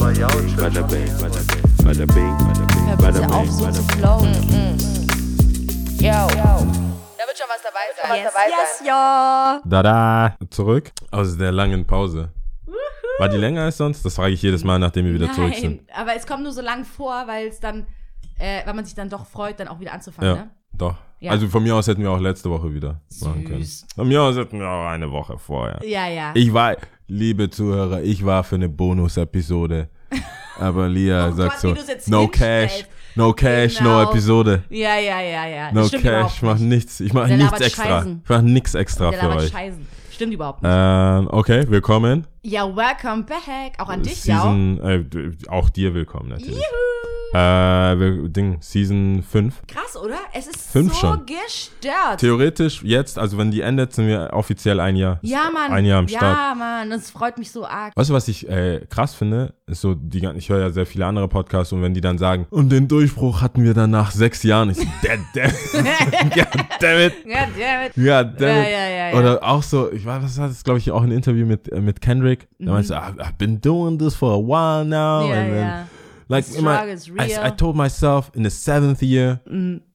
[0.00, 3.82] Aber ja, Bada bing, bada bing, bada bing, bada bing, bada bitte auf, bing, so
[3.82, 3.98] bing.
[3.98, 4.32] flowen.
[5.98, 6.08] Yo.
[6.08, 8.16] Da wird schon was dabei sein.
[8.16, 8.32] Yes,
[8.80, 9.60] yes, ja.
[9.62, 10.36] Da da.
[10.48, 12.30] Zurück aus der langen Pause.
[13.18, 14.02] War die länger als sonst?
[14.02, 15.86] Das frage ich jedes Mal, nachdem wir wieder zurück sind.
[15.86, 17.86] Nein, aber es kommt nur so lang vor, weil es dann,
[18.38, 20.50] äh, weil man sich dann doch freut, dann auch wieder anzufangen, Ja, ne?
[20.72, 20.96] doch.
[21.20, 21.32] Ja.
[21.32, 23.62] Also von mir aus hätten wir auch letzte Woche wieder machen können.
[23.62, 23.86] Süß.
[23.94, 25.78] Von mir aus hätten wir auch eine Woche vorher.
[25.86, 26.32] Ja, ja.
[26.34, 26.76] Ich war,
[27.10, 29.88] liebe Zuhörer, ich war für eine Bonus-Episode.
[30.58, 32.84] Aber Lia Oh sagt Gott, so, no cash,
[33.14, 34.02] no cash, Genau.
[34.04, 34.62] no Episode.
[34.70, 35.72] ja, ja, ja, ja.
[35.72, 36.68] No cash, ich mach nicht.
[36.68, 37.84] nichts, ich mach Der nichts extra.
[37.84, 38.20] Scheißen.
[38.24, 39.48] Ich mach nichts extra Der für euch.
[39.50, 39.86] Scheißen.
[40.12, 40.70] Stimmt überhaupt nicht.
[40.72, 42.26] Ähm, okay, willkommen.
[42.42, 43.74] Ja, welcome back.
[43.78, 44.36] Auch an dich, ja.
[44.40, 46.56] Season, äh, d- auch dir willkommen natürlich.
[47.32, 49.62] Äh, wir, Ding, Season 5.
[49.68, 50.16] Krass, oder?
[50.32, 51.26] Es ist Fünf so schon.
[51.26, 52.18] gestört.
[52.18, 55.18] Theoretisch jetzt, also wenn die endet, sind wir offiziell ein Jahr.
[55.22, 55.70] ja, Mann.
[55.70, 56.22] Ein Jahr am Start.
[56.22, 56.90] Ja, Mann.
[56.90, 57.92] Das freut mich so arg.
[57.94, 59.52] Weißt du, was ich äh, krass finde?
[59.66, 62.46] Ist so, die, ich höre ja sehr viele andere Podcasts und wenn die dann sagen,
[62.50, 64.70] und den Durchbruch hatten wir dann nach sechs Jahren.
[64.70, 65.50] Ich so, damn, damn,
[66.30, 66.46] God
[66.80, 67.12] damn it.
[67.26, 67.96] Ja, damn it.
[67.96, 68.70] Ja, damn Ja, it.
[68.72, 69.18] ja, ja, ja.
[69.18, 72.29] Oder auch so, ich weiß, das, glaube ich, auch ein Interview mit, äh, mit Kendrick.
[72.58, 75.28] Da meinst du, "Ah, I've been doing this for a while now.
[75.28, 75.86] Ja, and then, ja.
[76.28, 77.44] Like, The my, is I, real.
[77.44, 79.40] I told myself in the seventh year.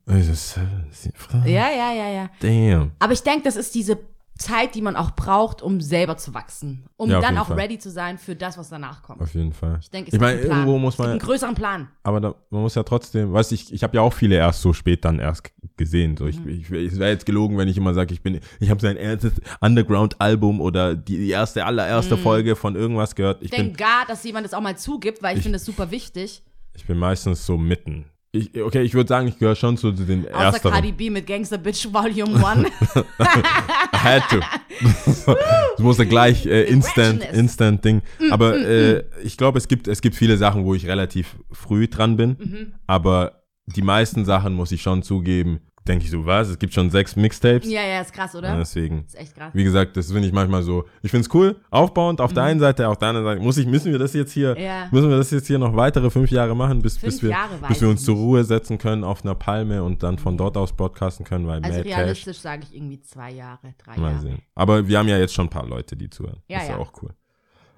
[0.07, 1.05] Ich so, seventh
[1.45, 1.45] year?
[1.45, 2.29] Ja, ja, ja, ja.
[2.41, 2.91] Damn.
[2.99, 3.97] Aber ich denke, das ist diese
[4.37, 6.85] Zeit, die man auch braucht, um selber zu wachsen.
[6.97, 7.57] Um Ja, dann auch Fall.
[7.59, 9.21] ready zu sein für das, was danach kommt.
[9.21, 9.77] Auf jeden Fall.
[9.81, 10.57] Ich denke, es ich gibt einen Plan.
[10.59, 11.87] irgendwo muss es gibt man, einen größeren Plan.
[12.03, 14.61] aber da, man muss ja trotzdem, weißt du, ich, ich habe ja auch viele erst
[14.61, 16.17] so spät dann erst gesehen.
[16.17, 16.49] So, Mhm.
[16.49, 18.97] ich, ich, es wäre jetzt gelogen, wenn ich immer sage, ich bin, ich habe sein
[18.97, 23.41] erstes Underground-Album oder die, die erste, allererste Folge von irgendwas gehört.
[23.41, 25.65] Ich Ich denke gar, dass jemand das auch mal zugibt, weil ich, Ich- finde es
[25.65, 26.43] super wichtig.
[26.73, 28.05] ich bin meistens so mitten.
[28.35, 30.73] Ich, okay, ich würde sagen, ich gehöre schon zu den Außer ersteren.
[30.73, 32.69] Cardi B mit Gangster Bitch Volume 1.
[33.19, 34.39] I had to.
[35.35, 38.01] das musste gleich äh, instant, instant Ding.
[38.19, 41.87] Mm, Aber äh, ich glaube, es gibt, es gibt viele Sachen, wo ich relativ früh
[41.87, 42.35] dran bin.
[42.39, 42.73] Mhm.
[42.87, 45.61] Aber die meisten Sachen muss ich schon zugeben.
[45.87, 46.49] Denke ich so, was?
[46.49, 47.69] Es gibt schon sechs Mixtapes.
[47.69, 48.47] ja, ja, ist krass, oder?
[48.49, 49.03] Ja, deswegen.
[49.05, 49.51] ist echt krass.
[49.53, 50.85] Wie gesagt, das finde ich manchmal so.
[51.03, 53.41] Ich finde es cool, aufbauend auf der einen Seite, auf der anderen Seite.
[53.41, 54.61] Muss ich, müssen wir das jetzt hier, Mhm.
[54.61, 54.87] Ja.
[54.91, 57.81] müssen wir das jetzt hier noch weitere fünf Jahre machen, bis, bis wir, Jahre bis
[57.81, 58.23] wir uns ich zur nicht.
[58.23, 61.77] Ruhe setzen können auf einer Palme und dann von dort aus broadcasten können, weil Also
[61.77, 64.21] Mad realistisch sage ich irgendwie zwei Jahre, drei Mal Jahre.
[64.21, 64.41] sehen.
[64.55, 66.39] Aber wir haben ja jetzt schon ein paar Leute, die zuhören.
[66.47, 66.79] Ja, ist ja ja.
[66.79, 67.11] auch cool.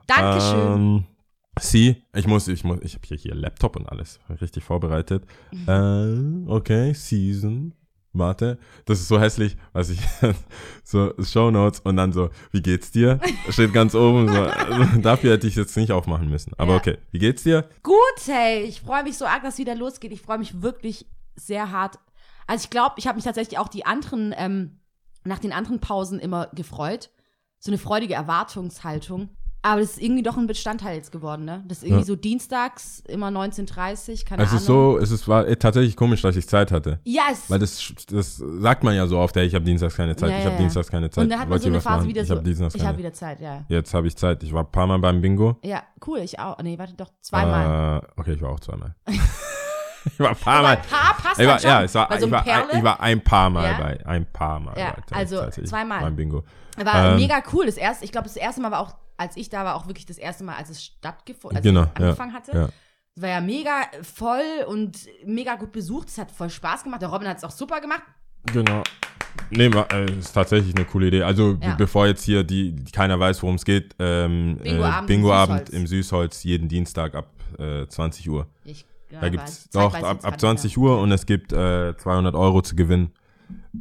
[0.07, 0.73] Dankeschön.
[0.75, 1.03] Ähm,
[1.59, 5.25] Sie, ich muss, ich muss, ich habe hier, hier Laptop und alles richtig vorbereitet.
[5.51, 6.45] Mhm.
[6.47, 7.73] Äh, okay, Season.
[8.17, 9.99] Warte, das ist so hässlich, was ich
[10.83, 13.19] so Show Notes und dann so, wie geht's dir?
[13.49, 14.41] Steht ganz oben so.
[14.41, 16.53] Also, dafür hätte ich jetzt nicht aufmachen müssen.
[16.57, 16.77] Aber Ja.
[16.77, 17.69] okay, wie geht's dir?
[17.83, 17.95] Gut,
[18.25, 20.11] hey, ich freue mich so arg, dass es wieder losgeht.
[20.11, 21.99] Ich freue mich wirklich sehr hart.
[22.47, 24.79] Also ich glaube, ich habe mich tatsächlich auch die anderen, ähm,
[25.23, 27.09] nach den anderen Pausen immer gefreut.
[27.59, 29.29] So eine freudige Erwartungshaltung.
[29.69, 31.61] Aber das ist irgendwie doch ein Bestandteil jetzt geworden, ne?
[31.67, 32.05] Das ist irgendwie Ja.
[32.05, 34.59] so dienstags, immer 19.30 keine Es Ahnung.
[34.61, 36.99] ist so, es ist, war äh, tatsächlich komisch, dass ich Zeit hatte.
[37.03, 40.15] Ja, es Weil das, das sagt man ja so oft, hey, ich habe dienstags keine
[40.15, 41.25] Zeit, Ja, ich ja, habe dienstags keine Zeit.
[41.25, 42.07] Und dann hat man so eine Phase machen?
[42.09, 43.65] wieder ich so, habe dienstags ich habe wieder Zeit, ja.
[43.67, 44.41] Jetzt habe ich Zeit.
[44.43, 45.57] Ich war ein paar Mal beim Bingo.
[45.63, 46.57] Ja, cool, ich auch.
[46.63, 48.01] Nee, warte doch, zweimal.
[48.03, 48.95] Äh, okay, ich war auch zweimal.
[50.05, 50.77] ich war ein paar Mal.
[50.77, 51.69] ein paar passt Ich war, schon.
[51.69, 53.77] ja, es war, Bei so ich, war, ein, ich war ein paar Mal Ja.
[53.77, 54.05] bei.
[54.05, 54.77] Ein paar Mal.
[54.79, 55.99] Ja, bei, also zweimal.
[56.01, 56.43] Beim Bingo.
[56.77, 57.65] War Ähm, mega cool.
[57.65, 60.05] Das erste, ich glaube, das erste Mal war auch, als ich da war, auch wirklich
[60.05, 62.51] das erste Mal, als es stattgefunden, als Genau, es ja, angefangen hatte.
[62.53, 62.69] ja.
[63.15, 64.95] Es war ja mega voll und
[65.25, 66.07] mega gut besucht.
[66.09, 67.01] Es hat voll Spaß gemacht.
[67.01, 68.03] Der Robin hat es auch super gemacht.
[68.53, 68.83] Genau.
[69.49, 71.23] Nee, äh, ist tatsächlich eine coole Idee.
[71.23, 71.73] Also, Ja.
[71.75, 75.69] bevor jetzt hier die, keiner weiß, worum es geht, ähm, Bingo-Abend äh, im Bingo-Abend Süßholz.
[75.81, 78.47] im Süßholz jeden Dienstag ab äh, 20 Uhr.
[78.63, 80.39] Ich, ja, Da gibt's doch ab, ab 20,
[80.73, 83.13] 20 Uhr und es gibt äh, 200 Euro zu gewinnen.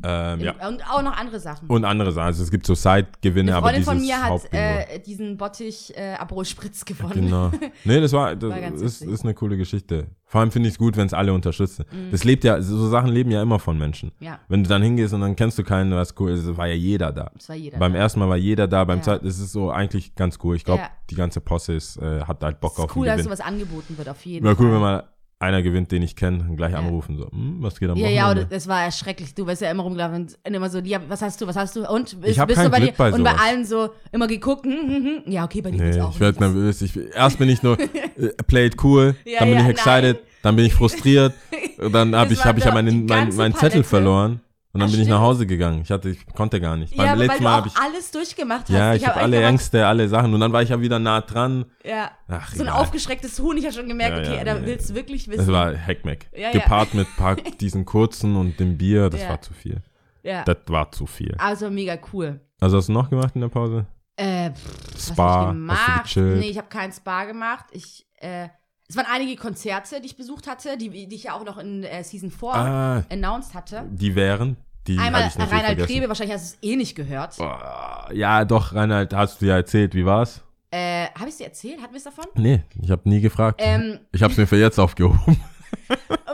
[0.04, 0.54] Ähm, ja.
[0.60, 0.68] ja.
[0.68, 1.68] Und auch noch andere Sachen.
[1.68, 2.26] Und andere Sachen.
[2.26, 6.14] Also es gibt so Side-Gewinne, aber Freundin dieses von mir hat äh, diesen Bottich äh,
[6.14, 7.12] Aperol Spritz gewonnen.
[7.14, 7.50] Genau.
[7.84, 10.08] Nee, das war, das War ganz ist, ist eine coole Geschichte.
[10.24, 11.84] Vor allem finde ich es gut, wenn es alle unterstützen.
[11.90, 12.10] Mhm.
[12.10, 14.12] Das lebt ja, so Sachen leben ja immer von Menschen.
[14.18, 14.40] Ja.
[14.48, 16.74] Wenn du dann hingehst und dann kennst du keinen, was cool ist, es war ja
[16.74, 17.30] jeder da.
[17.34, 17.78] Das war jeder.
[17.78, 17.98] Beim da.
[18.00, 19.04] ersten Mal war jeder da, beim Ja.
[19.04, 20.56] zweiten, das ist so eigentlich ganz cool.
[20.56, 20.90] Ich glaube, Ja.
[21.10, 23.96] die ganze Posse ist, äh, hat halt Bock Es auf ist cool, dass sowas angeboten
[23.96, 24.56] wird, auf jeden Fall.
[24.58, 25.04] cool, wenn mal
[25.38, 26.78] einer gewinnt, den ich kenne, und gleich Ja.
[26.78, 27.18] anrufen.
[27.18, 29.34] So, hm, was geht am Ja, ja, und das war ja schrecklich.
[29.34, 31.80] Du bist ja immer rumgelaufen und immer so, ja, was hast du, was hast du?
[31.88, 32.94] Und bist, bist du bei Glück dir?
[32.96, 35.32] bei und bei allen so immer geguckt, hm, hm, hm.
[35.32, 36.12] ja, okay, bei dir Nee, auch.
[36.14, 36.80] ich werde nervös.
[36.80, 40.16] Ich, erst bin ich nur, äh, play it cool, Ja, dann bin ja, ich excited,
[40.16, 40.26] nein.
[40.42, 41.34] dann bin ich frustriert,
[41.92, 44.40] dann habe ich, hab ich ja meinen mein, mein Zettel verloren.
[44.76, 45.20] Und dann Ach, bin ich nach.
[45.20, 45.80] Hause gegangen.
[45.82, 46.94] Ich hatte, ich konnte gar nicht.
[46.94, 48.70] Ja, Beim letzten Mal habe ich, alles durchgemacht hast.
[48.70, 50.34] ja, ich habe hab alle Ängste, alle Sachen.
[50.34, 51.64] Und dann war ich ja wieder nah dran.
[51.84, 52.10] Ja.
[52.28, 52.80] Ach, So ein egal.
[52.82, 54.66] aufgeschrecktes Huhn, ich habe schon gemerkt, Ja, okay, ja, da nee.
[54.66, 55.38] willst du wirklich wissen.
[55.38, 56.28] Das war Heckmeck.
[56.36, 56.50] Ja.
[56.52, 59.80] Gepaart mit paar, diesen kurzen und dem Bier, das war zu viel.
[60.22, 60.44] ja.
[60.44, 61.34] Das war zu viel.
[61.38, 62.40] Also mega cool.
[62.60, 63.86] Also hast du noch gemacht in der Pause?
[64.16, 66.02] Äh, pff, Spa, ich hast du gemacht?
[66.04, 66.38] gechillt?
[66.40, 67.66] Nee, ich habe kein Spa gemacht.
[67.72, 68.48] Ich, äh,
[68.88, 71.82] es waren einige Konzerte, die ich besucht hatte, die, die ich ja auch noch in
[71.82, 73.84] äh, Season 4 Ah, announced hatte.
[73.90, 74.56] die wären,
[74.88, 75.78] die Einmal Reinhard.
[75.78, 77.36] Grebe, wahrscheinlich hast du es eh nicht gehört.
[77.36, 80.42] Boah, Ja, doch, Reinhard, hast du ja erzählt, wie war's?
[80.70, 81.80] Äh, habe ich es dir erzählt?
[81.80, 82.26] Hatten wir es davon?
[82.34, 83.60] Nee, ich habe nie gefragt.
[83.62, 85.18] Ähm, ich habe es mir für jetzt aufgehoben.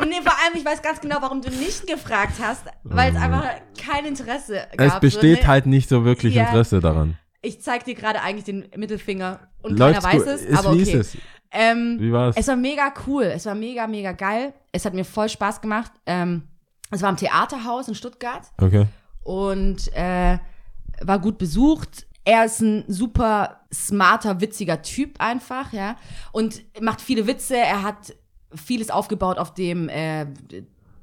[0.01, 3.21] und nee, vor allem, ich weiß ganz genau, warum du nicht gefragt hast, weil es
[3.21, 3.45] einfach
[3.79, 4.95] kein Interesse gab.
[4.95, 5.49] Es besteht so, ne?
[5.49, 6.45] halt nicht so wirklich Ja.
[6.45, 7.19] Interesse daran.
[7.43, 10.93] Ich zeig dir gerade eigentlich den Mittelfinger und Läuft's keiner weiß es, aber okay.
[10.93, 11.17] es?
[11.51, 12.37] Ähm, Wie war's?
[12.37, 13.25] Es war mega cool.
[13.25, 14.55] Es war mega, mega geil.
[14.73, 15.93] Es hat mir voll Spaß gemacht.
[16.07, 16.43] Ähm,
[16.93, 18.87] es war im Theaterhaus in Stuttgart Okay.
[19.25, 20.39] und äh,
[21.03, 22.07] war gut besucht.
[22.25, 25.97] Er ist ein super smarter, witziger Typ einfach, ja.
[26.31, 27.57] Und macht viele Witze.
[27.57, 28.15] Er hat
[28.55, 30.23] vieles aufgebaut auf dem äh,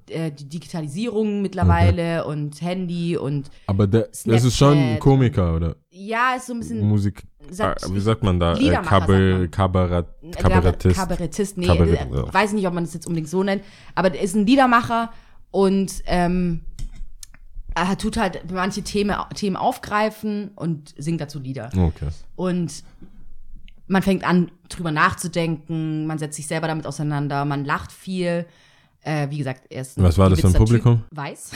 [0.09, 4.99] äh, die Digitalisierung mittlerweile und Handy und Aber der, das ist schon ein.
[4.99, 5.75] Komiker, oder?
[5.91, 7.23] ja, ist so ein bisschen Musik.
[7.59, 8.53] Ah, wie sagt man da?
[8.53, 10.05] Äh, Liedermacher, Kabel, sagt Kabarett,
[10.37, 10.95] Kabarettist.
[10.95, 12.33] Kabarettist, nee, Kabarett, äh, ja.
[12.33, 13.63] weiß nicht, ob man das jetzt unbedingt so nennt,
[13.95, 15.11] aber der ist ein Liedermacher
[15.51, 16.61] und ähm,
[17.75, 21.69] er tut halt manche Themen, Themen aufgreifen und singt dazu Lieder.
[21.75, 22.09] Okay.
[22.35, 22.83] Und
[23.87, 28.45] man fängt an, drüber nachzudenken, man setzt sich selber damit auseinander, man lacht viel.
[29.01, 31.03] Äh, wie gesagt, er ist ein Was war das für ein Publikum?
[31.09, 31.17] Typ.
[31.17, 31.51] Weiß.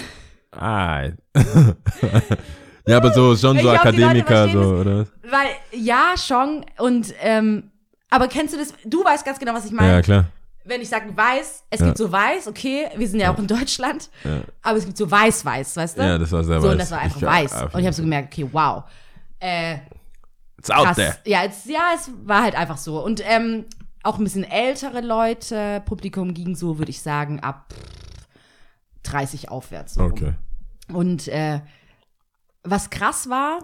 [0.51, 1.09] Ah.
[2.87, 5.07] ja, aber so schon so glaub, Akademiker, so, oder?
[5.23, 6.65] Weil, ja, schon.
[6.77, 7.71] Und, ähm,
[8.09, 8.73] aber kennst du das?
[8.85, 9.91] Du weißt ganz genau, was ich meine.
[9.91, 10.25] Ja, klar.
[10.65, 11.85] Wenn ich sage weiß, es Ja.
[11.87, 14.09] gibt so weiß, okay, wir sind ja auch in Deutschland,
[14.61, 16.01] aber es gibt so weiß-weiß, weißt du?
[16.03, 16.71] Ja, das war sehr so, weiß.
[16.73, 17.63] und das war einfach Ich- weiß.
[17.73, 18.83] Und ich habe so gemerkt, okay, wow.
[19.39, 19.77] Äh,
[20.57, 20.95] It's out krass.
[20.95, 21.17] there.
[21.25, 23.03] Ja, es, ja, es war halt einfach so.
[23.03, 23.65] Und ähm,
[24.03, 27.73] auch ein bisschen ältere Leute, Publikum ging so, würde ich sagen, ab
[29.03, 29.95] 30 aufwärts.
[29.95, 30.11] So rum.
[30.13, 30.33] Okay.
[30.93, 31.59] Und äh,
[32.63, 33.59] was krass war,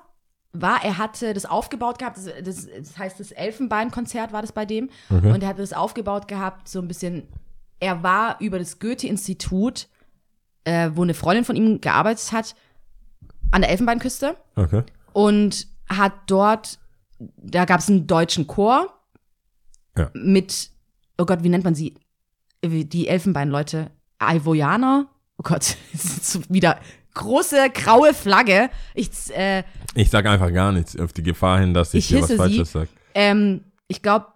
[0.51, 4.65] war, er hatte das aufgebaut gehabt, das, das, das heißt, das Elfenbeinkonzert war das bei
[4.65, 4.89] dem.
[5.09, 5.31] Okay.
[5.31, 7.27] Und er hatte das aufgebaut gehabt, so ein bisschen,
[7.79, 9.87] er war über das Goethe-Institut,
[10.63, 12.55] äh, wo eine Freundin von ihm gearbeitet hat,
[13.51, 14.83] an der Elfenbeinküste Okay.
[15.13, 16.79] und hat dort,
[17.37, 18.93] da gab es einen deutschen Chor
[19.97, 20.09] Ja.
[20.13, 20.71] mit,
[21.17, 21.95] oh Gott, wie nennt man sie?
[22.63, 23.89] Die Elfenbeinleute,
[24.21, 25.07] Ivoyaner.
[25.37, 26.79] Oh Gott, es ist so wieder
[27.13, 28.69] große graue Flagge.
[28.93, 29.63] Ich, äh,
[29.95, 32.71] Ich sag einfach gar nichts, auf die Gefahr hin, dass ich, Ich dir was Falsches
[32.71, 32.79] sie.
[32.79, 32.89] sag.
[33.15, 34.27] ähm, ich glaube,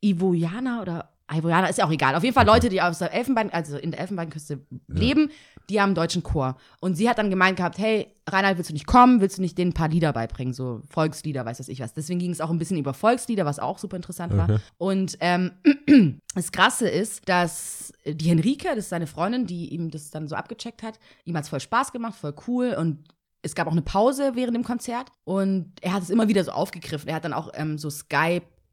[0.00, 2.14] Ivoyaner oder Ivoyaner ist ja auch egal.
[2.14, 5.30] Auf jeden Fall Leute, die aus der Elfenbein, also in der Elfenbeinküste leben,
[5.68, 6.56] die haben einen deutschen Chor.
[6.80, 9.20] Und sie hat dann gemeint gehabt, hey, Reinhard, willst du nicht kommen?
[9.20, 10.52] Willst du nicht denen ein paar Lieder beibringen?
[10.52, 11.94] So Volkslieder, weiß was ich was.
[11.94, 14.50] Deswegen ging es auch ein bisschen über Volkslieder, was auch super interessant war.
[14.50, 14.58] Okay.
[14.78, 15.52] Und ähm,
[16.34, 20.34] das Krasse ist, dass die Henrike, das ist seine Freundin, die ihm das dann so
[20.34, 22.98] abgecheckt hat, ihm hat es voll Spaß gemacht, voll cool und
[23.42, 26.52] es gab auch eine Pause während dem Konzert und er hat es immer wieder so
[26.52, 27.08] aufgegriffen.
[27.08, 27.90] Er hat dann auch ähm, so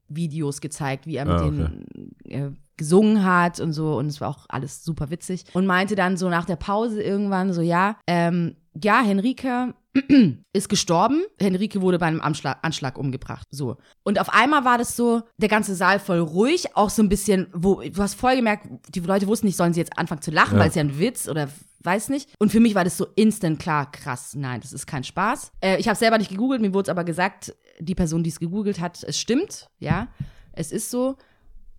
[0.10, 1.52] Skype-Videos gezeigt, wie er mit Ah, okay.
[1.52, 5.96] denen äh, gesungen hat und so und es war auch alles super witzig und meinte
[5.96, 9.74] dann so nach der Pause irgendwann so, ja, ähm, ja, Henrike
[10.54, 11.24] ist gestorben.
[11.40, 13.48] Henrike wurde bei einem Anschlag, Anschlag umgebracht.
[13.52, 13.78] So.
[14.04, 17.48] Und auf einmal war das so, der ganze Saal voll ruhig, auch so ein bisschen,
[17.54, 20.54] wo, du hast voll gemerkt, die Leute wussten nicht, sollen sie jetzt anfangen zu lachen,
[20.56, 20.62] Ja.
[20.62, 21.50] weil es ja ein Witz oder
[21.84, 22.30] weiß nicht.
[22.40, 25.52] Und für mich war das so instant klar, krass, nein, das ist kein Spaß.
[25.62, 28.40] Äh, ich habe selber nicht gegoogelt, mir wurde es aber gesagt, die Person, die es
[28.40, 30.08] gegoogelt hat, es stimmt, ja,
[30.54, 31.16] es ist so.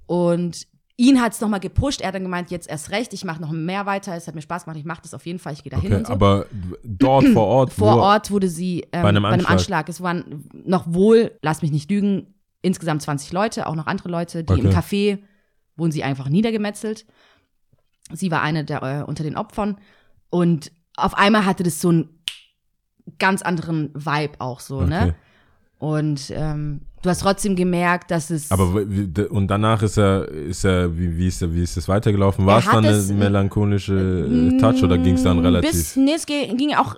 [0.06, 3.40] Und ihn hat es nochmal gepusht, er hat dann gemeint, jetzt erst recht, ich mache
[3.40, 5.62] noch mehr weiter, es hat mir Spaß gemacht, ich mache das auf jeden Fall, ich
[5.62, 6.12] gehe da hin Okay, und so.
[6.12, 6.46] aber
[6.84, 9.50] dort vor Ort, Vor Ort wurde sie ähm, Bei einem Anschlag.
[9.52, 9.88] Anschlag.
[9.88, 14.44] Es waren noch wohl, lass mich nicht lügen, insgesamt 20 Leute, auch noch andere Leute,
[14.44, 14.76] die im Okay.
[14.76, 15.18] Café
[15.76, 17.06] wurden sie einfach niedergemetzelt.
[18.12, 19.78] Sie war eine der äh, unter den Opfern
[20.28, 22.22] und auf einmal hatte das so einen
[23.18, 24.88] ganz anderen Vibe auch so, Okay.
[24.90, 25.14] ne?
[25.80, 28.84] Und ähm, du hast trotzdem gemerkt, dass es Aber
[29.30, 32.44] und danach ist er, ist er, wie, wie ist er, wie ist es weitergelaufen?
[32.44, 35.70] War es dann eine es- melancholische äh, Touch oder ging es dann Mm, relativ?
[35.72, 36.96] Bis, nee, es ging, ging auch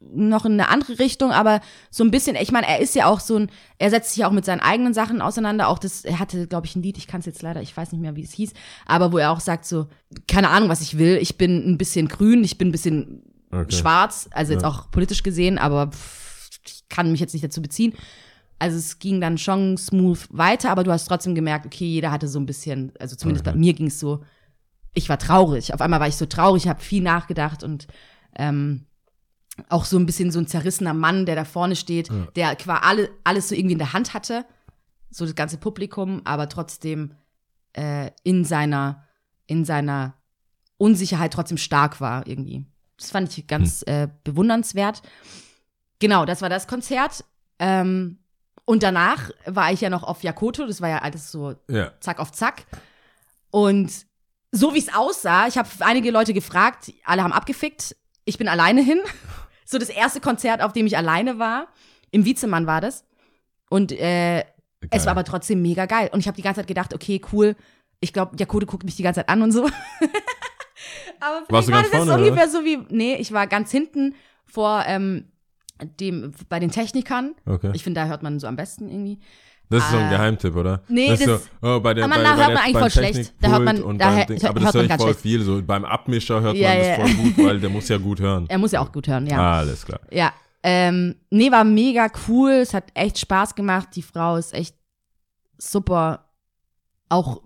[0.00, 3.20] noch in eine andere Richtung, aber so ein bisschen, ich meine, er ist ja auch
[3.20, 5.68] so ein, er setzt sich ja auch mit seinen eigenen Sachen auseinander.
[5.68, 7.92] Auch das, er hatte, glaube ich, ein Lied, ich kann es jetzt leider, ich weiß
[7.92, 8.52] nicht mehr, wie es hieß,
[8.86, 9.86] aber wo er auch sagt so,
[10.28, 13.74] keine Ahnung, was ich will, ich bin ein bisschen grün, ich bin ein bisschen Okay.
[13.74, 14.68] schwarz, also jetzt Ja.
[14.68, 16.27] auch politisch gesehen, aber pff,
[16.88, 17.94] kann mich jetzt nicht dazu beziehen.
[18.58, 22.26] Also es ging dann schon smooth weiter, aber du hast trotzdem gemerkt, okay, jeder hatte
[22.26, 24.24] so ein bisschen, also zumindest bei mir ging es so,
[24.94, 25.74] ich war traurig.
[25.74, 27.86] Auf einmal war ich so traurig, habe viel nachgedacht und
[28.36, 28.86] ähm,
[29.68, 33.10] auch so ein bisschen so ein zerrissener Mann, der da vorne steht, der quasi alle,
[33.24, 34.44] alles so irgendwie in der Hand hatte,
[35.10, 37.14] so das ganze Publikum, aber trotzdem
[37.74, 39.04] äh, in seiner
[39.46, 40.14] in seiner
[40.76, 42.66] Unsicherheit trotzdem stark war irgendwie.
[42.96, 45.02] Das fand ich ganz äh, bewundernswert.
[45.98, 47.24] Genau, das war das Konzert.
[47.58, 48.18] Ähm,
[48.64, 51.92] und danach war ich ja noch auf Yakoto, das war ja alles so Ja.
[52.00, 52.66] zack auf zack.
[53.50, 53.90] Und
[54.52, 57.96] so wie es aussah, ich habe einige Leute gefragt, alle haben abgefickt.
[58.24, 58.98] Ich bin alleine hin.
[59.64, 61.68] So das erste Konzert, auf dem ich alleine war.
[62.10, 63.04] Im Wiezemann war das.
[63.68, 64.44] Und äh,
[64.90, 66.08] es war aber trotzdem mega geil.
[66.12, 67.56] Und ich habe die ganze Zeit gedacht, okay, cool.
[68.00, 69.64] Ich glaube, Jakote guckt mich die ganze Zeit an und so.
[71.20, 74.14] aber Warst du war ganz das vorne, ungefähr so wie, nee, ich war ganz hinten
[74.46, 75.30] vor ähm,
[76.00, 77.34] dem, bei den Technikern.
[77.46, 77.70] Okay.
[77.74, 79.18] Ich finde, da hört man so am besten irgendwie.
[79.70, 80.10] Das ist so ein Ah.
[80.10, 80.82] Geheimtipp, oder?
[80.88, 83.34] Nee, das das- so, oh, bei der, Aber bei, da hört man eigentlich voll schlecht.
[83.40, 85.20] Da hört man- da Ding, aber das höre ich voll schlecht.
[85.20, 85.42] viel.
[85.42, 86.96] So beim Abmischer hört Ja, man ja.
[86.96, 88.46] das voll gut, weil der muss ja gut hören.
[88.48, 89.38] Er muss ja auch gut hören, ja.
[89.38, 90.00] Ah, alles klar.
[90.10, 90.32] Ja.
[90.62, 92.50] Ähm, nee, war mega cool.
[92.52, 93.90] Es hat echt Spaß gemacht.
[93.94, 94.74] Die Frau ist echt
[95.58, 96.24] super.
[97.10, 97.42] Auch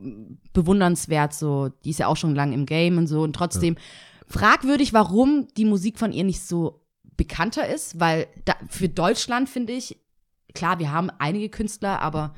[0.53, 1.71] bewundernswert, so.
[1.85, 3.23] Die ist ja auch schon lang im Game und so.
[3.23, 3.77] Und trotzdem
[4.27, 6.82] fragwürdig, warum die Musik von ihr nicht so
[7.23, 9.97] bekannter ist, weil da, für Deutschland finde ich,
[10.55, 12.35] klar, wir haben einige Künstler, aber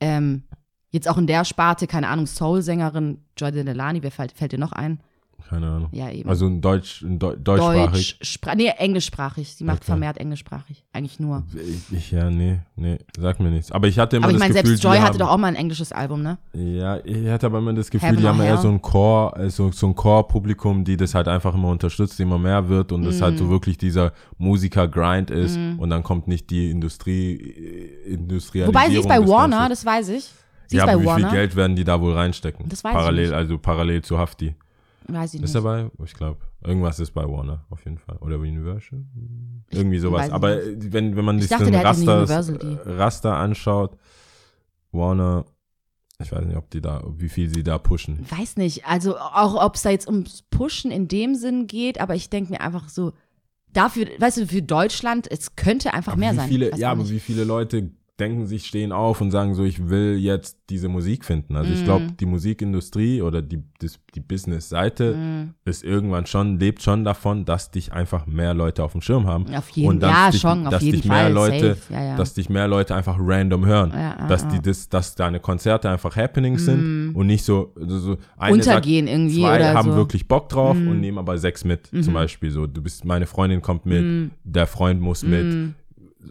[0.00, 0.42] ähm,
[0.90, 4.72] jetzt auch in der Sparte, keine Ahnung, Soul-Sängerin Joy Delany, wer fällt, fällt dir noch
[4.72, 5.00] ein?
[5.48, 5.88] Keine Ahnung.
[5.92, 6.28] Ja, eben.
[6.28, 8.18] Also ein Deutsch, ein Deu deutschsprachig.
[8.18, 9.54] Deutsch, Spra nee, englischsprachig.
[9.54, 9.86] Sie macht Okay.
[9.86, 10.84] vermehrt englischsprachig.
[10.92, 11.44] Eigentlich nur.
[11.54, 13.70] Ich, ich, ja, nee, nee, sag mir nichts.
[13.70, 15.36] Aber ich hatte immer Aber ich das meine, Gefühl, selbst Joy hatte haben, doch auch
[15.36, 16.38] mal ein englisches Album, ne?
[16.54, 19.70] Ja, ich hatte aber immer das Gefühl, Heaven die haben eher so ein Core, also
[19.70, 23.20] so ein Core-Publikum, die das halt einfach immer unterstützt, immer mehr wird und Mm.
[23.22, 28.74] halt so wirklich dieser Musiker-Grind ist und dann kommt nicht die Industrie, äh, Industrialisierung.
[28.74, 29.70] Wobei sie ist bei Warner, Ganzen.
[29.70, 30.30] das weiß ich.
[30.68, 31.28] Sie ja, aber wie Warner.
[31.28, 32.66] viel Geld werden die da wohl reinstecken?
[32.68, 33.34] Das weiß ich parallel, nicht.
[33.34, 34.54] also parallel zu Hafti.
[35.06, 35.56] Weiß ich Ist nicht.
[35.56, 35.90] er bei?
[36.04, 38.16] Ich glaube, irgendwas ist bei Warner, auf jeden Fall.
[38.18, 39.04] Oder Universal?
[39.70, 40.30] Irgendwie sowas.
[40.30, 40.92] Aber nicht.
[40.92, 42.26] wenn, wenn man Ich sich dachte, den Raster,
[42.86, 43.96] Raster anschaut,
[44.92, 45.44] Warner,
[46.22, 48.24] ich weiß nicht, ob die da, wie viel sie da pushen.
[48.30, 48.86] Weiß nicht.
[48.86, 52.52] Also auch, ob es da jetzt ums Pushen in dem Sinn geht, aber ich denke
[52.52, 53.12] mir einfach so,
[53.72, 56.48] dafür, weißt du, für Deutschland, es könnte einfach Aber mehr wie sein.
[56.48, 57.90] Viele, ja, aber wie viele Leute
[58.20, 61.56] denken sich, stehen auf und sagen so, ich will jetzt diese Musik finden.
[61.56, 61.84] Also ich Mhm.
[61.84, 65.54] glaube, die Musikindustrie oder die, das, die Business-Seite Mhm.
[65.64, 69.52] ist irgendwann schon, lebt schon davon, dass dich einfach mehr Leute auf dem Schirm haben.
[69.54, 71.32] Auf jeden und dass ja, dich, schon, auf dass jeden dich mehr Fall.
[71.32, 71.76] Leute.
[71.90, 72.16] Ja, ja.
[72.16, 73.90] dass dich mehr Leute einfach random hören.
[73.92, 77.98] Ja, ja, dass die das, dass deine Konzerte einfach Happenings sind und nicht so, so,
[77.98, 79.96] so eine Untergehen sagt, irgendwie zwei oder haben so.
[79.96, 80.88] wirklich Bock drauf Mhm.
[80.88, 81.88] und nehmen aber sechs mit.
[81.88, 85.74] Zum Beispiel so, du bist, meine Freundin kommt mit, der Freund muss mit Mhm.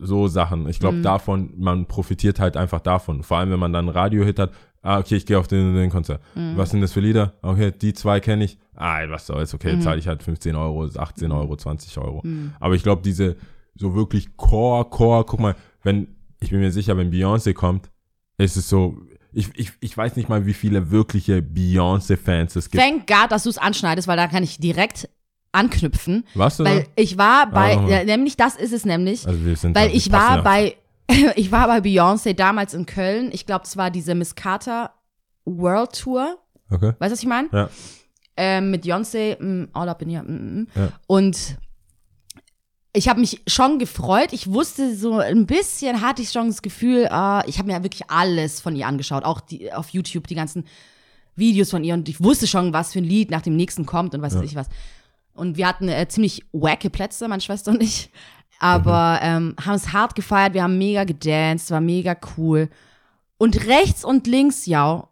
[0.02, 0.68] So Sachen.
[0.70, 3.24] Ich glaube, davon, man profitiert halt einfach davon.
[3.24, 4.52] Vor allem, wenn man dann Radio-Hit hat.
[4.82, 6.22] Ah, okay, ich gehe auf den, den Konzert.
[6.36, 6.58] Mhm.
[6.58, 7.34] Was sind das für Lieder?
[7.42, 8.58] Okay, die zwei kenne ich.
[8.76, 9.56] Ah, was soll's, Mhm.
[9.62, 12.22] okay, zahle ich halt 15 Euro, 18 Euro, 20 Euro.
[12.60, 13.38] Aber ich glaube, diese
[13.76, 16.08] so wirklich Core, Core, guck mal, wenn,
[16.42, 17.90] ich bin mir sicher, wenn Beyoncé kommt,
[18.38, 18.98] ist es so,
[19.32, 22.84] ich, ich, ich weiß nicht mal, wie viele wirkliche Beyoncé-Fans es gibt.
[22.84, 25.10] Thank God, dass du es anschneidest, weil da kann ich direkt
[25.54, 26.26] anknüpfen.
[26.36, 26.66] Was du?
[26.66, 27.88] Weil ich war bei, Ah.
[27.88, 29.26] ja, nämlich das ist es nämlich.
[29.26, 30.42] Also wir sind Weil ich war ja.
[30.42, 30.76] bei,
[31.36, 33.30] ich war bei Beyoncé damals in Köln.
[33.32, 34.92] Ich glaube, es war diese Miss Carter
[35.46, 36.38] World Tour.
[36.70, 36.94] Okay.
[37.00, 37.50] Weißt du, was ich meine?
[37.52, 37.70] Ja.
[38.36, 40.24] Ähm, mit Beyoncé, mm, All Up in Here.
[40.24, 40.68] Mm, mm.
[40.76, 40.90] Ja.
[41.08, 41.58] Und
[42.96, 44.34] ich habe mich schon gefreut.
[44.34, 47.84] Ich wusste so ein bisschen, hatte ich schon das Gefühl, ah, ich habe mir ja
[47.84, 49.24] wirklich alles von ihr angeschaut.
[49.24, 50.66] Auch die, auf YouTube, die ganzen
[51.36, 51.96] Videos von ihr.
[51.96, 54.44] Und ich wusste schon, was für ein Lied nach dem nächsten kommt und was weiß
[54.44, 54.68] ich was.
[55.34, 58.12] Und wir hatten äh, ziemlich wacke Plätze, meine Schwester und ich.
[58.60, 62.70] Aber ähm, haben es hart gefeiert, wir haben mega gedanced, war mega cool.
[63.38, 65.10] Und rechts und links, ja,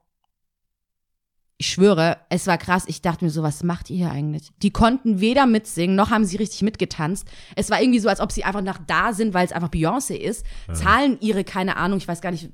[1.62, 2.86] ich schwöre, es war krass.
[2.88, 4.50] Ich dachte mir so, was macht ihr hier eigentlich?
[4.64, 7.28] Die konnten weder mitsingen, noch haben sie richtig mitgetanzt.
[7.56, 10.16] Es war irgendwie so, als ob sie einfach nach da sind, weil es einfach Beyoncé
[10.16, 10.44] ist.
[10.74, 12.50] Zahlen ihre, keine Ahnung, ich weiß gar nicht,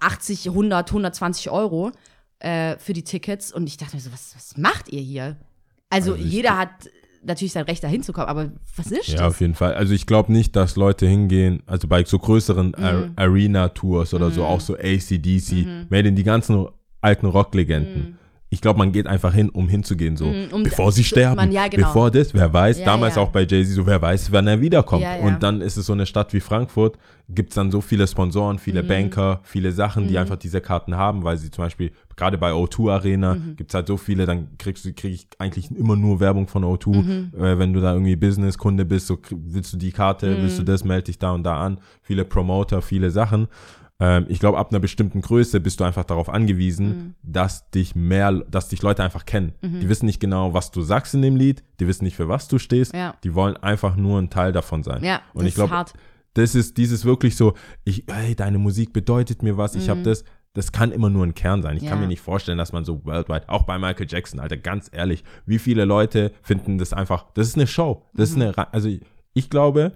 [0.00, 1.92] 80, 100, 120 Euro
[2.40, 3.50] äh, für die Tickets.
[3.50, 5.38] Und ich dachte mir so, was, was macht ihr hier?
[5.90, 6.70] Also, Also jeder hat
[7.24, 9.34] natürlich sein Recht, da hinzukommen, aber was ist Ja, das?
[9.34, 9.74] auf jeden Fall.
[9.74, 12.84] Also ich glaube nicht, dass Leute hingehen, also bei so größeren Mhm.
[12.84, 15.86] Ar- Arena-Tours oder so, auch so ACDC, Mhm.
[15.88, 16.66] mehr denn die ganzen
[17.00, 18.17] alten Rocklegenden.
[18.50, 20.24] Ich glaube, man geht einfach hin, um hinzugehen, so.
[20.26, 21.86] Mhm, um- bevor sie sterben, man- ja, genau.
[21.86, 23.22] bevor das, wer weiß, Ja, damals ja.
[23.22, 25.04] auch bei Jay-Z, so, wer weiß, wann er wiederkommt.
[25.22, 26.96] Und dann ist es so eine Stadt wie Frankfurt,
[27.28, 28.86] gibt's dann so viele Sponsoren, viele Mhm.
[28.88, 32.90] Banker, viele Sachen, die einfach diese Karten haben, weil sie zum Beispiel, gerade bei O2
[32.90, 33.56] Arena, Mhm.
[33.56, 37.02] gibt's halt so viele, dann kriegst du, krieg ich eigentlich immer nur Werbung von O2,
[37.02, 37.32] Mhm.
[37.38, 40.42] äh, wenn du da irgendwie Business-Kunde bist, so willst du die Karte, Mhm.
[40.42, 43.46] willst du das, melde dich da und da an, viele Promoter, viele Sachen.
[44.00, 47.14] Ähm, ich glaube, ab einer bestimmten Größe bist du einfach darauf angewiesen, Mhm.
[47.22, 49.54] dass dich mehr, dass dich Leute einfach kennen.
[49.62, 52.46] Die wissen nicht genau, was du sagst in dem Lied, die wissen nicht, für was
[52.48, 53.16] du stehst, Ja.
[53.24, 55.02] die wollen einfach nur ein Teil davon sein.
[55.02, 55.84] Ja, und das ich glaube,
[56.34, 60.22] das ist dieses wirklich so, ich, hey, deine Musik bedeutet mir was, ich habe das,
[60.52, 61.76] das kann immer nur ein Kern sein.
[61.76, 62.02] Ich kann Mhm.
[62.02, 62.06] Ja.
[62.06, 65.58] mir nicht vorstellen, dass man so worldwide, auch bei Michael Jackson, Alter, ganz ehrlich, wie
[65.58, 68.42] viele Leute finden das einfach, das ist eine Show, das Mhm.
[68.42, 68.88] ist eine, also
[69.34, 69.92] ich glaube,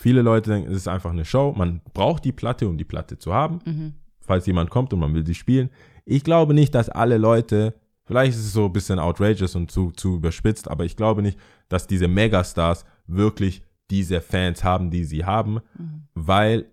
[0.00, 1.52] Viele Leute denken, es ist einfach eine Show.
[1.56, 3.58] Man braucht die Platte, um die Platte zu haben.
[3.66, 3.92] Mhm.
[4.20, 5.68] Falls jemand kommt und man will sie spielen.
[6.06, 7.74] Ich glaube nicht, dass alle Leute,
[8.06, 11.38] vielleicht ist es so ein bisschen outrageous und zu, zu überspitzt, aber ich glaube nicht,
[11.68, 16.02] dass diese Megastars wirklich diese Fans haben, die sie haben, Mhm.
[16.14, 16.66] weil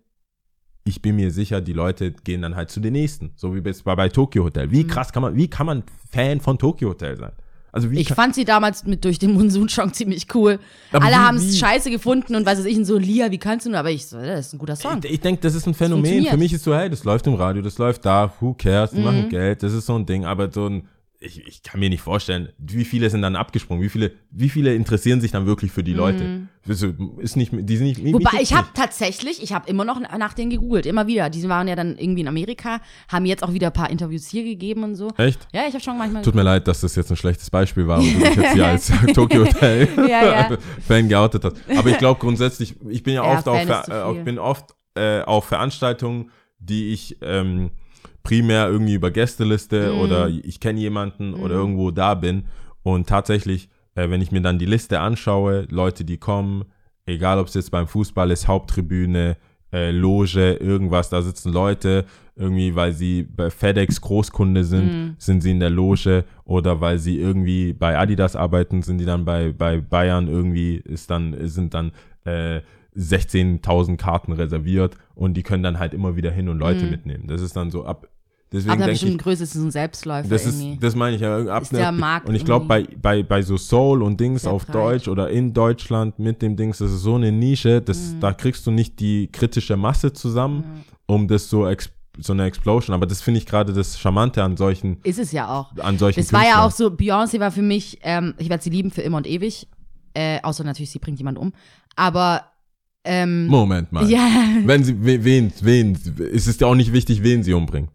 [0.86, 3.32] ich bin mir sicher, die Leute gehen dann halt zu den nächsten.
[3.36, 4.72] So wie bei, bei Tokyo Hotel.
[4.72, 4.88] Wie Mhm.
[4.88, 7.34] krass kann man, wie kann man Fan von Tokyo Hotel sein?
[7.72, 10.60] Also wie Ich fand sie damals mit durch den Monsun-Song ziemlich cool.
[10.92, 13.66] Aber Alle haben es scheiße gefunden und weiß was ich, und so, Lia, wie kannst
[13.66, 13.80] du nur?
[13.80, 15.00] Aber ich so, das ist ein guter Song.
[15.04, 16.26] Ich, ich denke, das ist ein Phänomen.
[16.26, 18.98] Für mich ist so, hey, das läuft im Radio, das läuft da, who cares, die
[19.00, 19.04] Mhm.
[19.04, 20.88] machen Geld, das ist so ein Ding, aber so ein,
[21.20, 24.76] ich, ich kann mir nicht vorstellen, wie viele sind dann abgesprungen, wie viele, wie viele
[24.76, 26.48] interessieren sich dann wirklich für die Leute?
[26.66, 26.84] Das
[27.20, 28.20] Ist nicht, die sind nicht, mich Mhm.
[28.20, 31.30] Wobei, ich habe tatsächlich, ich habe immer noch nach denen gegoogelt, immer wieder.
[31.30, 34.44] Die waren ja dann irgendwie in Amerika, haben jetzt auch wieder ein paar Interviews hier
[34.44, 35.10] gegeben und so.
[35.18, 35.48] Echt?
[35.54, 36.22] Ja, ich habe schon manchmal.
[36.22, 38.66] Tut mir leid, dass das jetzt ein schlechtes Beispiel war und du dich jetzt hier
[38.68, 40.58] als Tokyo Hotel Ja, ja.
[40.88, 41.56] Fan geoutet hast.
[41.76, 45.46] Aber ich glaube grundsätzlich, ich bin ja, Ja, oft, auf, äh, bin oft äh, auf
[45.46, 47.72] Veranstaltungen, die ich ähm,
[48.28, 50.00] primär irgendwie über Gästeliste Mhm.
[50.00, 52.44] oder ich kenne jemanden oder irgendwo da bin
[52.84, 56.66] und tatsächlich, äh, wenn ich mir dann die Liste anschaue, Leute, die kommen,
[57.06, 59.38] egal ob es jetzt beim Fußball ist, Haupttribüne,
[59.72, 62.04] äh, Loge, irgendwas, da sitzen Leute,
[62.36, 65.16] irgendwie, weil sie bei FedEx Großkunde sind, Mhm.
[65.18, 69.24] sind sie in der Loge oder weil sie irgendwie bei Adidas arbeiten, sind die dann
[69.24, 71.92] bei, bei Bayern irgendwie, ist dann, sind dann
[72.26, 72.60] äh,
[72.96, 77.28] 16.000 Karten reserviert und die können dann halt immer wieder hin und Leute mitnehmen.
[77.28, 78.08] Das ist dann so ab,
[78.52, 80.80] deswegen aber denke bestimmt ich, ein größtes ist ein Selbstläufer das ist, irgendwie.
[80.80, 81.46] das meine ich ja.
[81.48, 84.66] Ab Ist der Markt und ich glaube, bei, bei, bei so Soul und Dings auf
[84.66, 84.76] breit.
[84.76, 88.20] Deutsch oder in Deutschland mit dem Dings, das ist so eine Nische, das, Mhm.
[88.22, 91.70] da kriegst du nicht die kritische Masse zusammen, um das so,
[92.20, 92.94] so eine Explosion.
[92.96, 95.76] Aber das finde ich gerade das Charmante an solchen, ist es ja auch.
[95.78, 98.70] an solchen Das war ja auch so, Beyoncé war für mich, ähm, ich werde sie
[98.70, 99.68] lieben für immer und ewig.
[100.14, 101.54] Äh, außer natürlich, sie bringt jemand um.
[101.96, 102.42] Aber,
[103.04, 104.10] ähm, Moment mal.
[104.10, 104.28] ja,
[104.66, 105.98] Wenn sie, we- wen, wen,
[106.32, 107.90] ist es ja auch nicht wichtig, wen sie umbringt.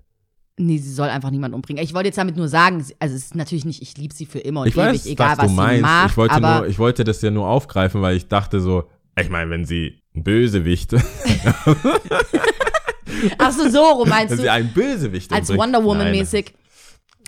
[0.59, 1.83] Nee, sie soll einfach niemand umbringen.
[1.83, 4.39] Ich wollte jetzt damit nur sagen, also es ist natürlich nicht, ich liebe sie für
[4.39, 5.83] immer und Ich ewig, weiß, egal was was du sie meinst.
[5.83, 6.11] macht.
[6.11, 8.85] ich, wollte aber nur, ich wollte das ja nur aufgreifen, weil ich dachte so,
[9.19, 10.95] ich meine, wenn sie ein Bösewicht,
[13.39, 14.43] ach so, so meinst wenn du?
[14.45, 15.75] sie einen Bösewicht als umbringt.
[15.75, 16.55] Wonder Woman Nein, mäßig.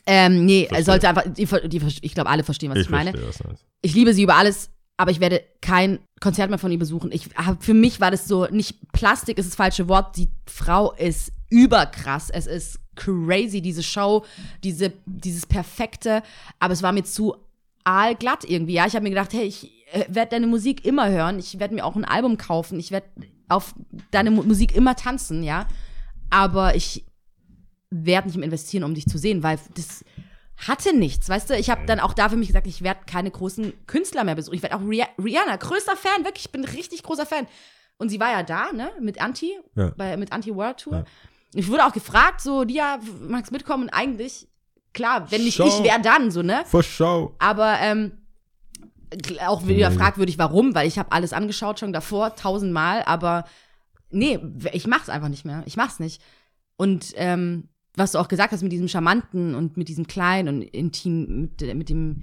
[0.06, 0.84] Ähm, nee, Verstehe.
[0.84, 3.10] sollte einfach, die, die, ich glaube, alle verstehen, was ich, Ich meine.
[3.10, 3.64] verstehe, was meinst.
[3.82, 7.10] Ich liebe sie über alles, aber ich werde kein Konzert mehr von ihr besuchen.
[7.12, 7.28] Ich
[7.60, 12.30] für mich war das so, nicht Plastik ist das falsche Wort, die Frau ist überkrass.
[12.30, 14.24] Es ist crazy, diese Show,
[14.62, 16.22] diese, dieses Perfekte,
[16.58, 17.36] aber es war mir zu
[17.84, 18.74] aalglatt irgendwie.
[18.74, 21.74] Ja, ich habe mir gedacht, hey, ich äh, werde deine Musik immer hören, ich werde
[21.74, 23.06] mir auch ein Album kaufen, ich werde
[23.48, 23.74] auf
[24.10, 25.66] deine Mu Musik immer tanzen, ja.
[26.30, 27.04] Aber ich
[27.90, 30.04] werde nicht mehr investieren, um dich zu sehen, weil das
[30.56, 31.56] hatte nichts, weißt du?
[31.56, 34.54] Ich habe dann auch da für mich gesagt, ich werde keine großen Künstler mehr besuchen.
[34.54, 37.46] Ich werde auch Rih Rihanna, größter Fan, wirklich, ich bin richtig großer Fan.
[37.98, 39.92] Und sie war ja da, ne, mit Anti, Ja.
[39.96, 40.92] bei, mit Anti-World Tour.
[40.94, 41.04] Ja.
[41.54, 43.84] Ich wurde auch gefragt, so, Dia, magst du mitkommen?
[43.84, 44.48] Und eigentlich,
[44.92, 45.66] klar, wenn nicht Show.
[45.66, 46.64] ich, wer dann, so, ne?
[46.66, 47.34] For show.
[47.38, 48.12] Aber ähm,
[49.46, 53.44] auch wieder fragwürdig, warum, weil ich habe alles angeschaut schon davor, tausendmal, aber
[54.10, 54.38] nee,
[54.72, 55.62] ich mach's einfach nicht mehr.
[55.66, 56.20] Ich mach's nicht.
[56.76, 60.62] Und ähm, was du auch gesagt hast mit diesem Charmanten und mit diesem Kleinen und
[60.62, 62.22] intim, mit, der- mit dem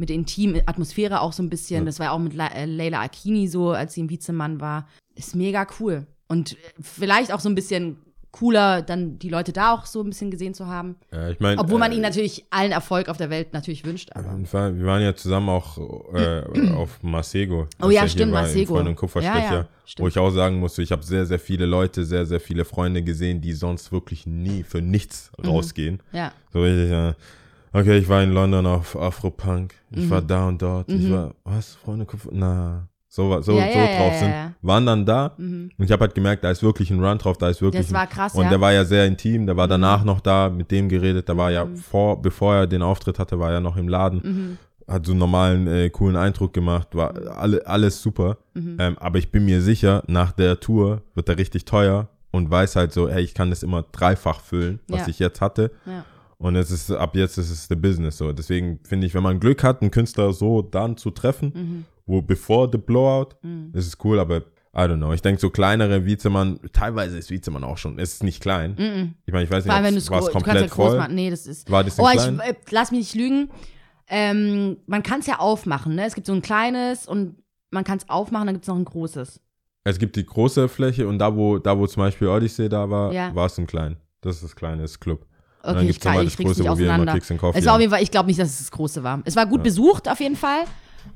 [0.00, 1.80] mit der intimen Atmosphäre auch so ein bisschen.
[1.80, 1.84] Ja.
[1.86, 4.86] Das war ja auch mit äh, Leila Akini so, als sie im Vizemann war.
[5.16, 6.06] Ist mega cool.
[6.28, 7.96] Und äh, vielleicht auch so ein bisschen
[8.30, 10.96] cooler, dann die Leute da auch so ein bisschen gesehen zu haben.
[11.12, 14.10] Ja, ich meine, Obwohl man äh, ihnen natürlich allen Erfolg auf der Welt natürlich wünscht.
[14.14, 14.36] Aber.
[14.38, 15.78] Wir waren- ja zusammen auch
[16.14, 16.42] äh,
[16.74, 17.66] auf Masego.
[17.82, 18.74] Oh ja, stimmt, war, Masego.
[18.74, 19.68] Freund- und Kupferstich, Ja, ja.
[19.96, 23.02] Wo ich auch sagen musste, ich habe sehr, sehr viele Leute, sehr, sehr viele Freunde
[23.02, 25.48] gesehen, die sonst wirklich nie für nichts Mhm.
[25.48, 26.02] rausgehen.
[26.12, 26.32] Ja.
[26.52, 27.14] So richtig, äh,
[27.72, 30.10] okay, ich war in London auf Afropunk, ich Mhm.
[30.10, 33.84] war da und dort, ich war, was, Freunde, Kupfer, na, so, so, Ja, so ja,
[33.90, 34.52] ja, drauf ja, sind, ja.
[34.62, 35.70] waren dann da Mhm.
[35.78, 37.92] und ich habe halt gemerkt, da ist wirklich ein Run drauf, da ist wirklich Das
[37.94, 38.50] war krass, und ja.
[38.50, 41.50] der war ja sehr intim, der war danach noch da, mit dem geredet, der war
[41.50, 41.76] ja Mhm.
[41.76, 45.66] vor, bevor er den Auftritt hatte, war er noch im Laden, hat so einen normalen,
[45.66, 48.76] äh, coolen Eindruck gemacht, war alle, alles super, Mhm.
[48.78, 52.76] ähm, aber ich bin mir sicher, nach der Tour wird er richtig teuer und weiß
[52.76, 55.08] halt so, hey, ich kann das immer dreifach füllen, was Ja.
[55.08, 56.04] ich jetzt hatte Ja.
[56.36, 59.40] und es ist, ab jetzt ist es the business so, deswegen finde ich, wenn man
[59.40, 61.84] Glück hat, einen Künstler so dann zu treffen, Mhm.
[62.08, 63.36] Wo bevor the Blowout,
[63.72, 64.38] ist es cool, aber
[64.74, 65.12] I don't know.
[65.12, 69.14] Ich denke, so kleinere Vizemann, teilweise ist Vizemann auch schon, es ist nicht klein.
[69.26, 70.98] Ich meine, ich weiß nicht, war es es komplett ja groß voll.
[70.98, 71.14] machen.
[71.14, 71.70] Nee, das ist.
[71.70, 72.40] War das oh, ich klein?
[72.40, 73.50] äh, lass mich nicht lügen.
[74.08, 76.06] Ähm, man kann es ja aufmachen, ne?
[76.06, 77.36] Es gibt so ein kleines und
[77.70, 79.40] man kann es aufmachen, dann gibt es noch ein großes.
[79.84, 83.12] Es gibt die große Fläche und da, wo, da, wo zum Beispiel Odyssey da war,
[83.12, 83.34] Ja.
[83.34, 83.96] war es ein klein.
[84.20, 85.20] Das ist das kleine, das ist Club.
[85.62, 87.12] Und Okay, dann ich, gibt's kann, nochmal ich das große, wo wir immer.
[87.12, 89.02] Kicks and Coffee Es war auf jeden Fall, ich glaube nicht, dass es das große
[89.02, 89.20] war.
[89.24, 90.64] Es war gut besucht auf jeden Fall.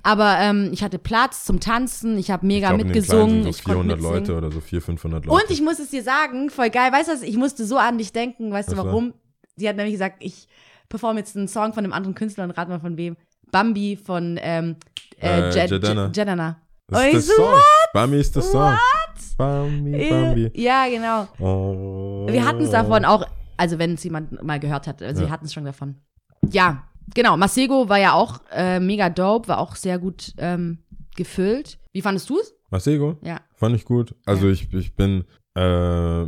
[0.02, 3.46] Aber ähm, ich hatte Platz zum Tanzen, ich habe Ich mega glaub, in den mitgesungen.
[3.46, 4.18] Ich so konnte 400 mitsingen.
[4.20, 5.44] Leute oder so 400, 500 Leute.
[5.44, 7.98] Und ich muss es dir sagen, voll geil, weißt du was, ich musste so an
[7.98, 8.86] dich denken, weißt du Was war?
[8.86, 9.14] warum?
[9.56, 10.48] Sie hat nämlich gesagt, ich
[10.88, 13.16] performe jetzt einen Song von einem anderen Künstler und rat mal von wem.
[13.50, 14.76] Bambi von ähm,
[15.20, 16.06] äh, Äh, Jed- Jedana.
[16.06, 16.56] Jed- Jedana.
[16.88, 17.54] das ist ich so, Song.
[17.92, 18.76] Bambi ist der Song.
[19.36, 20.50] Bambi, Bambi.
[20.54, 21.26] Ja, genau.
[21.38, 22.26] Oh.
[22.30, 23.26] Wir hatten es davon auch,
[23.56, 25.28] also wenn es jemand mal gehört hat, also Ja.
[25.28, 25.96] wir hatten es schon davon.
[26.50, 26.82] Ja,
[27.14, 27.36] genau.
[27.36, 30.78] Masego war ja auch äh, mega dope, war auch sehr gut ähm,
[31.16, 31.78] gefüllt.
[31.92, 32.54] Wie fandest du es?
[32.70, 33.18] Masego?
[33.22, 33.40] Ja.
[33.56, 34.14] Fand ich gut.
[34.24, 34.52] Also Ja.
[34.52, 36.24] ich, ich bin äh,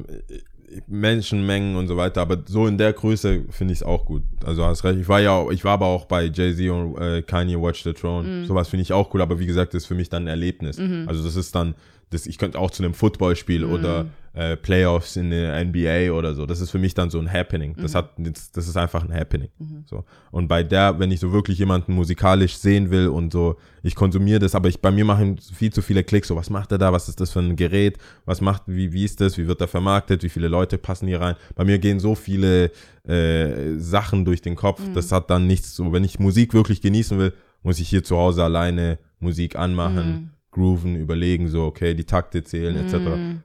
[0.86, 4.22] Menschenmengen und so weiter, aber so in der Größe finde ich es auch gut.
[4.44, 4.98] Also hast recht.
[4.98, 7.92] Ich war ja, auch- ich war aber auch bei Jay-Z und äh, Kanye Watch the
[7.92, 8.28] Throne.
[8.28, 8.46] Mhm.
[8.46, 10.78] Sowas finde ich auch cool, aber wie gesagt, das ist für mich dann ein Erlebnis.
[11.06, 11.74] Also das ist dann,
[12.14, 13.72] das, ich könnte auch zu einem Footballspiel Mhm.
[13.72, 16.44] oder äh, Playoffs in der NBA oder so.
[16.46, 17.74] Das ist für mich dann so ein Happening.
[17.76, 17.82] Mhm.
[17.82, 19.48] Das hat, das, ist einfach ein Happening.
[19.86, 20.04] So.
[20.32, 24.40] Und bei der, wenn ich so wirklich jemanden musikalisch sehen will und so, ich konsumiere
[24.40, 26.28] das, aber ich, bei mir machen viel zu viele Klicks.
[26.28, 26.92] So, was macht er da?
[26.92, 27.98] Was ist das für ein Gerät?
[28.24, 29.38] Was macht, wie, wie ist das?
[29.38, 30.24] Wie wird er vermarktet?
[30.24, 31.36] Wie viele Leute passen hier rein?
[31.54, 32.72] Bei mir gehen so viele
[33.06, 34.80] äh, Sachen durch den Kopf.
[34.94, 38.16] Das hat dann nichts so, wenn ich Musik wirklich genießen will, muss ich hier zu
[38.16, 40.33] Hause alleine Musik anmachen.
[40.54, 42.94] Grooven, überlegen, so, okay, die Takte zählen, etc.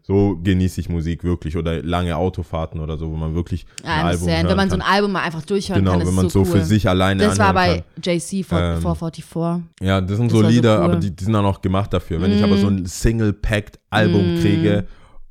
[0.03, 4.05] So genieße ich Musik wirklich oder lange Autofahrten oder so, wo man wirklich Ja, ein
[4.05, 4.85] Album hören wenn man so kann.
[4.85, 6.59] ein Album mal einfach durchhören Genau, kann, wenn ist man so so cool.
[6.59, 9.63] für sich alleine Das war bei JC vor, Ähm, 444.
[9.81, 10.83] Ja, das sind Das so war so Lieder, cool.
[10.85, 12.21] Aber die, die sind dann auch gemacht dafür.
[12.21, 14.85] Wenn ich aber so ein Single-Packed-Album kriege,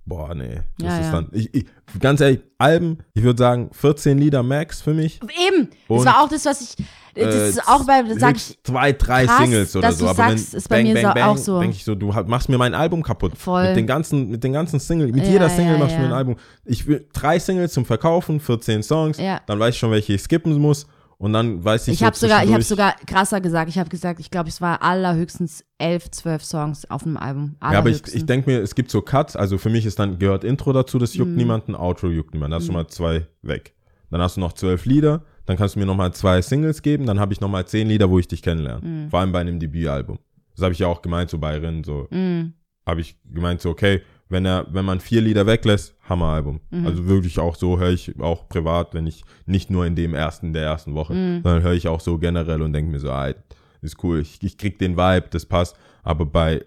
[0.08, 1.12] boah, nee, das Ja, ist ja.
[1.12, 1.66] dann, ich, ich,
[2.00, 5.20] ganz ehrlich, Alben, ich würde sagen, 14 Lieder max für mich.
[5.48, 6.76] Eben, das Und, war auch das, was ich,
[7.14, 10.04] das Äh, ist auch bei, sag ich, zwei, drei krass, Singles oder so.
[10.04, 11.60] du Aber sagst, wenn ist bei mir so auch so.
[11.60, 13.36] denke ich so, du machst mir mein Album kaputt.
[13.36, 13.68] Voll.
[13.68, 16.12] Mit den ganzen, mit den ganzen Singles, mit Ja, jeder Single machst du mir ein
[16.12, 16.36] Album.
[16.64, 20.58] Ich will drei Singles zum Verkaufen, 14 Songs, dann weiß ich schon, welche ich skippen
[20.58, 20.86] muss.
[21.20, 23.68] Und dann weiß ich, ich so habe sogar, ich habe sogar krasser gesagt.
[23.68, 27.56] Ich habe gesagt, ich glaube, es war allerhöchstens elf, zwölf Songs auf einem Album.
[27.60, 30.20] Ja, aber ich, ich denke mir, es gibt so Cuts, also für mich ist dann,
[30.20, 31.18] gehört Intro dazu, das Mhm.
[31.18, 32.52] juckt niemanden, Outro juckt niemanden.
[32.52, 33.74] Da hast du mal zwei weg.
[34.10, 37.18] Dann hast du noch zwölf Lieder, dann kannst du mir nochmal zwei Singles geben, dann
[37.18, 38.86] habe ich nochmal zehn Lieder, wo ich dich kennenlerne.
[38.86, 39.10] Mhm.
[39.10, 40.18] Vor allem bei einem Debütalbum.
[40.54, 42.52] Das habe ich ja auch gemeint, so bei Rin, so Mm,
[42.86, 46.60] habe ich gemeint, so, okay, wenn er, wenn man vier Lieder weglässt, Hammeralbum.
[46.70, 46.86] Mhm.
[46.86, 50.52] Also wirklich auch so höre ich auch privat, wenn ich nicht nur in dem ersten,
[50.52, 51.42] der ersten Woche, Mhm.
[51.42, 53.32] sondern höre ich auch so generell und denke mir so, ah,
[53.80, 55.76] ist cool, ich, ich krieg den Vibe, das passt.
[56.02, 56.64] Aber bei,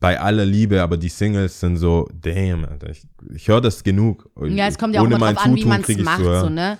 [0.00, 3.02] bei aller Liebe, aber die Singles sind so, damn, Alter, ich,
[3.34, 4.28] ich höre das genug.
[4.46, 6.78] ja, es kommt ja auch immer drauf an, wie Zutun man es macht, so, ne?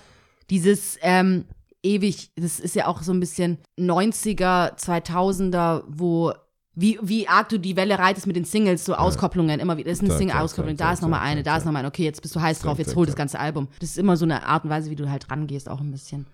[0.49, 1.45] Dieses, ähm,
[1.85, 6.33] ewig, das ist ja auch so ein bisschen 90er, 2000er, wo
[6.75, 9.89] wie, wie arg du die Welle reitest mit den Singles, so Auskopplungen, immer wieder.
[9.89, 12.35] Das ist eine Single-Auskopplung, da ist nochmal eine, da ist nochmal eine, okay, jetzt bist
[12.35, 13.67] du heiß drauf, jetzt hol das ganze Album.
[13.79, 16.25] Das ist immer so eine Art und Weise, wie du halt rangehst, auch ein bisschen.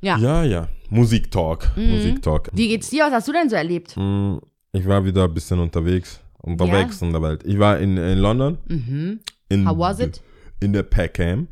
[0.00, 0.18] Ja.
[0.18, 0.68] Ja, ja.
[0.90, 1.70] Musiktalk.
[1.76, 1.90] Mhm.
[1.90, 2.50] Musiktalk.
[2.52, 3.04] Wie geht's dir?
[3.04, 3.96] Was hast du denn so erlebt?
[3.96, 4.38] Mm,
[4.72, 6.20] Ich war wieder ein bisschen unterwegs.
[6.38, 7.42] Unterwegs in der Welt.
[7.44, 8.58] Ich war in, in London.
[8.66, 9.20] Mhm.
[9.48, 10.20] In, How was it?
[10.58, 11.46] In der Peckham.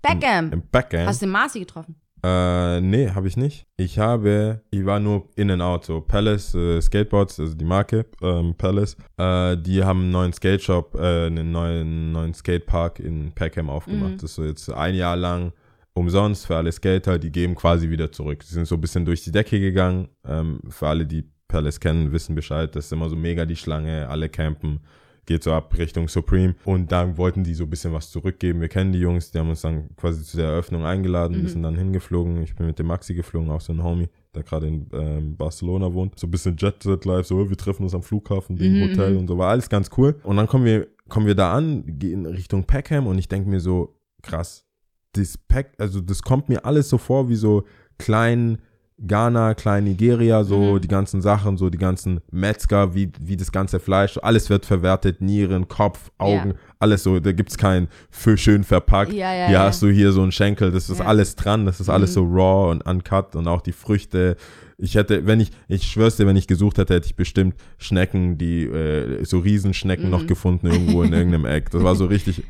[0.00, 0.50] Beckham.
[0.52, 1.06] In Peckham.
[1.06, 1.96] Hast du den Marci getroffen?
[2.22, 3.66] Äh, nee, habe ich nicht.
[3.76, 8.06] Ich habe, ich war nur in and out, so Palace äh, Skateboards, also die Marke
[8.22, 13.32] ähm, Palace, äh, die haben einen neuen Skate Shop, äh, einen neuen, neuen Skatepark in
[13.32, 14.12] Peckham aufgemacht.
[14.12, 14.18] Mhm.
[14.18, 15.52] Das ist so jetzt ein Jahr lang
[15.94, 18.40] umsonst für alle Skater, die geben quasi wieder zurück.
[18.40, 20.08] Die sind so ein bisschen durch die Decke gegangen.
[20.26, 24.08] Ähm, für alle, die Palace kennen, wissen Bescheid, das ist immer so mega die Schlange,
[24.08, 24.80] alle campen
[25.26, 26.54] geht so ab Richtung Supreme.
[26.64, 28.60] Und da wollten die so ein bisschen was zurückgeben.
[28.60, 31.38] Wir kennen die Jungs, die haben uns dann quasi zu der Eröffnung eingeladen.
[31.38, 31.42] Mhm.
[31.42, 32.42] Wir sind dann hingeflogen.
[32.42, 35.92] Ich bin mit dem Maxi geflogen, auch so ein Homie, der gerade in ähm, Barcelona
[35.92, 36.18] wohnt.
[36.18, 39.12] So ein bisschen Jet Set Live, so wir treffen uns am Flughafen, im Mhm, Hotel
[39.12, 39.18] mhm.
[39.18, 39.38] und so.
[39.38, 40.18] War alles ganz cool.
[40.22, 43.60] Und dann kommen wir, kommen wir da an, gehen Richtung Peckham und ich denke mir
[43.60, 44.66] so, krass,
[45.12, 47.64] das Pack, also das kommt mir alles so vor wie so
[47.98, 48.58] klein
[49.06, 50.80] Ghana, klein Nigeria, so Mhm.
[50.82, 55.20] die ganzen Sachen, so die ganzen Metzger, wie, wie das ganze Fleisch, alles wird verwertet,
[55.20, 56.54] Nieren, Kopf, Augen, Ja.
[56.78, 59.12] alles so, da gibt's kein für schön verpackt.
[59.12, 59.62] Ja, ja, hier ja.
[59.64, 61.06] hast du hier so einen Schenkel, das ist Ja.
[61.06, 62.14] alles dran, das ist alles Mhm.
[62.14, 64.36] so raw und uncut und auch die Früchte.
[64.82, 68.38] Ich hätte, wenn ich, ich schwör's dir, wenn ich gesucht hätte, hätte ich bestimmt Schnecken,
[68.38, 70.10] die, äh, so Riesenschnecken Mhm.
[70.10, 71.70] noch gefunden irgendwo in irgendeinem Eck.
[71.70, 72.44] Das war so richtig,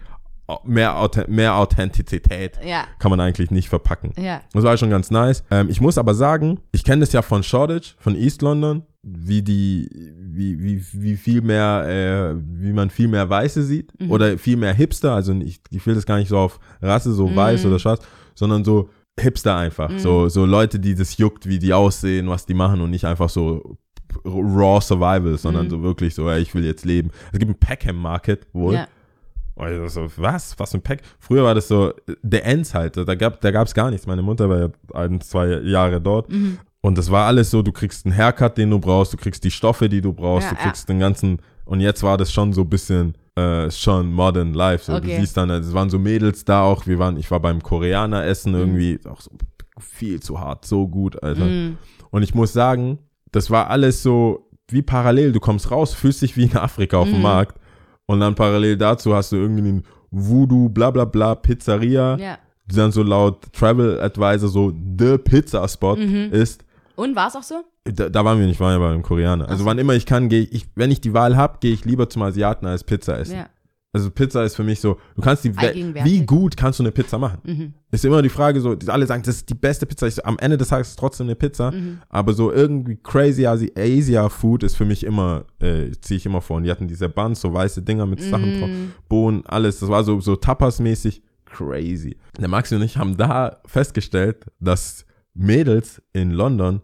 [0.64, 2.84] mehr, Auth mehr Authentizität Ja.
[2.98, 4.12] kann man eigentlich nicht verpacken.
[4.18, 4.40] Ja.
[4.52, 5.42] Das war schon ganz nice.
[5.50, 9.40] Ähm, ich muss aber sagen, ich kenne das ja von Shoreditch, von East London, wie
[9.42, 14.10] die, wie, wie, wie viel mehr, äh, wie man viel mehr Weiße sieht Mhm.
[14.10, 15.14] oder viel mehr Hipster.
[15.14, 17.36] Also ich, ich will das gar nicht so auf Rasse, so Mhm.
[17.36, 18.02] weiß oder schwarz,
[18.34, 19.90] sondern so Hipster einfach.
[19.98, 23.28] So, so Leute, die das juckt, wie die aussehen, was die machen und nicht einfach
[23.28, 23.76] so
[24.24, 25.70] raw Survival, sondern Mhm.
[25.70, 27.10] so wirklich so, ey, ich will jetzt leben.
[27.32, 28.74] Es gibt einen Peckham Market wohl.
[28.74, 28.88] Ja.
[29.54, 30.58] Und ich so, was?
[30.58, 31.02] Was für ein Pack?
[31.18, 34.06] Früher war das so, der Ends halt, da gab da gab's gar nichts.
[34.06, 36.30] Meine Mutter war ja ein, zwei Jahre dort.
[36.30, 36.58] Mhm.
[36.82, 39.50] Und das war alles so, du kriegst einen Haircut, den du brauchst, du kriegst die
[39.50, 42.62] Stoffe, die du brauchst, Ja, du kriegst den ganzen, und jetzt war das schon so
[42.62, 44.84] ein bisschen, äh, schon modern life.
[44.86, 45.18] So, Du Okay.
[45.20, 48.28] siehst dann, es waren so Mädels da auch, wir waren, ich war beim Koreaner Mhm.
[48.28, 49.30] essen irgendwie, auch so
[49.78, 51.44] viel zu hart, so gut, Alter.
[51.44, 51.76] Mhm.
[52.10, 52.98] Und ich muss sagen,
[53.30, 55.32] das war alles so wie parallel.
[55.32, 57.12] Du kommst raus, fühlst dich wie in Afrika auf Mhm.
[57.12, 57.59] dem Markt.
[58.10, 62.38] Und dann parallel dazu hast du irgendwie einen Voodoo, bla bla bla, Pizzeria, Ja.
[62.66, 66.32] die dann so laut Travel Advisor so the Pizza Spot Mhm.
[66.32, 66.64] ist.
[66.96, 67.62] Und war es auch so?
[67.84, 69.48] Da, da waren wir nicht, waren wir beim Koreaner.
[69.48, 72.08] Also wann immer ich kann, gehe ich, wenn ich die Wahl habe, gehe ich lieber
[72.10, 73.36] zum Asiaten als Pizza essen.
[73.36, 73.46] Ja.
[73.92, 77.18] Also Pizza ist für mich so, du kannst die, wie gut kannst du eine Pizza
[77.18, 77.38] machen?
[77.42, 77.74] Mhm.
[77.90, 80.06] Ist immer die Frage so, die alle sagen, das ist die beste Pizza.
[80.06, 81.72] Ich so, am Ende des Tages ist es trotzdem eine Pizza.
[81.72, 81.98] Mhm.
[82.08, 86.40] Aber so irgendwie crazy Asi Asia Food ist für mich immer, äh, ziehe ich immer
[86.40, 86.58] vor.
[86.58, 88.92] Und die hatten diese Buns, so weiße Dinger mit Sachen drauf, Mhm.
[89.08, 89.80] Bohnen, alles.
[89.80, 92.16] Das war so, so Tapas-mäßig crazy.
[92.38, 96.80] Der Maxi und ich haben da festgestellt, dass Mädels in London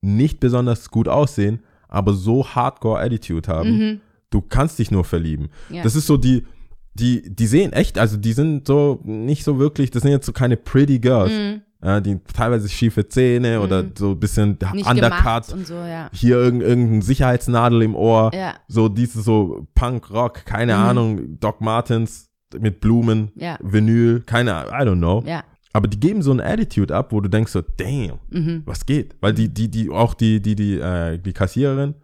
[0.00, 4.00] nicht besonders gut aussehen, aber so Hardcore Attitude haben.
[4.32, 4.38] Mhm.
[4.38, 5.48] Du kannst dich nur verlieben.
[5.70, 5.82] Ja.
[5.82, 6.46] Das ist so die,
[6.94, 10.32] die, die sehen echt, also die sind so nicht so wirklich, das sind jetzt so
[10.32, 11.32] keine pretty girls.
[11.32, 11.62] Mhm.
[11.82, 15.46] Ja, die teilweise schiefe Zähne oder so ein bisschen Nicht undercut.
[15.46, 16.10] so, ja.
[16.12, 18.30] Hier irgend, irgendein Sicherheitsnadel im Ohr.
[18.34, 18.54] Ja.
[18.68, 20.82] So dieses so Punk, Rock, keine Mhm.
[20.82, 23.56] Ahnung, Doc Martens mit Blumen, Ja.
[23.62, 25.22] Vinyl, keine Ahnung, I don't know.
[25.26, 25.42] Ja.
[25.72, 28.62] Aber die geben so eine Attitude ab, wo du denkst so, damn, Mhm.
[28.66, 29.14] was geht?
[29.22, 31.94] Weil die, die, die, auch die, die, die, äh, die Kassiererin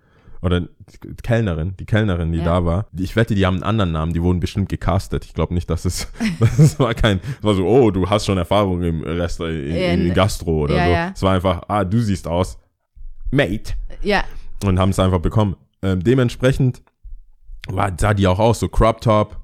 [0.47, 2.45] oder die Kellnerin, die Kellnerin, die Ja.
[2.45, 5.25] da war, ich wette, die haben einen anderen Namen, die wurden bestimmt gecastet.
[5.27, 8.39] Ich glaube nicht, dass es, das war kein, es war so, oh, du hast schon
[8.39, 10.91] Erfahrung im Rest, in, in, In- Gastro oder ja, so.
[10.93, 11.11] ja.
[11.15, 12.59] Es war einfach, ah, du siehst aus,
[13.31, 13.75] Mate.
[14.03, 14.25] Ja.
[14.65, 15.57] Und haben es einfach bekommen.
[15.83, 16.83] Ähm, dementsprechend
[17.69, 19.37] war, sah die auch aus, so Crop Top,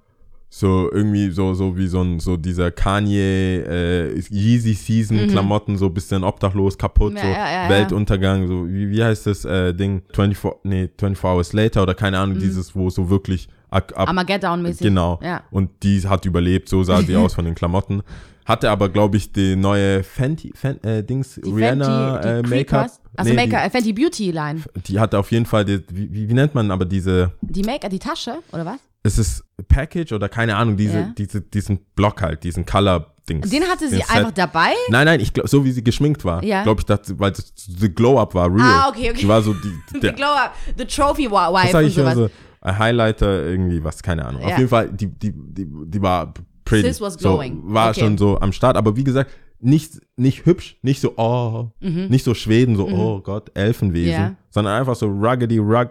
[0.55, 5.89] so irgendwie so, so wie so ein, so dieser Kanye, äh, Yeezy Season Klamotten, so
[5.89, 7.17] bisschen obdachlos, kaputt, Mhm.
[7.17, 7.69] Ja, so ja, ja.
[7.71, 10.03] Weltuntergang, so wie, wie heißt das äh, Ding?
[10.13, 12.23] 24, nee, 24 Hours Later oder keine Mhm.
[12.23, 14.83] Ahnung, dieses, wo so wirklich ab, ab, Armageddon-mäßig.
[14.83, 15.19] Genau.
[15.23, 15.43] Ja.
[15.51, 18.03] Und die hat überlebt, so sah sie aus von den Klamotten.
[18.45, 22.91] Hatte aber, glaube ich, die neue Fenty, Fen, äh, Dings, Die Rihanna Fenty, äh, Make-up.
[23.17, 24.61] Also Nee, Make-up, Fenty Beauty Line.
[24.87, 27.91] Die, hatte auf jeden Fall, die, wie, wie- wie nennt man aber diese, Die Make-up,
[27.91, 28.79] die Tasche, oder was?
[29.05, 31.13] Ist es Package oder keine Ahnung, diese, Ja.
[31.17, 33.51] diese, diesen Block halt, diesen Color-Dings.
[33.51, 34.17] Den hatte sie Den Set.
[34.17, 34.73] einfach dabei?
[34.89, 36.43] Nein, nein, ich glaube, so wie sie geschminkt war.
[36.45, 36.63] Ja.
[36.63, 38.61] Glaube ich, dass, weil das, the Glow-Up war real.
[38.61, 39.21] Ah, okay, okay.
[39.21, 40.13] Die war so die, The der,
[40.45, 42.31] Up, The Trophy Wa- was Wife sag und ich immer sowas.
[42.31, 44.43] so, ein Highlighter, irgendwie was, keine Ahnung.
[44.43, 44.57] Auf Ja.
[44.59, 46.33] jeden Fall, die, die, die, die war
[46.65, 46.87] pretty.
[46.87, 47.61] Sis was so, glowing.
[47.65, 48.01] war Okay.
[48.01, 49.31] schon so am Start, aber wie gesagt,
[49.63, 54.29] nicht, nicht hübsch, nicht so, oh, nicht so Schweden, so, oh Gott, Elfenwesen, Mhm.
[54.31, 54.37] Mhm.
[54.51, 55.91] sondern einfach so ruggedy rug,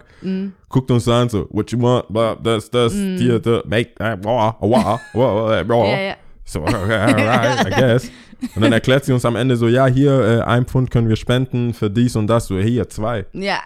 [0.69, 4.55] guckt uns an, so, what you want, blah, das, das, hier, da, make, äh, wah,
[4.59, 5.85] wah, wah, wah.
[5.87, 6.15] Ja, ja.
[6.43, 8.11] So, okay, alright, I guess.
[8.55, 11.15] Und dann erklärt sie uns am Ende so, ja, hier, äh, ein Pfund können wir
[11.15, 12.47] spenden für dies und das.
[12.47, 13.25] So, hier, zwei.
[13.33, 13.59] Ja.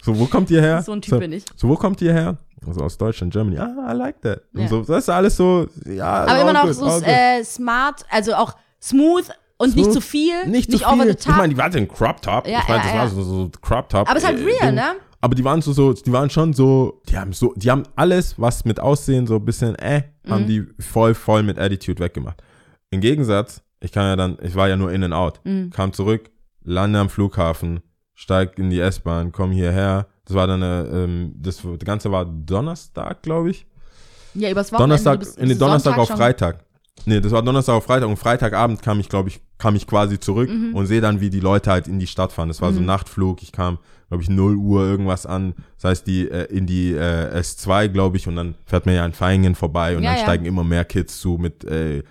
[0.00, 0.80] So, wo kommt ihr her?
[0.80, 1.44] So ein Typ so, bin ich.
[1.56, 2.38] So, wo kommt ihr her?
[2.66, 3.58] Also aus Deutschland, Germany.
[3.58, 4.42] Ah, I like that.
[4.54, 4.68] Und Ja.
[4.68, 6.24] so, das ist alles so, ja.
[6.24, 9.24] Aber immer noch good, so äh, smart, also auch smooth
[9.58, 9.94] und nicht Smooth.
[9.94, 10.46] zu viel.
[10.46, 11.16] nicht, zu over viel.
[11.18, 12.46] Ich meine, die waren ein Crop Top.
[12.46, 14.08] Ja, ich meine, ja, das war so, so Crop Top.
[14.08, 14.74] Aber es ist halt äh, real, Ding.
[14.74, 14.92] ne?
[15.20, 18.38] Aber die waren so, so, die waren schon so, die haben so, die haben alles,
[18.38, 20.46] was mit Aussehen so ein bisschen, äh, haben Mhm.
[20.46, 22.40] die voll, voll mit Attitude weggemacht.
[22.90, 25.70] Im Gegensatz, ich kann ja dann, ich war ja nur in and out, Mhm.
[25.70, 26.30] kam zurück,
[26.62, 27.80] lande am Flughafen,
[28.20, 30.08] steig in die S-Bahn, komm hierher.
[30.24, 33.64] Das war dann, eine, ähm, das, das Ganze war Donnerstag, glaube ich.
[34.34, 34.96] ja, übers Wochenende.
[34.96, 36.18] Donnerstag, bis- in den Donnerstag Sonntag auf.
[36.18, 36.64] Freitag.
[37.06, 40.18] Nee, das war Donnerstag auf Freitag und Freitagabend kam ich, glaube ich, kam ich quasi
[40.18, 40.74] zurück Mhm.
[40.74, 42.48] und sehe dann, wie die Leute halt in die Stadt fahren.
[42.48, 43.40] Das war so ein Nachtflug.
[43.44, 43.78] Ich kam,
[44.08, 45.54] glaube ich, 0 Uhr irgendwas an.
[45.76, 49.04] Das heißt, die äh, in die äh, S2, glaube ich, und dann fährt man ja
[49.04, 50.24] an Feingen vorbei und Ja, dann ja.
[50.24, 52.02] steigen immer mehr Kids zu mit äh,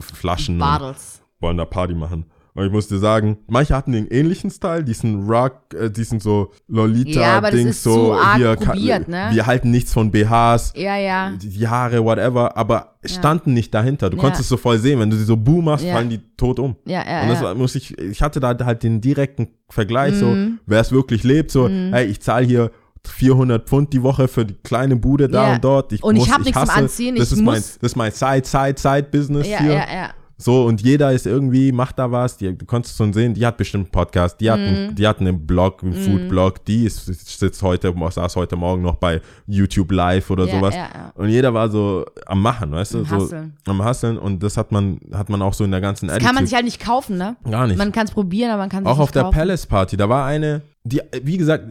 [0.00, 1.22] Flaschen und Bartels.
[1.40, 2.24] wollen da Party machen.
[2.56, 6.52] Und ich muss dir sagen, manche hatten den ähnlichen Style, diesen Rock, äh, diesen so
[6.68, 9.28] Ja, Lolita-Dings, ist so hier, ka- probiert, ne?
[9.32, 11.32] wir halten nichts von BHs, Ja, ja.
[11.36, 14.08] die Haare, whatever, aber standen nicht dahinter.
[14.08, 14.20] Du Ja.
[14.22, 15.94] konntest es so voll sehen, wenn du sie so boom machst, Ja.
[15.94, 16.76] fallen die tot um.
[16.86, 17.54] Ja, ja, Und das ja.
[17.54, 20.60] muss ich, ich hatte da halt den direkten Vergleich, so, Mhm.
[20.64, 22.70] wer es wirklich lebt, so, hey, ich zahle hier
[23.04, 25.54] 400 Pfund die Woche für die kleine Bude da Ja.
[25.54, 25.92] und dort.
[25.92, 27.96] Ich Und ich muss, hab nichts zum Anziehen, Das ich ist mein, muss- das ist
[27.96, 29.72] mein Side, Side, Side Business Ja, hier.
[29.72, 30.10] ja, ja.
[30.36, 32.36] So, und jeder ist irgendwie, macht da was.
[32.36, 34.66] Die, du konntest schon sehen, die hat bestimmt einen Podcast, die hat, Mhm.
[34.66, 37.06] einen, die hat einen Blog, einen Food-Blog, die ist,
[37.38, 40.74] sitzt heute, saß heute Morgen noch bei YouTube Live oder Ja, sowas.
[40.74, 41.12] ja, ja.
[41.14, 42.98] Und jeder war so am Machen, weißt du?
[42.98, 43.56] Am so, Hustlen.
[43.66, 44.18] Am Hasseln.
[44.18, 46.54] Und das hat man, hat man auch so in der ganzen Das kann man sich
[46.54, 47.36] halt nicht kaufen, ne?
[47.48, 47.78] Gar nicht.
[47.78, 49.34] Man kann es probieren, aber man kann es auch nicht auf der kaufen.
[49.36, 51.64] Palace Party, da war eine, die, wie gesagt,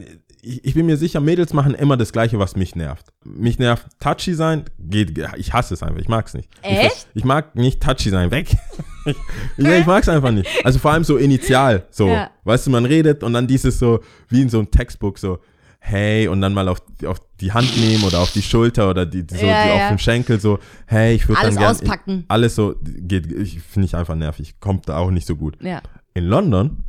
[0.46, 3.06] ich, bin mir sicher, Mädels machen immer das Gleiche, was mich nervt.
[3.24, 6.48] Mich nervt touchy sein, geht, ich hasse es einfach, ich mag es nicht.
[6.62, 7.08] Echt?
[7.14, 8.56] Ich, ich mag nicht touchy sein, weg.
[9.06, 9.16] ich,
[9.56, 10.48] ich mag's einfach nicht.
[10.64, 12.08] Also vor allem so initial, so.
[12.08, 12.30] Ja.
[12.44, 15.38] Weißt du, man redet und dann dieses so, wie in so einem Textbook, so,
[15.78, 19.26] hey, und dann mal auf, auf die Hand nehmen oder auf die Schulter oder die,
[19.26, 19.82] die so Ja, die ja.
[19.84, 21.70] auf dem Schenkel, so, hey, ich würde dann Alles gerne.
[21.70, 22.24] auspacken.
[22.28, 24.60] Alles so, geht, ich finde ich einfach nervig.
[24.60, 25.56] Kommt da auch nicht so gut.
[25.62, 25.82] Ja.
[26.14, 26.84] In London,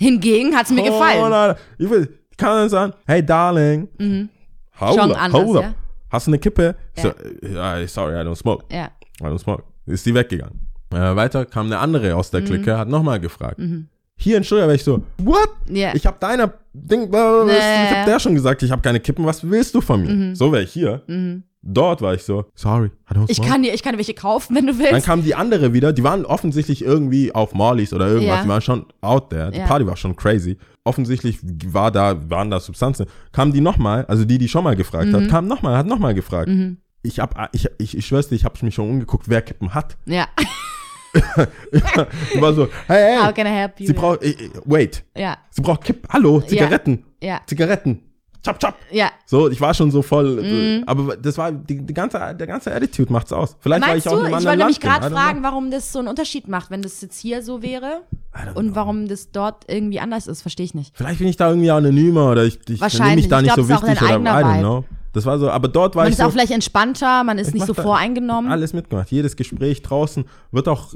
[0.00, 1.30] Hingegen hat's mir Oh, gefallen.
[1.30, 3.88] nein, ich will, kann dann sagen, hey, darling,
[4.80, 5.62] hold Schon up, anders, hold up.
[5.64, 5.74] ja?
[6.10, 6.74] Hast du eine Kippe?
[6.96, 7.02] Ja.
[7.02, 8.64] So, sorry, I don't smoke.
[8.74, 8.90] Ja.
[9.20, 9.62] I don't smoke.
[9.86, 10.66] Ist die weggegangen.
[10.92, 12.44] Äh, weiter kam eine andere aus der Mhm.
[12.46, 13.58] Clique, hat nochmal gefragt.
[14.22, 15.48] Hier in Stuttgart war ich so, what?
[15.68, 15.94] Ja.
[15.94, 17.58] Ich hab deiner Ding, blablabla, Nee.
[17.90, 20.10] ich hab der schon gesagt, ich habe keine Kippen, was willst du von mir?
[20.12, 20.34] Mhm.
[20.36, 21.02] So wäre ich hier.
[21.64, 23.50] Dort war ich so, sorry, I don't Ich smoke.
[23.50, 24.92] kann dir, ich kann dir welche kaufen, wenn du willst.
[24.92, 28.42] Dann kam die andere wieder, die waren offensichtlich irgendwie auf Marlies oder irgendwas, Ja.
[28.42, 29.66] die waren schon out there, die Ja.
[29.66, 30.56] Party war schon crazy.
[30.84, 31.38] Offensichtlich
[31.72, 33.06] war da, waren da Substanzen.
[33.30, 35.14] Kam die nochmal, also die, die schon mal gefragt Mhm.
[35.14, 36.50] hat, kam nochmal, hat nochmal gefragt.
[37.04, 39.96] Ich hab, ich, ich, ich schwör's dir, ich hab mich schon umgeguckt, wer Kippen hat.
[40.06, 40.26] ja.
[42.40, 43.86] War so, hey, How hey, can I help you?
[43.86, 45.36] sie braucht, äh, äh, wait, ja.
[45.50, 47.40] sie braucht Kippen, hallo, Zigaretten, Ja.
[47.46, 48.02] Zigaretten,
[48.44, 48.74] chop, chop.
[48.90, 49.10] Ja.
[49.26, 52.74] So, ich war schon so voll, äh, aber das war, die, die ganze, der ganze
[52.74, 53.56] Attitude macht's aus.
[53.60, 56.08] Vielleicht Meinst war ich auch du, ich wollte mich gerade fragen, warum das so einen
[56.08, 58.02] Unterschied macht, wenn das jetzt hier so wäre
[58.54, 58.74] und know.
[58.76, 60.96] warum das dort irgendwie anders ist, verstehe ich nicht.
[60.96, 63.66] Vielleicht bin ich da irgendwie anonymer oder ich, ich nehme mich da Ich nicht glaub,
[63.66, 64.84] so wichtig oder I don't know.
[65.12, 67.48] Das war so, aber dort war Man ich ist so, auch vielleicht entspannter, man ist
[67.48, 68.50] ich nicht so voreingenommen.
[68.50, 69.10] alles mitgemacht.
[69.10, 70.94] Jedes Gespräch draußen wird auch,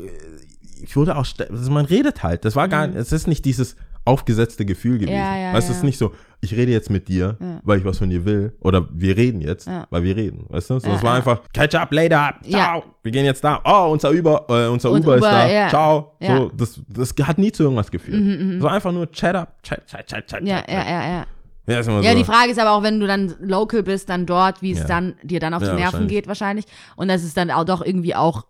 [0.82, 2.44] ich wurde auch, also man redet halt.
[2.44, 3.76] Das war gar, es ist nicht dieses
[4.06, 5.14] aufgesetzte Gefühl gewesen.
[5.14, 5.18] Mhm.
[5.20, 5.80] Ja, ja, weißt du, es ja.
[5.80, 8.86] ist nicht so, ich rede jetzt mit dir, weil ich was von dir will oder
[8.92, 9.86] wir reden jetzt, Ja.
[9.90, 10.44] weil wir reden.
[10.48, 10.78] Weißt du?
[10.78, 11.16] So, Ja, es war ja.
[11.16, 12.82] einfach, catch up later, ciao, Ja.
[13.02, 15.68] wir gehen jetzt da, oh, unser Uber, äh, unser Und Uber, ist Uber, da, ja.
[15.68, 16.12] ciao.
[16.20, 16.34] Ja.
[16.34, 18.22] Mhm, So, das, das hat nie zu irgendwas geführt.
[18.58, 20.42] Es war einfach nur chat up, chat, chat, chat, chat.
[20.46, 21.26] ja, chat, ja, ja, ja.
[21.66, 22.18] Ja, ist immer Ja, so.
[22.18, 24.86] die Frage ist aber auch, wenn du dann local bist, dann dort, wie es Ja.
[24.86, 26.10] dann dir dann auf Ja, die Nerven wahrscheinlich.
[26.10, 26.64] geht wahrscheinlich.
[26.96, 28.44] Und dass es dann auch doch irgendwie auch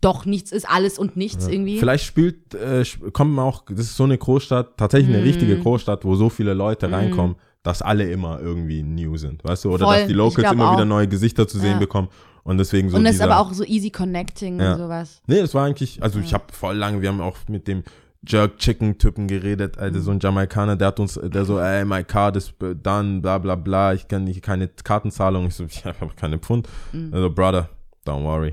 [0.00, 1.78] doch nichts ist, alles und nichts irgendwie.
[1.78, 5.16] Vielleicht spült, äh, sp- kommen auch, das ist so eine Großstadt, tatsächlich Mhm.
[5.16, 9.64] eine richtige Großstadt, wo so viele Leute reinkommen, dass alle immer irgendwie new sind, weißt
[9.64, 9.70] du?
[9.72, 10.74] Oder Voll, dass die ich Locals glaub immer auch.
[10.74, 11.78] wieder neue Gesichter zu sehen Ja.
[11.78, 12.08] bekommen
[12.42, 14.72] und deswegen so und das ist dieser, aber auch so easy connecting Ja.
[14.72, 15.22] und sowas.
[15.28, 17.84] Nee, es war eigentlich, also ich habe voll lange, wir haben auch mit dem
[18.26, 22.04] Jerk Chicken Typen geredet, Alter, so ein Jamaikaner, der hat uns, der so, ey, my
[22.04, 26.10] card is done, bla bla bla, ich kann nicht, keine Kartenzahlung, ich so, ich habe
[26.16, 26.68] keine Pfund.
[26.92, 27.10] Mhm.
[27.12, 27.68] Also, brother,
[28.06, 28.52] don't worry.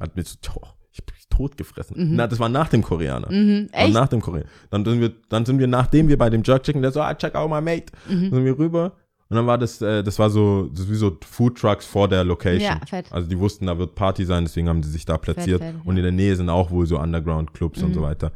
[0.00, 2.14] Hat mir so, oh, ich bin tot gefressen.
[2.16, 3.30] Na, das war nach dem Koreaner.
[3.30, 3.68] Mhm.
[3.72, 3.92] Echt?
[3.92, 4.48] Nach dem Koreaner.
[4.70, 7.14] Dann sind wir, dann sind wir, nachdem wir bei dem Jerk Chicken, der so, ah,
[7.14, 8.30] check out my mate, Mhm.
[8.30, 8.92] sind wir rüber.
[9.28, 12.06] Und dann war das, äh, das war so, das ist wie so Food Trucks vor
[12.08, 12.62] der Location.
[12.62, 13.12] Ja, fett.
[13.12, 15.60] Also die wussten, da wird Party sein, deswegen haben sie sich da platziert.
[15.60, 17.86] fett, und in der Nähe sind auch wohl so Underground-Clubs Mhm.
[17.86, 18.30] und so weiter.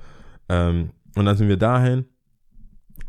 [0.50, 2.04] Ähm, und dann sind wir dahin.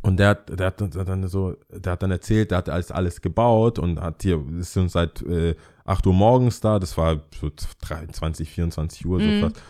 [0.04, 3.21] Und der hat, der hat dann so, der hat dann erzählt, der hat alles, alles
[3.21, 7.51] gebaut und hat hier, ist uns seit äh, 8 Uhr morgens da, das war so
[7.82, 9.41] 23, 24 Uhr, Mhm.
[9.41, 9.62] so fast.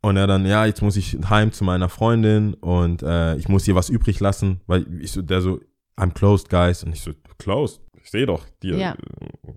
[0.00, 3.66] Und er dann, ja, jetzt muss ich heim zu meiner Freundin und äh, ich muss
[3.66, 5.60] ihr was übrig lassen, weil ich so, der so,
[5.96, 6.84] I'm closed, guys.
[6.84, 7.80] Und ich so, closed?
[8.04, 8.94] Ich sehe doch, dir, Ja.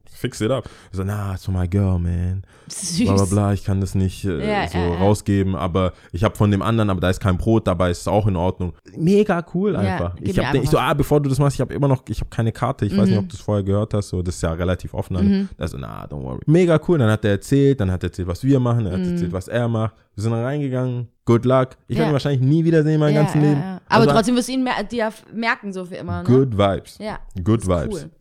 [0.09, 0.69] fix it up.
[0.93, 3.03] So, nah, it's for my girl, man Süß.
[3.05, 6.35] bla bla bla, ich kann das nicht äh, Ja, so ja, rausgeben, aber ich habe
[6.35, 8.73] von dem anderen, aber da ist kein Brot dabei, ist auch in Ordnung.
[8.97, 10.15] Mega cool einfach.
[10.21, 12.19] ich hab den, ich so, ah, bevor du das machst, ich habe immer noch, ich
[12.21, 13.23] habe keine Karte, ich weiß nicht, Mhm.
[13.25, 15.17] ob du es vorher gehört hast, so, das ist ja relativ offen.
[15.17, 15.49] Mhm.
[15.57, 16.39] Da so, na, don't worry.
[16.45, 19.05] Mega cool, dann hat er erzählt, dann hat er erzählt, was wir machen, er hat
[19.05, 19.93] erzählt, was er macht.
[20.15, 21.71] Wir sind dann reingegangen, good luck.
[21.87, 21.95] Ich Mhm.
[21.95, 21.99] Ja.
[21.99, 23.59] werde ihn wahrscheinlich nie wiedersehen, mein ja, ganzes ja, Leben.
[23.61, 23.81] ja.
[23.89, 26.23] Aber Also, trotzdem wirst du ihn mer dir merken, so für immer.
[26.23, 26.27] Ne?
[26.29, 26.97] Good Vibes.
[26.97, 27.19] Ja.
[27.43, 28.03] Good Vibes.
[28.03, 28.11] Cool.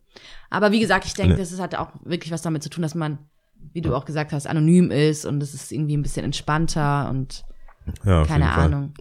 [0.49, 1.39] Aber wie gesagt, ich denke, Ne.
[1.39, 3.17] das hat auch wirklich was damit zu tun, dass man,
[3.73, 7.43] wie du auch gesagt hast, anonym ist und es ist irgendwie ein bisschen entspannter und
[8.03, 8.65] Ja, keine Fall.
[8.65, 8.93] Ahnung.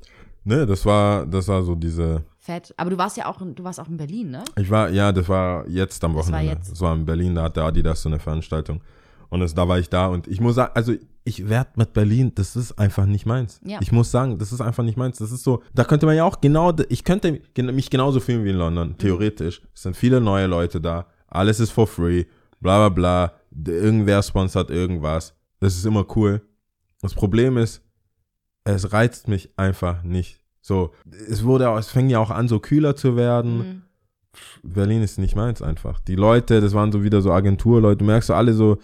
[0.45, 2.73] Ne, das war, das war so diese, Fett.
[2.77, 4.45] Aber du warst ja auch, in, du warst auch in Berlin, ne?
[4.57, 6.53] Ich war, ja, das war jetzt am Das war Wochenende.
[6.55, 6.71] jetzt.
[6.71, 8.81] Das war in Berlin, da hatte Adidas so eine Veranstaltung.
[9.29, 10.93] Und das, da war ich da und ich muss sagen, also
[11.25, 13.61] ich werde mit Berlin, das ist einfach nicht meins.
[13.65, 13.81] Ja.
[13.83, 15.19] Ich muss sagen, das ist einfach nicht meins.
[15.19, 17.41] Das ist so, da könnte man ja auch genau, ich könnte
[17.73, 19.61] mich genauso fühlen wie in London, theoretisch.
[19.75, 22.25] Es sind viele neue Leute da, alles ist for free,
[22.61, 23.33] bla bla bla,
[23.73, 25.35] irgendwer sponsert irgendwas.
[25.61, 26.43] Das ist immer cool.
[27.03, 27.83] Das Problem ist,
[28.65, 30.41] es reizt mich einfach nicht.
[30.61, 30.93] So,
[31.29, 33.59] es wurde, auch- es fängt ja auch an, so kühler zu werden.
[33.59, 33.83] Mhm.
[34.63, 36.01] Berlin ist nicht meins einfach.
[36.01, 38.79] Die Leute, das waren so wieder so Agenturleute, du merkst so alle so,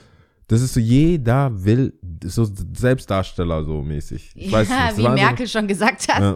[0.48, 1.92] das ist so, jeder will,
[2.24, 4.32] so Selbstdarsteller so mäßig.
[4.34, 4.98] Ich weiß ja, nicht.
[4.98, 6.20] wie Merkel schon gesagt hat.
[6.20, 6.34] Ja.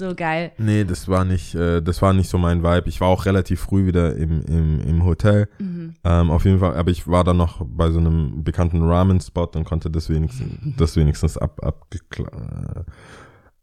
[0.00, 0.52] So geil.
[0.56, 2.88] Nee, das war nicht, äh, das war nicht so mein Vibe.
[2.88, 5.46] Ich war auch relativ früh wieder im, im, im Hotel.
[5.58, 5.94] Mhm.
[6.04, 9.64] Ähm, auf jeden Fall, aber ich war dann noch bei so einem bekannten Ramen-Spot und
[9.64, 12.32] konnte das wenigstens, das wenigstens ab, abgeklärt.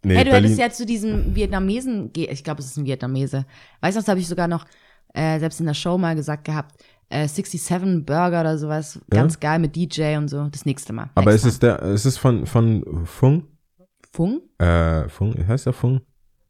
[0.03, 3.47] Nee, hey, du Berlin, hättest ja zu diesem Vietnamesen, ich glaube, es ist ein Vietnamese.
[3.81, 4.65] Weißt du, das habe ich sogar noch
[5.15, 6.79] äh, selbst in der Show mal gesagt gehabt.
[7.09, 10.47] Äh, 67 Burger oder sowas, ganz geil mit DJ und so.
[10.49, 11.09] Das nächste Mal.
[11.15, 13.45] aber ist es der, ist es von, von Fung?
[14.11, 14.41] Fung?
[14.59, 16.01] Äh, Fung, heißt der Fung?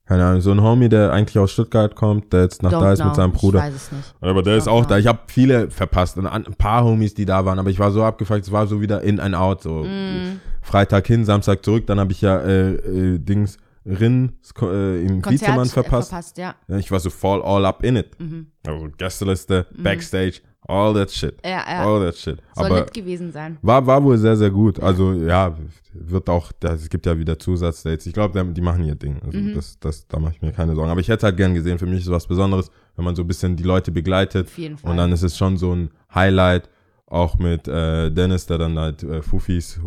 [0.08, 2.94] Keine Ahnung, so ein Homie, der eigentlich aus Stuttgart kommt, der jetzt noch Don't da
[2.94, 3.08] ist know.
[3.08, 3.60] mit seinem Ich Bruder.
[3.60, 4.16] weiß es nicht.
[4.22, 4.90] Aber der ist Don't auch know.
[4.90, 4.98] da.
[5.00, 8.04] Ich habe viele verpasst und ein paar Homies, die da waren, aber ich war so
[8.04, 10.40] abgefuckt, es war so wieder in and out, so Mm.
[10.62, 15.58] Freitag hin, Samstag zurück, dann habe ich ja äh, äh, Dings Rin äh, im Konzert
[15.58, 16.10] äh, verpasst.
[16.10, 16.56] verpasst, ja.
[16.78, 18.20] Ich war so voll all up in it.
[18.20, 18.48] Mhm.
[18.66, 21.36] Also Gästeliste, Backstage, all that shit.
[21.44, 21.86] Ja, ja.
[21.86, 22.38] All that shit.
[22.56, 23.58] Soll aber lit gewesen sein.
[23.62, 24.80] war, war wohl sehr, sehr gut.
[24.80, 25.56] Also ja,
[25.94, 28.06] wird auch, das, es gibt ja wieder Zusatzdates.
[28.06, 29.20] Ich glaube, die machen ihr Ding.
[29.26, 29.54] Also Mhm.
[29.56, 30.92] das, das, da mache ich mir keine Sorgen.
[30.92, 33.28] Aber ich hätte halt gern gesehen, für mich ist was Besonderes, wenn man so ein
[33.28, 34.48] bisschen die Leute begleitet.
[34.48, 34.92] Auf jeden Fall.
[34.92, 36.70] Und dann ist es schon so ein Highlight,
[37.10, 39.80] auch mit äh, Dennis, der dann halt äh, Fufis,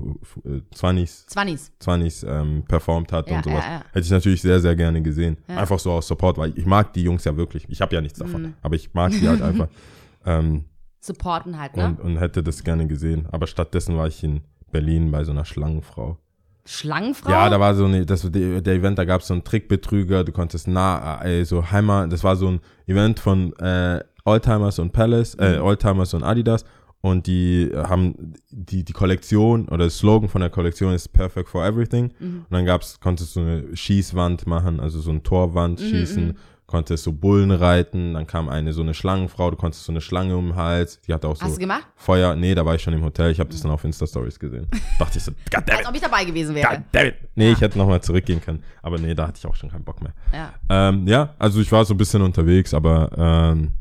[0.46, 1.70] äh, Zwannis, Zwannis.
[1.78, 3.62] Zwannis ähm, performt hat Ja, und sowas.
[3.62, 3.82] ja, ja.
[3.92, 5.36] Hätte ich natürlich sehr, sehr gerne gesehen.
[5.46, 7.66] Einfach so aus Support, weil ich mag die Jungs ja wirklich.
[7.68, 8.54] Ich habe ja nichts davon, Mhm.
[8.62, 9.68] aber ich mag die halt einfach.
[10.24, 10.64] Ähm,
[11.00, 11.86] Supporten halt, ne?
[11.86, 13.26] und, und hätte das gerne gesehen.
[13.32, 16.18] Aber stattdessen war ich in Berlin bei so einer Schlangenfrau.
[16.66, 17.30] Schlangenfrau?
[17.30, 20.24] Ja, da war so eine, das, der, der Event, da gab es so einen Trickbetrüger,
[20.24, 24.92] du konntest nah, äh, so Heimat, das war so ein Event von äh, Oldtimers und
[24.92, 25.62] Palace, äh, Mhm.
[25.64, 26.64] Oldtimers und Adidas
[27.00, 31.64] und die haben die, die Kollektion oder das Slogan von der Kollektion ist Perfect for
[31.64, 32.40] Everything Mhm.
[32.40, 36.36] und dann gab's, konntest du eine Schießwand machen, also so ein Torwand Mhm, schießen,
[36.70, 40.36] konntest so Bullen reiten, dann kam eine so eine Schlangenfrau, du konntest so eine Schlange
[40.36, 41.84] um den Hals, die hatte auch so Hast du gemacht?
[41.96, 44.66] Feuer, nee, da war ich schon im Hotel, ich habe das dann auf Insta-Stories gesehen.
[44.98, 46.68] Dachte ich so, Als goddammit, ob ich dabei gewesen wäre.
[46.78, 47.14] goddammit.
[47.34, 47.52] Nee, Ja.
[47.52, 50.12] ich hätte nochmal zurückgehen können, aber nee, da hatte ich auch schon keinen Bock mehr.
[50.32, 50.52] Ja.
[50.68, 53.72] Ähm, ja, also ich war so ein bisschen unterwegs, aber ähm,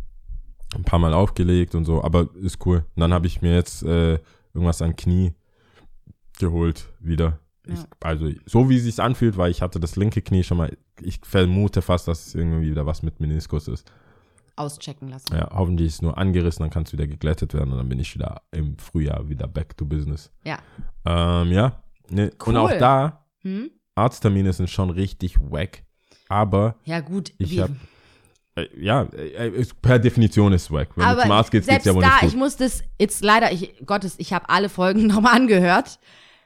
[0.75, 2.85] ein paar Mal aufgelegt und so, aber ist cool.
[2.95, 4.19] Und dann habe ich mir jetzt äh,
[4.53, 5.33] irgendwas an Knie
[6.39, 7.39] geholt wieder.
[7.67, 10.75] Ich, also so wie es sich anfühlt, weil ich hatte das linke Knie schon mal.
[11.01, 13.91] Ich vermute fast, dass es irgendwie wieder was mit Meniskus ist.
[14.55, 15.33] Auschecken lassen.
[15.33, 17.99] Ja, hoffentlich ist es nur angerissen, dann kann es wieder geglättet werden und dann bin
[17.99, 20.31] ich wieder im Frühjahr wieder back to business.
[20.43, 20.57] Ja.
[21.05, 21.81] Ähm, ja.
[22.09, 22.55] Ne, Cool.
[22.55, 23.69] Und auch da, Hm?
[23.95, 25.83] Arzttermine sind schon richtig wack.
[26.27, 27.31] Aber Ja, gut.
[27.37, 27.75] ich wie- habe
[28.55, 30.89] äh, ja, äh, ist- per Definition ist wack.
[30.95, 32.39] Wenn du aber zum Arzt gehst, geht's selbst ja wohl da, nicht ich gut.
[32.39, 35.99] muss das jetzt leider, ich, Gottes, ich habe alle Folgen nochmal angehört,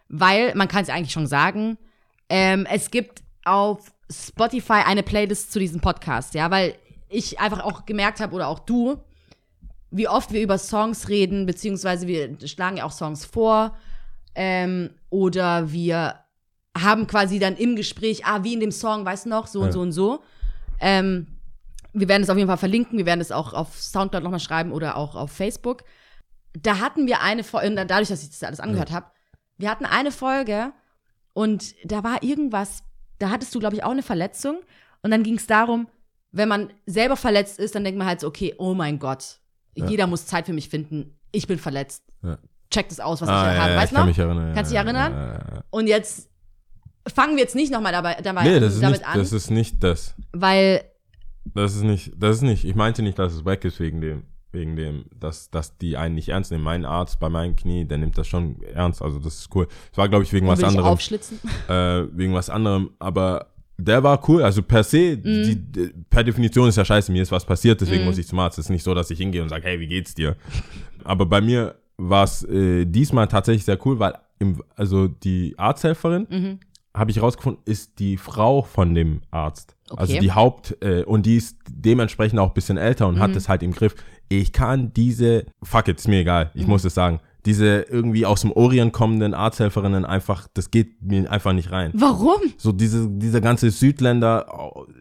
[0.10, 1.78] weil man kann es eigentlich schon sagen,
[2.30, 6.76] ähm, es gibt auf Spotify eine Playlist zu diesem Podcast, ja, weil
[7.10, 8.98] ich einfach auch gemerkt habe oder auch du,
[9.92, 13.78] wie oft wir über Songs reden, beziehungsweise wir schlagen ja auch Songs vor
[14.36, 16.16] ähm, oder wir
[16.76, 19.68] haben quasi dann im Gespräch, ah, wie in dem Song, weißt du noch, so und
[19.68, 19.72] Ja.
[19.72, 20.24] so und so.
[20.80, 21.28] Ähm,
[21.94, 24.72] wir werden es auf jeden Fall verlinken, wir werden es auch auf Soundcloud nochmal schreiben
[24.72, 25.84] oder auch auf Facebook.
[26.54, 29.06] Da hatten wir eine Folge, dadurch, dass ich das alles angehört habe,
[29.58, 30.72] wir hatten eine Folge
[31.34, 32.84] und da war irgendwas,
[33.20, 34.60] da hattest du, glaube ich, auch eine Verletzung
[35.02, 35.88] und dann ging es darum,
[36.32, 39.40] wenn man selber verletzt ist, dann denkt man halt so, okay, oh mein Gott,
[39.76, 39.88] Ja.
[39.88, 42.04] jeder muss Zeit für mich finden, ich bin verletzt.
[42.24, 42.38] Ja.
[42.72, 44.26] Check das aus, was Ah, ich ja, habe, ja, weißt ich kann du mich noch?
[44.26, 44.54] erinnern.
[44.56, 45.64] Kannst du dich erinnern?
[45.70, 46.30] Und jetzt
[47.14, 49.52] fangen wir jetzt nicht nochmal dabei, dabei Nee, das ist, damit nicht, an, das ist
[49.52, 50.16] nicht das.
[50.32, 50.84] weil
[51.46, 54.24] Das ist nicht, das ist nicht, ich meinte nicht, dass es wack ist wegen dem,
[54.54, 56.64] wegen dem, dass, dass die einen nicht ernst nehmen.
[56.64, 59.68] Mein Arzt bei meinem Knie, der nimmt das schon ernst, also das ist cool.
[59.92, 60.88] Es war, glaube ich, wegen was will ich anderem.
[60.90, 61.40] aufschlitzen.
[61.68, 63.48] äh, wegen was anderem, aber
[63.78, 65.24] der war cool, also per se, Mhm.
[65.44, 68.10] die, die, per Definition ist ja scheiße, mir ist was passiert, deswegen Mhm.
[68.10, 68.60] muss ich zum Arzt.
[68.60, 70.36] Es ist nicht so, dass ich hingehe und sage, hey, wie geht's dir?
[71.04, 76.28] Aber bei mir war es äh, diesmal tatsächlich sehr cool, weil im, also die Arzthelferin,
[76.30, 76.60] Mhm.
[76.96, 79.76] habe ich rausgefunden, ist die Frau von dem Arzt.
[79.90, 80.00] Okay.
[80.02, 83.20] Also die Haupt, äh, und die ist dementsprechend auch ein bisschen älter und Mhm.
[83.20, 83.96] hat es halt im Griff.
[84.30, 86.70] Ich kann diese, fuck it, ist mir egal, ich Mhm.
[86.70, 91.52] muss es sagen, diese irgendwie aus dem Orient kommenden Arzthelferinnen einfach, das geht mir einfach
[91.52, 91.92] nicht rein.
[91.94, 92.40] Warum?
[92.58, 94.46] So diese, diese ganze Südländer,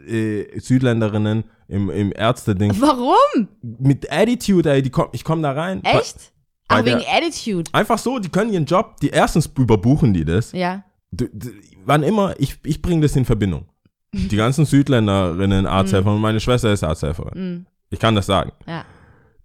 [0.09, 2.75] äh, Südländerinnen im, im Ärzte-Ding.
[2.81, 3.49] Warum?
[3.63, 5.85] Mit Attitude, ey, die komm, ich komme da rein.
[5.85, 6.33] Echt?
[6.69, 7.71] Bei Ach, wegen der- Attitude.
[7.73, 10.51] Einfach so, die können ihren Job, die erstens überbuchen die das.
[10.53, 10.83] Ja.
[11.13, 11.51] D- d-
[11.85, 13.67] wann immer, ich, ich bringe das in Verbindung.
[14.31, 17.33] Die ganzen Südländerinnen, Arzthelfer und meine Schwester ist Arzthelferin.
[17.35, 17.67] Mhm.
[17.91, 18.53] Ich kann das sagen.
[18.67, 18.85] Ja.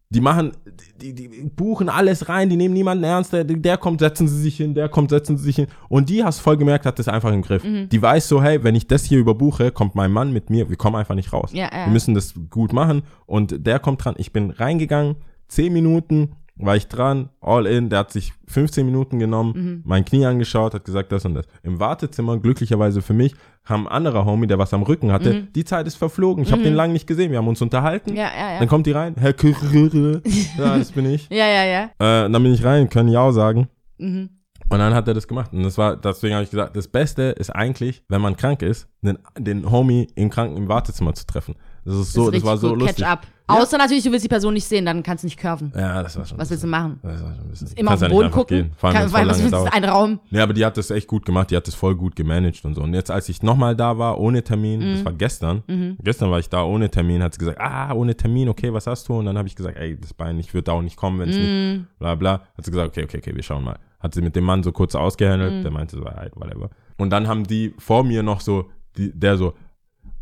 [0.09, 0.53] Die machen,
[1.01, 4.55] die, die buchen alles rein, die nehmen niemanden ernst, der, der kommt, setzen sie sich
[4.55, 5.67] hin, der kommt, setzen sie sich hin.
[5.89, 7.63] Und die, hast voll gemerkt, hat das einfach im Griff.
[7.65, 7.89] Mhm.
[7.89, 10.77] Die weiß so, hey, wenn ich das hier überbuche, kommt mein Mann mit mir, wir
[10.77, 11.51] kommen einfach nicht raus.
[11.53, 11.85] Ja, ja.
[11.85, 13.03] Wir müssen das gut machen.
[13.25, 14.15] Und der kommt dran.
[14.17, 15.17] Ich bin reingegangen,
[15.49, 19.81] 10 Minuten war ich dran, all in, der hat sich 15 Minuten genommen, Mhm.
[19.85, 21.45] mein Knie angeschaut, hat gesagt das und das.
[21.63, 23.33] Im Wartezimmer, glücklicherweise für mich,
[23.63, 25.43] kam ein anderer Homie, der was am Rücken hatte.
[25.53, 26.43] Die Zeit ist verflogen.
[26.43, 27.31] Ich habe den lange nicht gesehen.
[27.31, 28.11] Wir haben uns unterhalten.
[28.11, 28.17] Mhm.
[28.17, 28.59] Ja, ja, ja.
[28.59, 29.15] Dann kommt die rein.
[29.19, 30.21] Herr Kürre.
[30.57, 31.27] Ja, das bin ich.
[31.29, 31.83] Ja, ja, ja.
[32.25, 33.67] Äh, dann bin ich rein, können ja auch sagen.
[33.97, 34.29] Mhm.
[34.69, 35.53] Und dann hat er das gemacht.
[35.53, 38.87] Und das war, deswegen habe ich gesagt, das Beste ist eigentlich, wenn man krank ist,
[39.01, 41.55] den, den Homie im Kranken im Wartezimmer zu treffen.
[41.85, 42.97] Das ist so, ist das war so lustig.
[42.97, 43.27] Catch up.
[43.47, 45.71] Außer natürlich, du willst die Person nicht sehen, dann kannst du nicht curven.
[45.75, 46.37] Ja, das war schon.
[46.37, 46.99] Was willst du machen?
[47.01, 47.67] Das war schon ein bisschen.
[47.75, 48.71] Immer auf ja den Boden gucken?
[48.77, 49.63] Vor allem, Kann, was willst du?
[49.73, 50.19] Ein Raum.
[50.29, 52.75] Nee, aber die hat das echt gut gemacht, die hat das voll gut gemanagt und
[52.75, 52.81] so.
[52.81, 54.93] Und jetzt, als ich nochmal da war, ohne Termin, Mhm.
[54.95, 55.63] das war gestern,
[56.03, 59.07] gestern war ich da ohne Termin, hat sie gesagt, ah, ohne Termin, okay, was hast
[59.07, 59.13] du?
[59.19, 61.37] Und dann habe ich gesagt, ey, das Bein, ich würde auch nicht kommen, wenn es
[61.37, 61.41] Mhm.
[61.81, 62.41] nicht, bla bla.
[62.57, 63.79] Hat sie gesagt, okay, okay, okay, wir schauen mal.
[63.99, 65.61] Hat sie mit dem Mann so kurz ausgehandelt, Mhm.
[65.63, 66.69] der meinte so, alright, whatever.
[66.97, 69.53] Und dann haben die vor mir noch so, die, der so,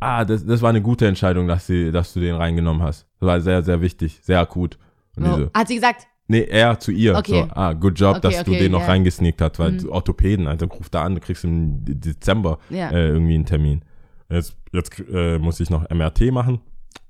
[0.06, 3.08] ah, das, das war eine gute Entscheidung, dass, sie, dass du den reingenommen hast.
[3.20, 4.78] Das war sehr, sehr wichtig, sehr akut.
[5.18, 7.16] Und die so, Hat sie gesagt, Nee, er zu ihr.
[7.16, 7.44] Okay.
[7.48, 8.88] So, ah, good job, Okay, dass du okay, den noch ja.
[8.88, 12.90] reingesneakt hast, weil Orthopäden, also ruf da an, du kriegst im Dezember Ja.
[12.90, 13.84] äh, irgendwie einen Termin.
[14.30, 16.62] Jetzt, jetzt äh, muss ich noch MRT machen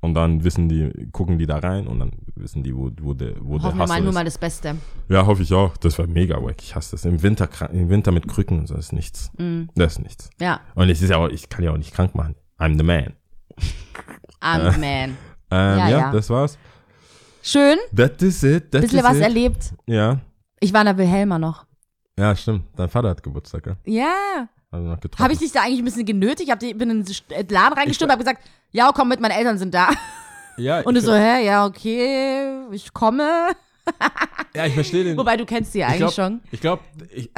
[0.02, 3.36] und dann wissen die, gucken die da rein und dann wissen die, wo, wo der,
[3.40, 4.16] wo der hoffen mal Hassel nur ist.
[4.16, 4.76] mal das Beste.
[5.08, 5.78] Ja, hoffe ich auch.
[5.78, 6.58] Das war mega wack.
[6.62, 7.06] Ich hasse das.
[7.06, 9.32] Im Winter, im Winter mit Krücken und so ist nichts.
[9.38, 9.70] Mhm.
[9.76, 10.30] Das ist nichts.
[10.42, 12.36] Ja, Und es ist ja auch, ich kann ja auch nicht krank machen.
[12.60, 13.14] I'm the man.
[14.42, 15.18] I'm the man.
[15.52, 16.12] Ähm, Ja, ja, ja.
[16.12, 16.58] das war's.
[17.44, 18.72] Schön, That is it.
[18.72, 19.22] That bisschen is was it.
[19.24, 19.74] erlebt.
[19.86, 20.20] Ja.
[20.60, 21.66] Ich war in der Wilhelma noch.
[22.18, 22.64] Ja, stimmt.
[22.76, 23.76] Dein Vater hat Geburtstag, gell?
[23.86, 24.48] Ja.
[24.72, 25.24] Also noch getroffen.
[25.24, 26.52] Habe ich dich da eigentlich ein bisschen genötigt?
[26.64, 28.42] Ich bin in den Laden reingestürmt, habe gesagt,
[28.72, 29.90] ja, komm mit, meine Eltern sind da.
[30.58, 33.50] Ja, Und du so, hä, ja, okay, ich komme.
[34.56, 35.18] Ja, ich verstehe den.
[35.18, 36.42] Wobei, du kennst sie ja ich eigentlich glaub, schon.
[36.52, 36.82] Ich glaube,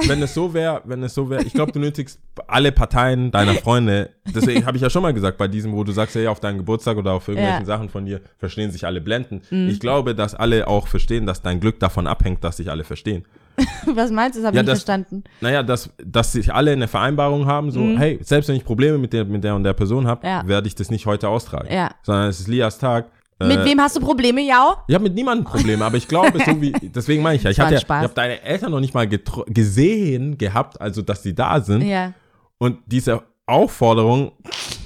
[0.07, 3.55] wenn es so wäre, wenn es so wäre, ich glaube, du nötigst alle Parteien deiner
[3.55, 4.11] Freunde.
[4.25, 6.57] Deswegen habe ich ja schon mal gesagt, bei diesem, wo du sagst, ja, auf deinen
[6.59, 7.65] Geburtstag oder auf irgendwelchen Ja.
[7.65, 9.41] Sachen von dir verstehen sich alle blenden.
[9.49, 9.69] Mhm.
[9.69, 13.25] Ich glaube, dass alle auch verstehen, dass dein Glück davon abhängt, dass sich alle verstehen.
[13.87, 14.41] Was meinst du?
[14.41, 15.23] Das habe Ja, ich nicht verstanden.
[15.41, 19.13] Naja, dass, dass sich alle eine Vereinbarung haben, so, hey, selbst wenn ich Probleme mit
[19.13, 20.27] der, mit der und der Person habe, Mhm.
[20.31, 20.47] Ja.
[20.47, 21.73] werde ich das nicht heute austragen.
[21.73, 21.89] Ja.
[22.03, 23.07] Sondern es ist Lias Tag.
[23.39, 24.77] Mit Äh, wem hast du Probleme, Jao?
[24.87, 27.59] Ich habe mit niemandem Probleme, aber ich glaube, so wie, deswegen meine ich ja, ich
[27.59, 31.83] hatte ich habe deine Eltern noch nicht mal gesehen gehabt, also dass sie da sind.
[31.83, 32.13] Ja.
[32.57, 34.31] Und diese Aufforderung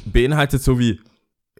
[0.06, 1.00] beinhaltet so wie,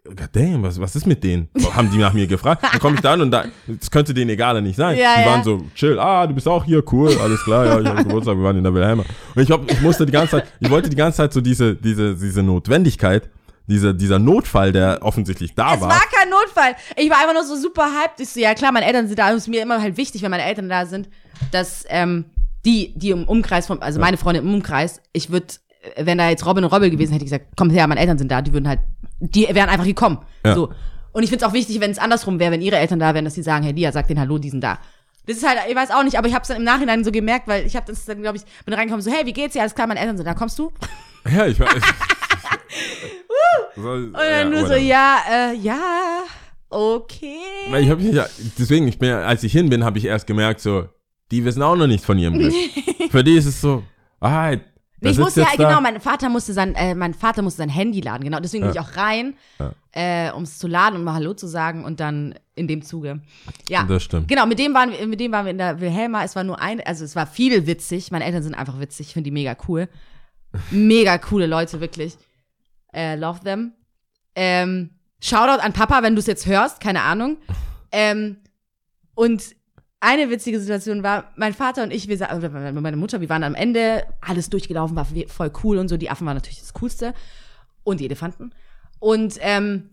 [0.04, 1.48] God damn, was, was ist mit denen?
[1.74, 2.62] Haben die nach mir gefragt?
[2.62, 4.98] Dann komme ich da an und da, das könnte denen egal nicht sein.
[4.98, 5.26] Ja, die ja.
[5.26, 8.36] waren so, chill, ah, du bist auch hier, cool, alles klar, ja, ich habe Geburtstag,
[8.36, 9.04] wir waren in der Wilhelma.
[9.34, 11.74] Und ich, hab, ich musste die ganze Zeit, ich wollte die ganze Zeit so diese,
[11.76, 13.30] diese, diese Notwendigkeit,
[13.66, 15.88] dieser, dieser Notfall, der offensichtlich da Es war.
[15.88, 16.74] war kein Notfall.
[16.96, 18.20] Ich war einfach nur so super hyped.
[18.20, 19.30] Ich so, ja klar, meine Eltern sind da.
[19.30, 21.08] Es ist mir immer halt wichtig, wenn meine Eltern da sind,
[21.50, 22.26] dass ähm,
[22.64, 25.46] die, die im Umkreis von, also meine Freunde im Umkreis, ich würde,
[25.96, 28.30] wenn da jetzt Robin und Robbel gewesen, hätte ich gesagt, komm her, meine Eltern sind
[28.30, 28.42] da.
[28.42, 28.80] Die würden halt,
[29.20, 30.18] die wären einfach gekommen.
[30.44, 30.54] Ja.
[30.54, 30.72] So.
[31.12, 33.24] Und ich finde es auch wichtig, wenn es andersrum wäre, wenn ihre Eltern da wären,
[33.24, 34.78] dass sie sagen, hey Lia, sag den Hallo, die sind da.
[35.26, 37.12] Das ist halt, ich weiß auch nicht, aber ich habe es dann im Nachhinein so
[37.12, 39.60] gemerkt, weil ich habe das dann, glaube ich, bin reingekommen, so, hey, wie geht's dir?
[39.60, 40.72] Alles klar, meine Eltern sind da, kommst du?
[41.30, 41.58] Ja, ich
[43.76, 44.78] so, Und dann nur so, whatever.
[44.78, 46.22] ja, äh, ja,
[46.68, 47.36] okay.
[47.80, 48.26] Ich hab ja,
[48.58, 50.86] deswegen, ich bin, ja- als ich hin bin, habe ich erst gemerkt, so,
[51.30, 52.52] die wissen auch noch nichts von ihrem Glück.
[53.10, 53.82] Für die ist es so,
[54.20, 54.52] ah,
[55.00, 58.00] das ich musste ja, genau, mein Vater musste sein, äh, mein Vater musste sein Handy
[58.00, 58.38] laden, genau.
[58.38, 60.28] Deswegen bin ich auch rein, Ja.
[60.28, 63.20] äh, um es zu laden und mal Hallo zu sagen und dann in dem Zuge.
[63.68, 63.82] Ja.
[63.82, 64.28] Das stimmt.
[64.28, 66.22] Genau, mit dem, waren wir, mit dem waren wir in der Wilhelma.
[66.22, 68.12] Es war nur ein, also es war viel witzig.
[68.12, 69.08] Meine Eltern sind einfach witzig.
[69.08, 69.88] Ich finde die mega cool.
[70.70, 72.16] Mega coole Leute, wirklich.
[72.92, 73.72] Äh, love them.
[74.34, 74.90] Ähm,
[75.20, 77.38] Shoutout an Papa, wenn du es jetzt hörst, keine Ahnung.
[77.92, 78.38] Ähm,
[79.14, 79.54] und
[80.00, 83.54] eine witzige Situation war, mein Vater und ich, wir, oder meine Mutter, wir waren am
[83.54, 85.96] Ende, alles durchgelaufen, war voll cool und so.
[85.96, 87.14] Die Affen waren natürlich das Coolste.
[87.84, 88.52] Und die Elefanten.
[88.98, 89.90] Und ähm,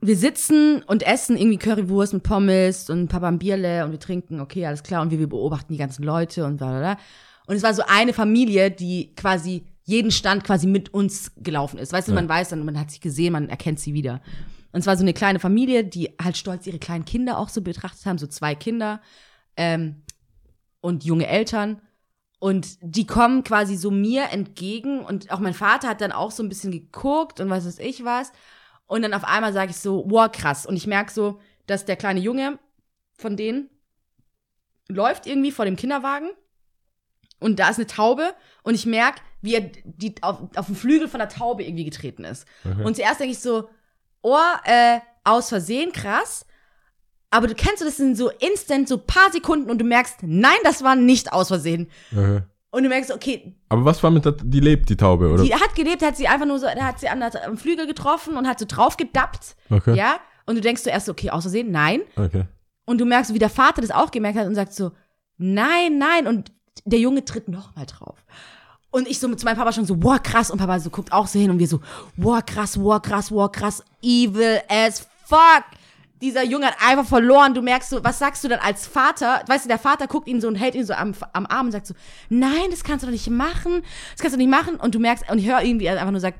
[0.00, 4.40] wir sitzen und essen irgendwie Currywurst mit Pommes und Papa ein Bierle und wir trinken,
[4.40, 5.00] okay, alles klar.
[5.00, 6.96] Und wir, wir beobachten die ganzen Leute und bla bla bla.
[7.46, 11.92] Und es war so eine Familie, die quasi jeden Stand quasi mit uns gelaufen ist.
[11.92, 14.20] Weißt du, man weiß dann, man hat sich gesehen, man erkennt sie wieder.
[14.72, 17.60] Und es war so eine kleine Familie, die halt stolz ihre kleinen Kinder auch so
[17.60, 19.00] betrachtet haben, so zwei Kinder
[19.56, 20.02] ähm,
[20.80, 21.80] und junge Eltern.
[22.38, 26.42] Und die kommen quasi so mir entgegen und auch mein Vater hat dann auch so
[26.42, 28.32] ein bisschen geguckt und was weiß ich was.
[28.86, 30.66] Und dann auf einmal sage ich so, wow, krass.
[30.66, 32.58] Und ich merke so, dass der kleine Junge
[33.16, 33.70] von denen
[34.88, 36.30] läuft irgendwie vor dem Kinderwagen
[37.40, 41.06] und da ist eine Taube und ich merke, wie er die, auf, auf den Flügel
[41.06, 42.46] von der Taube irgendwie getreten ist.
[42.82, 43.68] Und zuerst denke ich so,
[44.22, 46.46] oh, äh, aus Versehen, krass.
[47.30, 50.56] Aber du kennst du das in so instant, so paar Sekunden und du merkst, nein,
[50.62, 51.90] das war nicht aus Versehen.
[52.12, 52.42] Okay.
[52.70, 55.42] Und du merkst, okay, Aber was war mit der, die lebt, die Taube, oder?
[55.42, 57.86] die hat gelebt, hat sie einfach nur so, da hat sie an der, am Flügel
[57.86, 59.56] getroffen und hat so drauf gedappt.
[59.70, 59.94] okay.
[59.94, 60.16] Ja.
[60.46, 62.00] Und du denkst zuerst, so, okay, aus Versehen, nein.
[62.16, 62.44] Okay.
[62.84, 64.92] Und du merkst, wie der Vater das auch gemerkt hat und sagt so,
[65.36, 66.26] nein, nein.
[66.26, 66.52] Und
[66.84, 68.24] der Junge tritt nochmal drauf.
[68.94, 70.52] Und ich so mit zu meinem Papa schon so, wow, krass.
[70.52, 71.80] Und Papa so guckt auch so hin und wir so,
[72.16, 75.64] wow, krass, wow, krass, wow, krass, evil as fuck.
[76.22, 77.54] Dieser Junge hat einfach verloren.
[77.54, 79.42] Du merkst so, was sagst du dann als Vater?
[79.48, 81.72] Weißt du, der Vater guckt ihn so und hält ihn so am, am Arm und
[81.72, 81.94] sagt so,
[82.28, 83.82] nein, das kannst du doch nicht machen.
[84.12, 84.76] Das kannst du nicht machen.
[84.76, 86.38] Und du merkst, und ich höre irgendwie, er einfach nur sagt,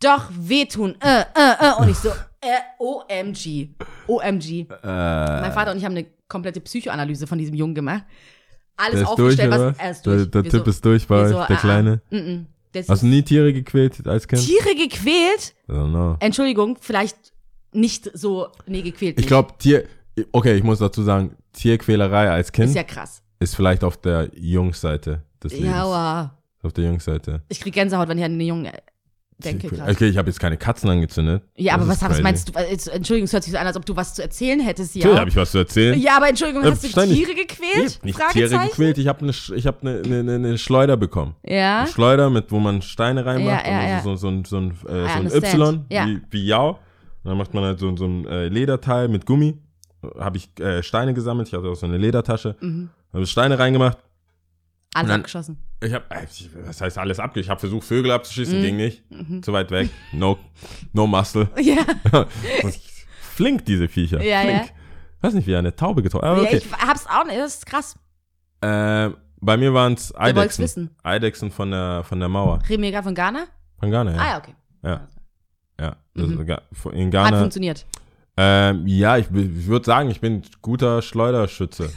[0.00, 1.74] doch, wehtun, äh, äh, äh.
[1.78, 2.08] Und ich so,
[2.40, 3.68] Äh, OMG.
[4.08, 4.66] OMG.
[4.68, 8.02] Äh, Mein Vater und ich haben eine komplette Psychoanalyse von diesem Jungen gemacht.
[8.76, 10.16] Alles der ist durch, aufgestellt, oder was er ist durch.
[10.16, 10.58] Der, der Wieso?
[10.58, 11.56] Tipp ist durch bei euch, der Ah, ah.
[11.56, 12.02] Kleine.
[12.10, 12.44] Mm -mm.
[12.72, 14.42] Das Hast du ist- nie Tiere gequält als Kind?
[14.42, 15.54] Tiere gequält?
[15.68, 16.16] I don't know.
[16.20, 17.16] Entschuldigung, vielleicht
[17.72, 19.84] nicht so, nee, gequält Ich glaube, Tier,
[20.32, 23.22] okay, ich muss dazu sagen, Tierquälerei als Kind Ist ist, ja krass.
[23.44, 25.68] vielleicht auf der Jungsseite des Lebens.
[25.70, 27.42] Ja, aber Auf der Jungsseite.
[27.48, 28.70] ich krieg Gänsehaut, wenn ich an den Jungen
[29.46, 29.90] äh, denke gerade.
[29.92, 31.42] Okay, ich habe jetzt keine Katzen angezündet.
[31.56, 32.52] Ja, aber Das was, meinst du?
[32.58, 35.00] Äh, Entschuldigung, es hört sich so an, als ob du was zu erzählen hättest, ja.
[35.00, 36.00] Natürlich habe ich was zu erzählen.
[36.00, 37.18] Ja, aber Entschuldigung, hast du ständig.
[37.18, 38.00] Tiere gequält?
[38.04, 41.34] Nicht Tiere gequält, ich habe eine ich hab ne, ne, ne, ne Schleuder bekommen.
[41.44, 41.80] Ja.
[41.80, 43.66] Eine Schleuder, mit, wo man Steine reinmacht.
[43.66, 44.00] Ja, ja, und ja.
[44.02, 45.26] So, so, ein- so, ein, äh, so ein.
[45.26, 46.06] Y, Ja.
[46.06, 46.70] wie, wie Jau.
[47.24, 49.58] Und dann macht man halt so, so ein äh, Lederteil mit Gummi.
[50.18, 51.48] Habe ich äh, Steine gesammelt.
[51.48, 52.56] Ich hatte auch so eine Ledertasche.
[52.60, 52.88] Mhm.
[53.12, 53.98] Habe Steine reingemacht.
[54.94, 55.58] Alles dann- abgeschossen.
[55.82, 56.04] Ich habe,
[56.64, 57.40] was heißt alles abge...
[57.40, 58.62] Ich habe versucht, Vögel abzuschießen, Mhm.
[58.62, 59.02] ging nicht.
[59.42, 59.90] Zu weit weg.
[60.12, 60.38] No,
[60.92, 61.48] no muscle.
[61.60, 61.84] Ja,
[63.34, 64.22] Flink, diese Viecher.
[64.22, 64.64] Ja, Flink.
[64.66, 64.70] ja.
[65.22, 66.24] Weiß nicht, wie eine Taube getroffen.
[66.24, 66.56] Aber ja okay.
[66.58, 67.96] ich hab's auch nicht, das ist krass.
[68.60, 69.10] äh,
[69.44, 70.62] bei mir waren es Eidechsen.
[70.64, 70.90] wissen.
[71.02, 72.60] Eidechsen von der, von der Mauer.
[72.68, 73.46] Reden wir gerade von Ghana?
[73.80, 74.18] Von Ghana, ja.
[74.20, 74.54] Ah ja, okay.
[74.84, 75.08] Ja.
[75.80, 75.96] Ja.
[76.14, 76.40] Mhm.
[76.92, 77.38] in Hat Ghana.
[77.40, 77.84] funktioniert.
[78.36, 81.92] Ähm, ja, ich, ich würde sagen, ich bin guter Schleuderschütze.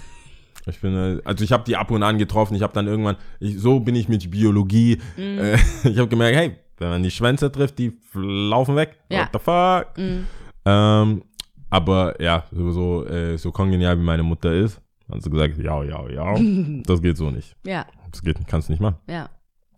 [0.68, 2.55] Ich bin, äh, also ich habe die ab und an getroffen.
[2.55, 4.99] Ich habe dann irgendwann, ich, so bin ich mit Biologie.
[5.18, 5.38] Mhm.
[5.39, 5.53] Äh,
[5.84, 8.97] ich habe gemerkt, hey, wenn man die Schwänze trifft, die laufen weg.
[9.09, 9.22] Ja.
[9.22, 9.97] What the fuck?
[9.97, 10.26] Mhm.
[10.66, 11.24] Ähm,
[11.70, 16.09] aber ja, so, äh, so kongenial wie meine Mutter ist, hat sie gesagt, ja, ja,
[16.09, 16.36] ja,
[16.86, 17.55] das geht so nicht.
[17.66, 18.97] Ja, Das geht, kannst du nicht machen.
[19.07, 19.30] ja.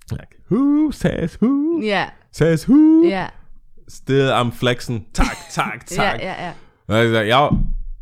[0.10, 1.82] Like, who says who?
[1.82, 3.04] Ja, Says who?
[3.04, 3.30] ja,
[3.90, 5.06] Still am Flexen.
[5.12, 6.22] Zack, zack, ja, zack.
[6.22, 6.56] ja, ja.
[6.88, 7.52] Dann hat sie gesagt, ja,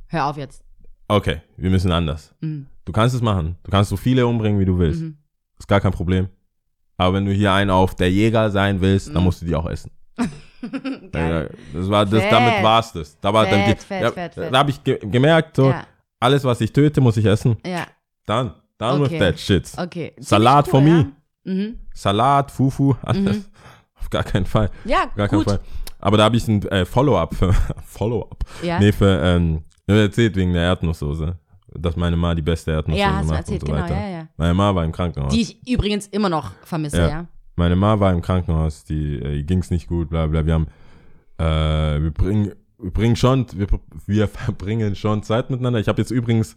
[0.10, 0.64] Hör auf jetzt.
[1.08, 2.32] okay, wir müssen anders.
[2.42, 2.68] Mhm.
[2.86, 3.58] Du kannst es machen.
[3.64, 5.02] Du kannst so viele umbringen, wie du willst.
[5.02, 5.18] Mhm.
[5.60, 6.30] Ist gar kein Problem.
[6.98, 9.24] Aber wenn du hier einen auf der Jäger sein willst, dann Mhm.
[9.24, 9.92] musst du die auch essen.
[11.12, 11.54] Geil.
[11.74, 12.32] Das war, das, Fett.
[12.32, 13.20] damit war's das.
[13.20, 14.54] Da war dann Fett, ja, fett, fett.
[14.54, 15.86] Da habe ich ge gemerkt, so, Ja,
[16.20, 17.58] alles, was ich töte, muss ich essen.
[17.66, 17.86] ja,
[18.26, 19.12] Dann, dann Okay.
[19.14, 19.72] with that shit.
[19.78, 20.14] okay.
[20.20, 21.12] Salat Ziemlich for cool, me.
[21.44, 21.80] Ja, mhm.
[21.94, 23.38] Salat, Fufu, alles.
[23.38, 23.46] Mhm.
[24.00, 24.70] Auf gar keinen Fall.
[24.86, 25.50] ja Gar keinen gut.
[25.50, 25.60] Fall.
[26.00, 27.54] Aber da habe ich ein äh, Follow-up für
[27.86, 28.38] Follow-up.
[28.64, 28.80] Ja.
[28.80, 31.38] Nee, für, ähm, erzählt wegen der Erdnusssoße.
[31.78, 33.96] Dass meine Ma die beste Erdnusssoße ja, hast du macht erzählt, und so genau, weiter.
[34.00, 34.28] ja, ja.
[34.38, 35.34] Meine Ma war im Krankenhaus.
[35.34, 37.10] Die ich übrigens immer noch vermisse, Ja.
[37.10, 37.28] ja.
[37.58, 40.46] Meine Ma war im Krankenhaus, die äh, ging's nicht gut, bla bla.
[40.46, 40.68] Wir haben,
[41.38, 43.68] äh, wir bringen, wir bringen schon, wir,
[44.06, 45.80] wir verbringen schon Zeit miteinander.
[45.80, 46.56] Ich habe jetzt übrigens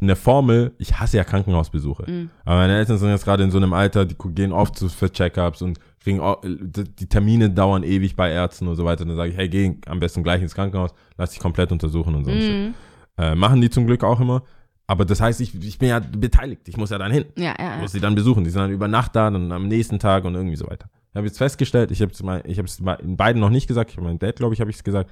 [0.00, 2.10] eine Formel, ich hasse ja Krankenhausbesuche.
[2.10, 2.30] Mhm.
[2.44, 5.10] Aber meine Eltern sind jetzt gerade in so einem Alter, die gehen oft zu, für
[5.12, 9.04] Check-ups und kriegen, au- die Termine dauern ewig bei Ärzten und so weiter.
[9.04, 12.24] Dann sage ich, hey, geh am besten gleich ins Krankenhaus, lass dich komplett untersuchen und
[12.24, 12.30] so.
[12.30, 12.74] Mhm.
[13.18, 14.42] Äh, machen die zum Glück auch immer.
[14.90, 16.68] Aber das heißt, ich, ich bin ja beteiligt.
[16.68, 17.24] Ich muss ja dann hin.
[17.36, 17.76] Ja, ja, ja.
[17.76, 18.42] muss sie dann besuchen.
[18.42, 20.90] Die sind dann über Nacht da, dann am nächsten Tag und irgendwie so weiter.
[21.10, 22.20] Ich habe jetzt festgestellt, ich habe es
[22.50, 24.78] ich hab's in beiden noch nicht gesagt, ich habe meinem Dad, glaube ich, habe ich
[24.78, 25.08] es gesagt.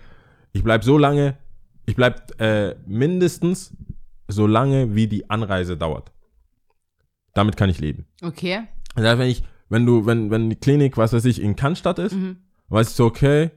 [0.52, 1.36] Ich bleib so lange,
[1.86, 3.72] ich bleib äh, mindestens
[4.26, 6.10] so lange, wie die Anreise dauert.
[7.34, 8.04] Damit kann ich leben.
[8.20, 8.62] Okay.
[8.96, 12.00] Das heißt, wenn ich, wenn du, wenn, wenn die Klinik, was weiß ich, in Cannstatt
[12.00, 12.38] ist, Mhm.
[12.68, 13.50] weißt du so, okay,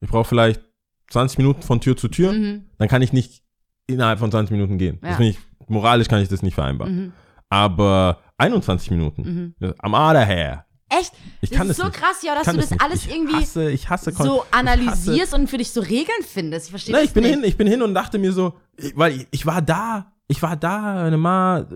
[0.00, 0.60] ich brauche vielleicht
[1.08, 2.64] 20 Minuten von Tür zu Tür, Mhm.
[2.76, 3.42] dann kann ich nicht
[3.86, 4.98] innerhalb von 20 Minuten gehen.
[5.02, 5.08] Ja.
[5.08, 5.38] Das finde ich,
[5.72, 6.96] moralisch kann ich das nicht vereinbaren.
[6.96, 7.12] Mhm.
[7.48, 9.74] Aber 21 Minuten, Mhm.
[9.78, 10.64] am Ader her.
[10.88, 11.12] Echt?
[11.40, 11.96] Ich das kann ist das so nicht.
[12.00, 12.82] krass, ja, dass du das nicht.
[12.82, 16.66] alles ich irgendwie hasse, ich hasse so ich analysierst und für dich so Regeln findest.
[16.66, 17.32] Ich verstehe Hasse, das Nein, ich bin nicht.
[17.34, 20.42] hin, ich bin hin und dachte mir so, ich, weil ich, ich war da, ich
[20.42, 21.66] war da, meine Ma,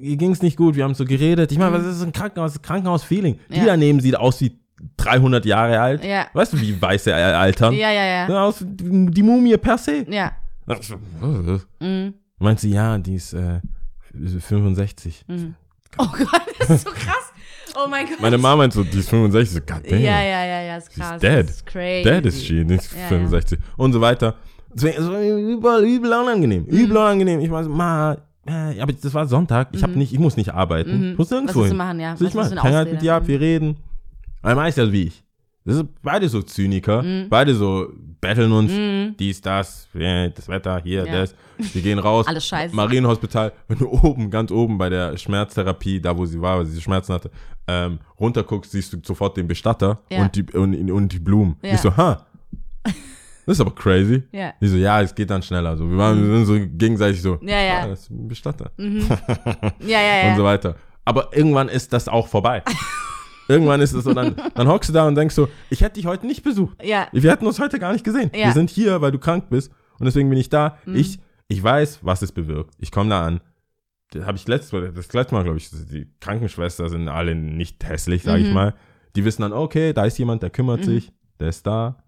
[0.00, 1.52] ihr ging's nicht gut, wir haben so geredet.
[1.52, 3.38] Ich meine, was ist ein Krankenhaus, Krankenhaus-Feeling?
[3.50, 3.58] Die Mhm.
[3.58, 3.66] Ja.
[3.66, 4.58] daneben sieht aus wie
[4.96, 6.04] 300 Jahre alt.
[6.04, 6.26] Ja.
[6.32, 7.74] Weißt du, wie weiße altern?
[7.74, 8.44] Ja, ja, ja.
[8.44, 10.06] Aus, die Mumie per se.
[10.10, 10.32] Ja.
[10.66, 11.66] Ach so, was ist das?
[11.80, 12.14] Mhm.
[12.38, 13.60] Meint sie, ja, die ist äh,
[14.12, 15.24] 65.
[15.28, 15.54] Mhm.
[15.98, 16.28] Oh Gott,
[16.58, 17.32] das ist so krass.
[17.76, 18.20] Oh mein Gott.
[18.20, 19.66] Meine Mama meint so, die ist 65.
[19.66, 20.00] God damn.
[20.00, 21.20] ja, ja, ja, ja, ist krass.
[21.20, 21.48] dead.
[21.48, 22.08] Das ist crazy.
[22.08, 23.58] Dead is she, nicht Ja, 65.
[23.76, 24.34] Und so weiter.
[24.72, 26.64] Deswegen, es war übel, übel unangenehm.
[26.64, 26.68] Mhm.
[26.68, 27.40] Übel unangenehm.
[27.40, 28.16] Ich war so, ma,
[28.46, 29.68] äh, aber das war Sonntag.
[29.72, 30.98] Ich, hab nicht, ich muss nicht arbeiten.
[30.98, 31.12] Mhm.
[31.12, 31.76] Ich muss Was nirgendwo willst du hin.
[31.76, 32.12] machen, ja?
[32.12, 32.68] Was ich Was ist machen?
[32.68, 33.76] Ich halt mit dir ab, wir reden.
[34.42, 35.23] Aber meist ja wie ich.
[35.66, 37.02] Das ist beide so Zyniker.
[37.02, 37.28] Mhm.
[37.30, 37.88] Beide so
[38.20, 39.16] betteln uns.
[39.18, 41.12] Dies, das, das Wetter, hier, Ja.
[41.20, 41.34] das.
[41.56, 42.26] Wir gehen raus.
[42.28, 42.74] Alles scheiße.
[42.76, 46.80] Marienhospital, wenn du oben, ganz oben bei der Schmerztherapie, da wo sie war, weil sie
[46.82, 47.30] Schmerzen hatte,
[47.66, 50.22] ähm, runterguckst, siehst du sofort den Bestatter Ja.
[50.22, 51.56] und, die, und, und die Blumen.
[51.62, 51.72] Ja.
[51.74, 52.26] Ich so, ha.
[53.46, 54.22] Das ist aber crazy.
[54.32, 54.52] Ja.
[54.60, 55.76] Die so, ja, es geht dann schneller.
[55.78, 57.78] So, wir waren wir sind so gegenseitig so, Ja, ja.
[57.82, 58.70] ah, das ist ein Bestatter.
[58.76, 58.86] Ja,
[59.80, 60.28] ja, ja.
[60.30, 60.76] Und so weiter.
[61.06, 62.62] Aber irgendwann ist das auch vorbei.
[63.48, 66.06] Irgendwann ist es so, dann, dann hockst du da und denkst so, ich hätte dich
[66.06, 66.76] heute nicht besucht.
[66.82, 67.08] ja.
[67.12, 68.30] Wir hätten uns heute gar nicht gesehen.
[68.34, 68.46] Ja.
[68.46, 70.78] Wir sind hier, weil du krank bist und deswegen bin ich da.
[70.86, 70.96] Mhm.
[70.96, 71.18] Ich,
[71.48, 72.74] ich weiß, was es bewirkt.
[72.78, 73.40] Ich komme da an.
[74.12, 77.84] Das habe ich letztes Mal, das letzte Mal, glaube ich, die Krankenschwester sind alle nicht
[77.84, 78.54] hässlich, sage ich Mhm.
[78.54, 78.74] mal.
[79.16, 82.02] Die wissen dann, okay, da ist jemand, der kümmert sich, der ist da.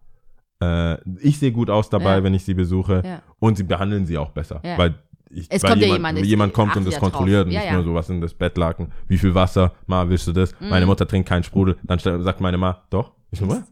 [0.63, 2.23] Äh, ich sehe gut aus dabei, Ja.
[2.25, 3.03] wenn ich sie besuche.
[3.05, 3.23] Ja.
[3.39, 4.61] Und sie behandeln sie auch besser.
[4.65, 4.79] Ja.
[4.79, 4.95] Weil,
[5.37, 7.13] ich, Es kommt ja jemand, jemand, jemand kommt und das ja drauf.
[7.13, 7.47] kontrolliert.
[7.47, 7.75] Und Ja, nicht ja.
[7.75, 10.53] nur so, was in das Bettlaken, wie viel Wasser, Ma, willst du das?
[10.61, 10.69] Mhm.
[10.71, 11.77] Meine Mutter trinkt keinen Sprudel.
[11.85, 13.13] Dann sagt meine Ma, doch.
[13.31, 13.63] Ich so, was?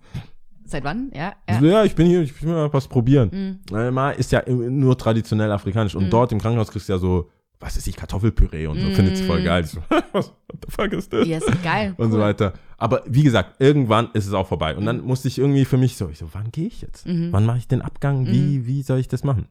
[0.66, 1.10] Seit wann?
[1.14, 1.34] Ja.
[1.48, 1.60] Ja.
[1.60, 3.30] so, ja, ich bin hier, ich will mal was probieren.
[3.32, 3.58] Mhm.
[3.74, 5.94] Meine Ma ist ja nur traditionell afrikanisch.
[5.94, 8.90] Und dort im Krankenhaus kriegst du ja so, was ist ich, Kartoffelpüree und so.
[8.90, 9.64] Findet sie voll geil.
[9.64, 9.78] So,
[10.12, 10.34] was, what
[10.66, 11.26] the fuck ist das?
[11.26, 11.94] Ja, ist geil.
[11.96, 12.22] und so Cool.
[12.24, 12.52] weiter.
[12.76, 14.76] Aber wie gesagt, irgendwann ist es auch vorbei.
[14.76, 17.06] Und dann musste ich irgendwie für mich so, ich so, wann gehe ich jetzt?
[17.06, 17.28] Mhm.
[17.30, 18.26] Wann mache ich den Abgang?
[18.26, 19.46] Wie, wie soll ich das machen?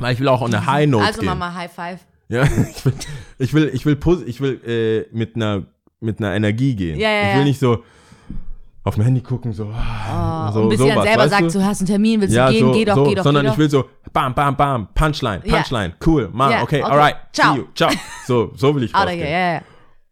[0.00, 1.28] Weil ich will auch on a high note Also gehen.
[1.28, 2.00] Mama, High Five.
[2.28, 2.44] Ja,
[3.38, 4.60] ich will, ich will, ich will, ich will
[5.12, 5.62] äh, mit einer
[6.00, 6.98] mit einer Energie gehen.
[6.98, 7.82] Ja, ja, ich will nicht so
[8.84, 11.62] auf dem Handy gucken, so, Oh, so und bis sie dann sowas, selber sagt, du?
[11.64, 13.52] hast einen Termin, willst ja, du gehen, so, geh doch, so, geh doch, sondern geh
[13.52, 15.40] ich will so, bam, bam, bam, Punchline.
[15.40, 17.52] Punchline, cool, ma, Ja, okay, okay, alright, ciao.
[17.52, 17.90] see you, ciao.
[18.26, 19.18] So, so will ich rausgehen.
[19.18, 19.62] here,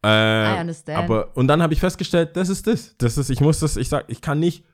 [0.05, 0.55] yeah.
[0.55, 0.99] Äh, I understand.
[0.99, 2.95] Aber und dann habe ich festgestellt, das ist das.
[2.99, 4.64] Das ist, ich muss das, ich sag, ich kann nicht,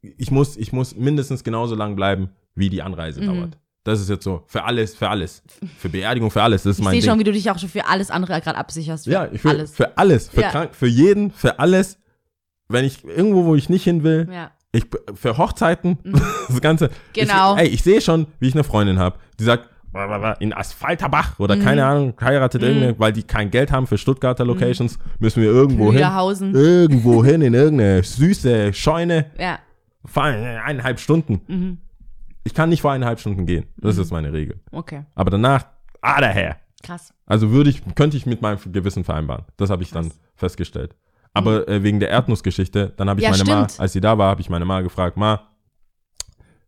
[0.00, 3.26] ich muss, ich muss mindestens genauso lang bleiben, wie die Anreise Mhm.
[3.26, 3.58] dauert.
[3.86, 5.42] Das ist jetzt so für alles, für alles,
[5.78, 6.64] für Beerdigung, für alles.
[6.64, 8.58] Das ist Ich mein sehe schon, wie du dich auch schon für alles andere gerade
[8.58, 9.04] absicherst.
[9.04, 9.74] Für ja, ich will alles.
[9.74, 10.50] für alles, für Ja.
[10.50, 11.98] krank, für jeden, für alles.
[12.68, 14.50] Wenn ich irgendwo, wo ich nicht hin will, Ja.
[14.72, 15.98] ich für Hochzeiten,
[16.48, 16.90] das Ganze.
[17.12, 17.54] Genau.
[17.54, 19.70] Ich, ey, ich sehe schon, wie ich eine Freundin habe, die sagt,
[20.40, 21.88] in Asphalterbach oder keine Mhm.
[21.88, 26.02] Ahnung, heiratet irgendeine, weil die kein Geld haben für Stuttgarter Locations, müssen wir irgendwo hin.
[26.52, 29.58] Irgendwo hin in irgendeine süße Scheune, Ja.
[30.04, 31.40] fahren eineinhalb Stunden.
[31.46, 31.78] Mhm.
[32.46, 33.66] Ich kann nicht vor eineinhalb Stunden gehen.
[33.76, 34.60] Das ist meine Regel.
[34.72, 35.04] Okay.
[35.14, 35.66] Aber danach,
[36.00, 36.56] ah, daher.
[36.82, 37.12] Krass.
[37.26, 39.44] Also würde ich, könnte ich mit meinem Gewissen vereinbaren.
[39.56, 40.94] Das habe ich dann festgestellt.
[41.34, 43.80] Aber äh, wegen der Erdnussgeschichte, dann habe ich Ja, meine Ma, stimmt.
[43.80, 45.40] als sie da war, habe ich meine Ma gefragt, Ma,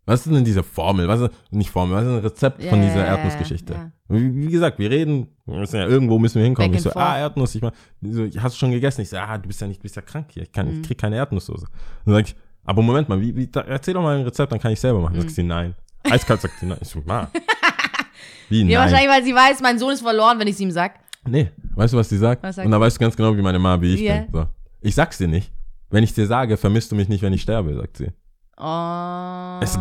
[0.05, 1.07] was ist denn diese Formel?
[1.07, 3.73] Was ist, nicht Formel, was ist ein Rezept von Ja, dieser Erdnussgeschichte?
[3.75, 3.93] ja.
[4.09, 6.71] Wie, wie gesagt, wir reden, wir müssen ja irgendwo müssen wir hinkommen.
[6.71, 7.07] Back Ich so, and forth.
[7.07, 7.63] ah, Erdnuss, ich
[8.01, 9.03] die so, hast du schon gegessen?
[9.03, 10.81] Ich so, ah, du bist ja nicht, du bist ja krank hier, ich kann, Mhm.
[10.81, 11.67] ich krieg keine Erdnusssoße.
[12.07, 12.35] Dann sag ich,
[12.69, 15.01] aber Moment mal, wie, wie, da, erzähl doch mal ein Rezept, dann kann ich selber
[15.01, 15.15] machen.
[15.15, 15.75] Dann sagt sie, nein.
[16.05, 16.79] Eiskalt sagt sie, nein.
[16.81, 17.31] Ich so, Ma.
[18.51, 18.91] Wie, Ja, nein?
[18.91, 20.95] wahrscheinlich, weil sie weiß, mein Sohn ist verloren, wenn ich es ihm sag.
[21.27, 22.43] Nee, weißt du, was sie sagt?
[22.43, 24.19] Was sagt Und da weißt du ganz genau, wie meine Mama, wie ich Ja.
[24.21, 24.27] bin.
[24.33, 24.47] So.
[24.81, 25.51] Ich sag's dir nicht.
[25.91, 28.09] Wenn ich dir sage, vermisst du mich nicht, wenn ich sterbe, sagt sie.
[28.57, 29.61] Oh.
[29.63, 29.79] Es-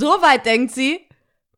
[0.00, 1.00] so weit denkt sie.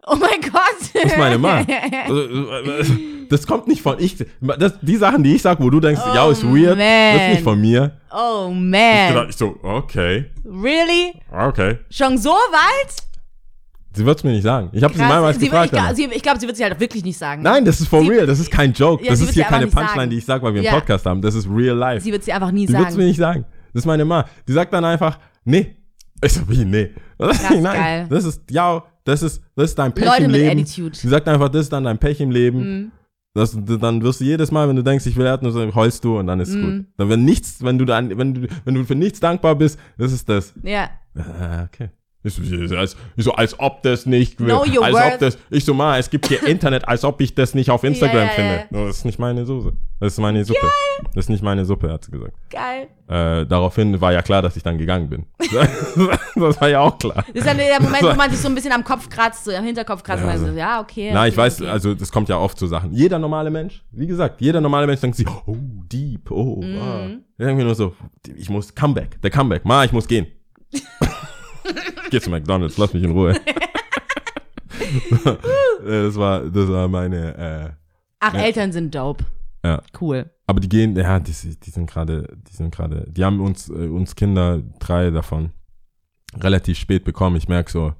[0.06, 0.90] Oh mein Gott.
[0.94, 1.64] Das ist meine Ma.
[2.06, 4.16] Also, äh, Das kommt nicht von ich.
[4.40, 7.20] Das, die Sachen, die ich sag, wo du denkst, Oh, ja, ist weird, das ist
[7.20, 7.30] man.
[7.32, 7.97] nicht von mir.
[8.12, 9.09] Oh Ich, man.
[9.09, 11.14] gedacht, ich so, okay, Really?
[11.32, 11.78] okay.
[11.90, 12.94] Schon so weit?
[13.94, 14.68] Sie wird's mir nicht sagen.
[14.72, 15.09] Ich habe sie Krass.
[15.11, 15.72] mehrmals sie, gefragt.
[15.72, 15.94] ich danach.
[15.94, 17.42] sie, ich glaube, sie wird sie halt wirklich nicht sagen.
[17.42, 18.26] Nein, das ist for Sie- real.
[18.26, 19.02] Das ist kein Joke.
[19.02, 20.11] Ja, das sie ist hier keine Punchline, sagen.
[20.11, 20.74] die ich sag, weil wir einen Ja.
[20.74, 21.20] Podcast haben.
[21.20, 22.02] Das ist real life.
[22.04, 22.96] Sie wird sie einfach nie Die wird's sagen.
[22.96, 23.44] mir nicht sagen.
[23.72, 24.24] Das ist meine Ma.
[24.46, 25.74] Die sagt dann einfach, nee.
[26.22, 26.90] Ich so, wie, nee.
[27.18, 28.06] Nein, geil.
[28.11, 30.61] das ist, ja, das ist, das ist dein Pech Leute im mit Leben.
[30.61, 30.96] Attitude.
[30.96, 32.59] Sie sagt einfach, das ist dann dein Pech im Leben.
[32.61, 32.92] Mhm.
[33.39, 36.18] Das, dann wirst du jedes Mal, wenn du denkst, ich will Erdnuss, dann heulst du
[36.18, 36.62] und dann ist es Mhm.
[36.62, 36.86] gut.
[36.97, 40.12] Dann wenn nichts, wenn du dann, wenn du, wenn du für nichts dankbar bist, das
[40.12, 40.53] ist das.
[40.62, 40.91] Ja.
[41.16, 41.89] Ah, okay.
[42.76, 45.12] Als, so, als ob das nicht, your als worth.
[45.14, 47.84] ob das, ich so, mal, es gibt hier Internet, als ob ich das nicht auf
[47.84, 48.54] Instagram Ja, ja, finde.
[48.54, 48.64] ja.
[48.70, 49.72] No, das ist nicht meine Soße.
[50.00, 50.60] Das ist meine Suppe.
[51.14, 52.32] Das ist nicht meine Suppe, hat sie gesagt.
[52.50, 52.86] Geil.
[53.08, 55.26] Äh, daraufhin war ja klar, dass ich dann gegangen bin.
[56.36, 57.16] das war ja auch klar.
[57.16, 59.50] Das ist dann der Moment, wo man sich so ein bisschen am Kopf kratzt, so
[59.52, 61.10] am Hinterkopf kratzt Ja, also- so, ja, okay.
[61.12, 61.70] Na, okay, ich weiß, okay.
[61.70, 62.92] also das kommt ja oft zu Sachen.
[62.92, 65.56] Jeder normale Mensch, wie gesagt, jeder normale Mensch denkt sich, oh,
[65.90, 66.78] deep, oh, Mhm.
[66.80, 67.06] ah.
[67.38, 67.94] Irgendwie nur so,
[68.36, 70.26] ich muss, Comeback, der Comeback, ma, ich muss gehen.
[72.10, 73.34] Geh zu McDonalds, lass mich in Ruhe.
[75.84, 77.70] Das war, das war meine, äh,
[78.20, 78.40] Ach, Ja.
[78.40, 79.24] Eltern sind dope.
[79.64, 79.82] Ja.
[80.00, 80.30] Cool.
[80.46, 83.72] aber die gehen, ja, die, die sind gerade, die sind gerade, die haben uns, äh,
[83.88, 85.50] uns Kinder, drei davon,
[86.36, 87.36] relativ spät bekommen.
[87.36, 87.92] Ich merke so,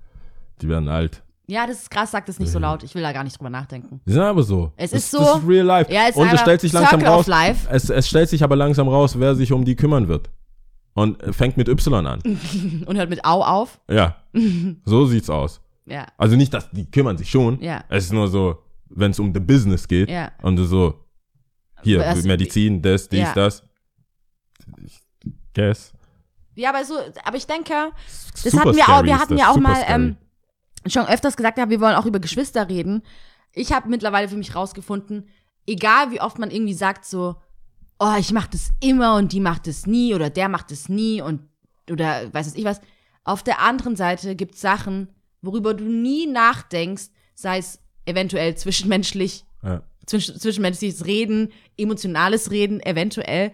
[0.63, 1.23] die werden alt.
[1.47, 2.83] Ja, das ist krass, sag das nicht so laut.
[2.83, 4.01] Ich will da gar nicht drüber nachdenken.
[4.07, 4.73] Die sind aber so.
[4.77, 5.19] Es ist so.
[5.19, 5.93] Das ist real life.
[5.93, 7.27] Ja, es ist Und es stellt sich langsam raus.
[7.71, 10.31] Es, es stellt sich aber langsam raus, wer sich um die kümmern wird.
[10.99, 12.21] Und fängt mit Y an.
[12.87, 13.81] Und hört mit Au auf.
[13.89, 14.17] Ja.
[14.85, 15.61] So sieht's aus.
[15.87, 16.07] Ja.
[16.17, 17.61] Also nicht, dass die kümmern sich schon.
[17.61, 17.85] Ja.
[17.89, 20.11] Es ist nur so, wenn es um the Business geht.
[20.11, 20.33] Ja.
[20.43, 21.05] Und du so,
[21.83, 23.33] hier, Was- Medizin, das, dies, Ja.
[23.35, 23.63] das.
[24.85, 24.99] Ich
[25.55, 25.93] guess.
[26.55, 26.95] Ja, aber so,
[27.25, 27.73] aber ich denke,
[28.33, 30.17] das Super hatten wir auch, wir hatten das, ja auch mal ähm,
[30.87, 33.03] schon öfters gesagt, ja, wir wollen auch über Geschwister reden.
[33.53, 35.29] Ich habe mittlerweile für mich rausgefunden,
[35.67, 37.37] egal wie oft man irgendwie sagt so,
[37.99, 41.21] oh, ich mache das immer und die macht es nie oder der macht es nie
[41.21, 41.41] und
[41.91, 42.81] oder weiß ich was.
[43.25, 45.09] Auf der anderen Seite gibt es Sachen,
[45.43, 49.83] worüber du nie nachdenkst, sei es eventuell zwischenmenschlich, Ja.
[50.07, 53.53] zwisch zwischenmenschliches Reden, emotionales Reden, eventuell,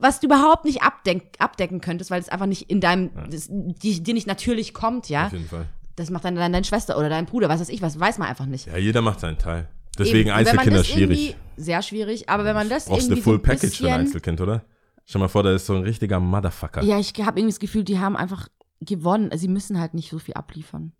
[0.00, 4.14] was du überhaupt nicht abdecken könntest, weil es einfach nicht in deinem, das, die, dir
[4.14, 5.26] nicht natürlich kommt, ja.
[5.26, 5.66] Auf jeden Fall.
[5.96, 8.46] Das macht dann deine Schwester oder dein Bruder, was weiß ich, was weiß man einfach
[8.46, 8.66] nicht.
[8.66, 9.68] Ja, jeder macht seinen Teil.
[9.98, 10.38] Deswegen Eben.
[10.38, 11.36] Einzelkinder schwierig.
[11.56, 14.40] Sehr schwierig, aber wenn man das Brauchst du irgendwie Full so Package für ein Einzelkind,
[14.40, 14.64] oder?
[15.04, 16.82] Stell mal vor, der ist so ein richtiger Motherfucker.
[16.82, 18.48] Ja, ich habe irgendwie das Gefühl, die haben einfach
[18.80, 19.30] gewonnen.
[19.34, 20.92] Sie müssen halt nicht so viel abliefern.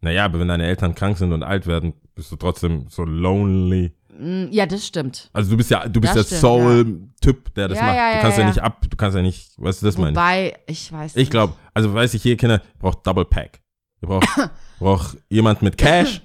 [0.00, 3.92] Naja, aber wenn deine Eltern krank sind und alt werden, bist du trotzdem so lonely.
[4.16, 5.30] Mm, Ja, das stimmt.
[5.32, 7.96] Also du bist ja, du bist Das der Soul-Typ, der das Ja, macht.
[7.96, 8.48] ja, du ja, kannst ja, ja.
[8.50, 10.16] nicht ab, du kannst ja nicht, weißt du, das meine ich.
[10.16, 13.60] Wobei, ich weiß Ich glaube, also weiß ich, hier Kinder, ihr braucht Double Pack.
[14.02, 14.28] Ihr braucht,
[14.78, 16.22] braucht jemand mit Cash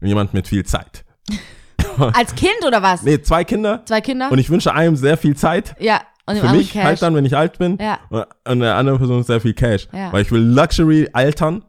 [0.00, 1.04] und jemand mit viel Zeit.
[2.14, 3.02] Als Kind oder was?
[3.02, 4.30] Nee, zwei Kinder Zwei Kinder?
[4.30, 5.74] und ich wünsche einem sehr viel Zeit.
[5.80, 7.78] ja, und Für mich halt dann, wenn ich alt bin.
[7.80, 7.98] Ja.
[8.46, 9.88] Und der anderen Person sehr viel Cash.
[9.94, 10.12] Ja.
[10.12, 11.64] Weil ich will Luxury altern.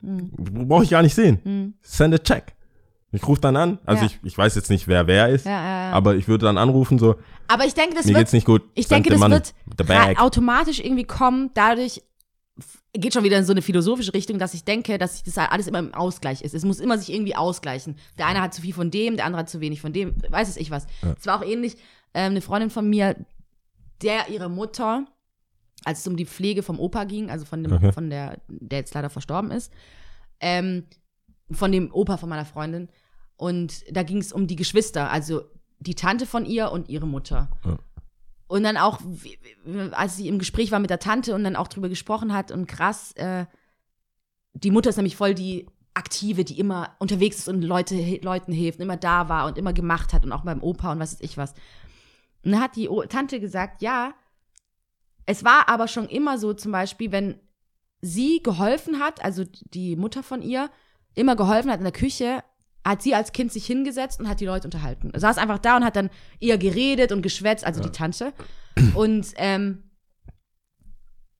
[0.00, 0.30] Hm.
[0.66, 1.74] Brauche ich gar nicht sehen.
[1.82, 2.54] Send a check.
[3.12, 3.78] Ich rufe dann an.
[3.84, 4.10] Also Ja.
[4.10, 5.44] ich, ich weiß jetzt nicht, wer wer ist.
[5.44, 5.92] Ja, ja, ja.
[5.92, 7.16] Aber ich würde dann anrufen, so,
[7.48, 8.62] Aber ich denke, das mir wird, geht's nicht gut.
[8.74, 12.02] ich denke, das money, wird automatisch irgendwie kommen, dadurch
[12.92, 15.78] geht schon wieder in so eine philosophische Richtung, dass ich denke, dass das alles immer
[15.78, 16.54] im Ausgleich ist.
[16.54, 17.96] Es muss immer sich irgendwie ausgleichen.
[18.18, 20.48] Der eine hat zu viel von dem, der andere hat zu wenig von dem, weiß
[20.48, 20.86] es ich was.
[21.18, 21.76] Es war auch ähnlich,
[22.14, 23.16] ähm, eine Freundin von mir,
[24.02, 25.06] der ihre Mutter,
[25.84, 27.92] als es um die Pflege vom Opa ging, also von dem, Okay.
[27.92, 29.72] von der, der jetzt leider verstorben ist,
[30.40, 30.84] ähm,
[31.50, 32.88] von dem Opa von meiner Freundin.
[33.36, 35.42] Und da ging es um die Geschwister, also
[35.78, 37.50] die Tante von ihr und ihre Mutter.
[37.64, 37.78] Ja.
[38.48, 39.00] Und dann auch,
[39.92, 42.66] als sie im Gespräch war mit der Tante und dann auch drüber gesprochen hat und
[42.66, 43.44] krass, äh,
[44.54, 48.78] die Mutter ist nämlich voll die Aktive, die immer unterwegs ist und Leute, Leuten hilft,
[48.78, 51.20] und immer da war und immer gemacht hat und auch beim Opa und was weiß
[51.20, 51.52] ich was.
[52.42, 54.14] Und dann hat die Tante gesagt, ja,
[55.26, 57.38] es war aber schon immer so zum Beispiel, wenn
[58.00, 60.70] sie geholfen hat, also die Mutter von ihr,
[61.14, 62.42] immer geholfen hat in der Küche,
[62.88, 65.12] hat sie als Kind sich hingesetzt und hat die Leute unterhalten.
[65.14, 66.10] Saß einfach da und hat dann
[66.40, 68.32] eher geredet und geschwätzt, also die Tante.
[68.94, 69.82] Und ähm,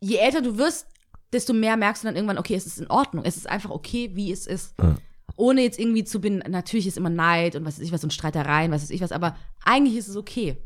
[0.00, 0.86] je älter du wirst,
[1.32, 3.24] desto mehr merkst du dann irgendwann, okay, es ist in Ordnung.
[3.24, 4.74] Es ist einfach okay, wie es ist.
[4.80, 4.96] Ja.
[5.36, 8.12] Ohne jetzt irgendwie zu bin, natürlich ist immer Neid und was weiß ich was und
[8.12, 10.56] Streitereien, was weiß ich was, aber eigentlich ist es okay.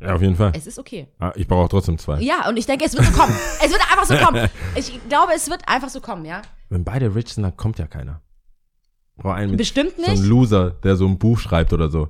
[0.00, 0.52] Ja, auf jeden Fall.
[0.54, 1.08] Es ist okay.
[1.18, 2.20] Ah, Ich brauche auch trotzdem zwei.
[2.20, 3.34] Ja, und ich denke, es wird so kommen.
[3.64, 4.48] es wird einfach so kommen.
[4.76, 6.42] Ich glaube, es wird einfach so kommen, ja.
[6.68, 8.22] Wenn beide rich sind, dann kommt ja keiner.
[9.18, 12.08] Brauche einen Bestimmt so nicht, ein Loser, der so ein Buch schreibt oder so.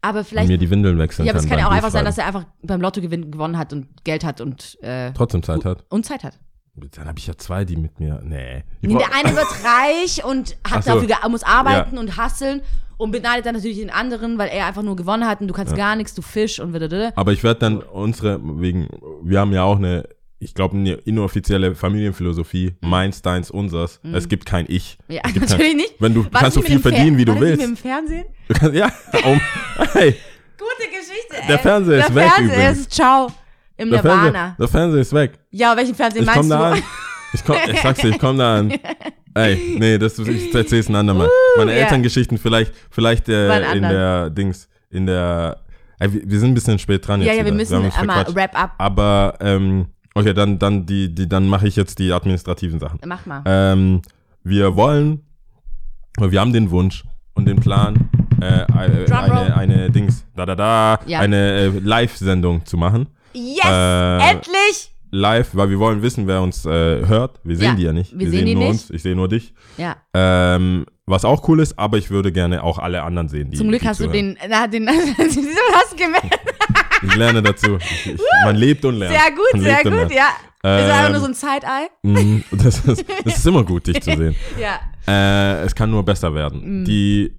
[0.00, 0.48] aber Und vielleicht.
[0.48, 1.44] mir die Windeln wechseln Ja, aber kann.
[1.44, 4.24] es kann ja auch einfach sein, dass er einfach beim Lottogewinn gewonnen hat und Geld
[4.24, 5.84] hat und, äh, Trotzdem Zeit hat.
[5.90, 6.38] und Zeit hat.
[6.74, 8.20] Dann habe ich ja zwei, die mit mir.
[8.24, 8.64] Nee.
[8.80, 10.94] Nee, der eine wird reich und hat so.
[11.00, 12.62] dafür muss arbeiten und hasseln
[12.96, 15.74] und beneidet dann natürlich den anderen, weil er einfach nur gewonnen hat und du kannst
[15.76, 17.12] gar nichts, du Fisch und wieder.
[17.16, 18.88] Aber ich werde dann unsere, wegen,
[19.22, 20.08] wir haben ja auch eine,
[20.42, 24.00] ich glaube, eine inoffizielle Familienphilosophie, meins, deins, unsers.
[24.12, 24.98] Es gibt kein Ich.
[25.08, 25.14] Mhm.
[25.14, 25.94] Ja, natürlich nicht.
[25.98, 27.58] Wenn du, du War kannst so viel verdienen, Fer- wie du willst.
[27.60, 28.24] mit dem Fernsehen?
[28.48, 28.86] Du kannst, ja,
[29.24, 29.40] um,
[29.92, 30.14] hey,
[30.58, 31.46] Gute Geschichte, ey.
[31.48, 32.78] Der Fernseher ist der weg Fernseher übrigens.
[32.80, 33.26] ist ciao.
[33.76, 34.22] Im der Nirvana.
[34.32, 35.32] Fernseher, der Fernseher ist weg.
[35.50, 36.54] Ja, welchen Fernsehen Ich meinst komm du?
[36.56, 36.82] da an.
[37.34, 38.72] Ich, komm, ich sag's dir, ich komm da an.
[39.34, 41.28] Ey, nee, das, ich erzähl's ein andermal.
[41.56, 41.78] Meine ja.
[41.78, 45.56] Elterngeschichten vielleicht, vielleicht äh, in der Dings, in der,
[45.98, 47.28] ey, wir, wir sind ein bisschen spät dran jetzt.
[47.30, 48.74] Ja, ja, wir müssen uns einmal wrap up.
[48.76, 52.98] Aber, ähm, okay, dann, dann die, die, dann mache ich jetzt die administrativen Sachen.
[53.04, 53.42] Mach mal.
[53.46, 54.02] Ähm,
[54.44, 55.20] wir wollen,
[56.18, 57.04] wir haben den Wunsch
[57.34, 58.08] und den Plan,
[58.40, 59.30] äh, äh, Drumroll.
[59.38, 61.20] eine, eine Dings, da da da, Ja.
[61.20, 63.06] eine äh, Live-Sendung zu machen.
[63.32, 63.64] Yes!
[63.64, 64.88] äh, endlich!
[65.14, 66.70] Live, weil wir wollen wissen, wer uns äh,
[67.06, 67.38] hört.
[67.44, 68.18] Wir sehen Ja, die ja nicht.
[68.18, 68.70] wir sehen die nur nicht.
[68.84, 68.90] uns.
[68.90, 69.52] Ich sehe nur dich.
[69.76, 73.50] Ja, Ähm, was auch cool ist, aber ich würde gerne auch alle anderen sehen.
[73.50, 74.36] Die, zum Glück die hast du zuhören.
[74.36, 74.88] den, na, den,
[75.18, 76.38] hast du gemerkt?
[77.02, 77.76] Ich lerne dazu.
[77.78, 79.14] Ich, ich, man lebt und lernt.
[79.14, 80.28] Sehr gut, man sehr gut, ja.
[80.62, 81.88] ist einfach Ähm, nur so ein Side-Eye.
[82.02, 84.34] Mhm, das, ist, das ist immer gut, dich zu sehen.
[84.60, 84.80] Ja.
[85.06, 86.80] Äh, es kann nur besser werden.
[86.80, 86.84] Mhm.
[86.84, 87.32] Die,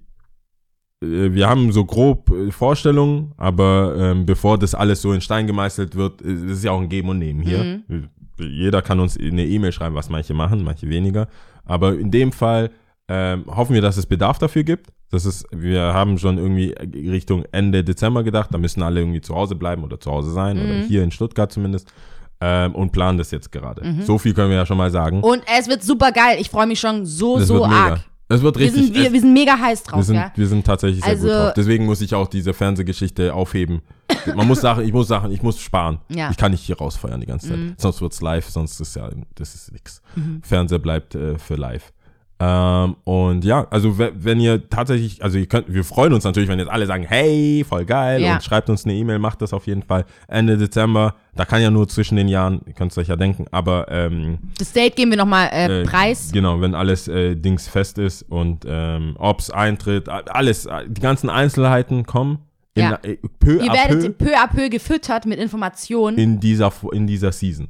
[1.02, 5.46] äh, wir haben so grob äh, Vorstellungen, aber ähm, bevor das alles so in Stein
[5.46, 7.82] gemeißelt wird, äh, es ist ja auch ein Geben und Nehmen hier.
[7.86, 8.08] Mhm.
[8.38, 11.28] Jeder kann uns eine E-Mail schreiben, was manche machen, manche weniger.
[11.64, 12.70] Aber in dem Fall
[13.08, 14.90] ähm, hoffen wir, dass es Bedarf dafür gibt.
[15.14, 16.74] Das ist, wir haben schon irgendwie
[17.08, 20.58] Richtung Ende Dezember gedacht, da müssen alle irgendwie zu Hause bleiben oder zu Hause sein
[20.58, 20.82] oder Mhm.
[20.84, 21.88] hier in Stuttgart zumindest
[22.40, 24.02] ähm, und planen das jetzt gerade.
[24.02, 25.22] So viel können wir ja schon mal sagen.
[25.22, 26.38] Und es wird super geil.
[26.40, 27.66] Ich freue mich schon so, Das so mega.
[27.68, 28.00] arg.
[28.28, 28.84] Es wird Wir richtig.
[28.86, 30.32] sind, wir, es- wir sind mega heiß drauf, wir sind, ja.
[30.34, 31.52] wir sind tatsächlich sehr Also- gut drauf.
[31.56, 33.82] Deswegen muss ich auch diese Fernsehgeschichte aufheben.
[34.34, 35.98] Man muss Sachen, ich muss Sachen, ich muss sparen.
[36.08, 36.26] Ja.
[36.26, 36.30] Mhm.
[36.32, 37.58] Ich kann nicht hier rausfeuern die ganze Zeit.
[37.76, 40.00] Sonst wird's live, sonst ist ja, das ist nix.
[40.42, 41.92] Fernseher bleibt äh, für live.
[42.46, 46.48] Ähm, und ja, also we- wenn ihr tatsächlich, also ihr könnt, wir freuen uns natürlich,
[46.48, 48.34] wenn jetzt alle sagen, hey, voll geil Ja.
[48.34, 50.04] und schreibt uns eine E-Mail, macht das auf jeden Fall.
[50.28, 53.46] Ende Dezember, da kann ja nur zwischen den Jahren, ihr könnt es euch ja denken,
[53.50, 56.30] aber ähm, Das Date geben wir nochmal äh, äh, Preis.
[56.32, 61.30] Genau, wenn alles äh, Dings fest ist und ähm, ob's eintritt, alles, äh, die ganzen
[61.30, 62.38] Einzelheiten kommen
[62.74, 62.98] in, Ja.
[63.02, 66.18] äh, peu Ihr werdet peu peu à peu gefüttert mit Informationen.
[66.18, 67.68] in dieser in dieser Season.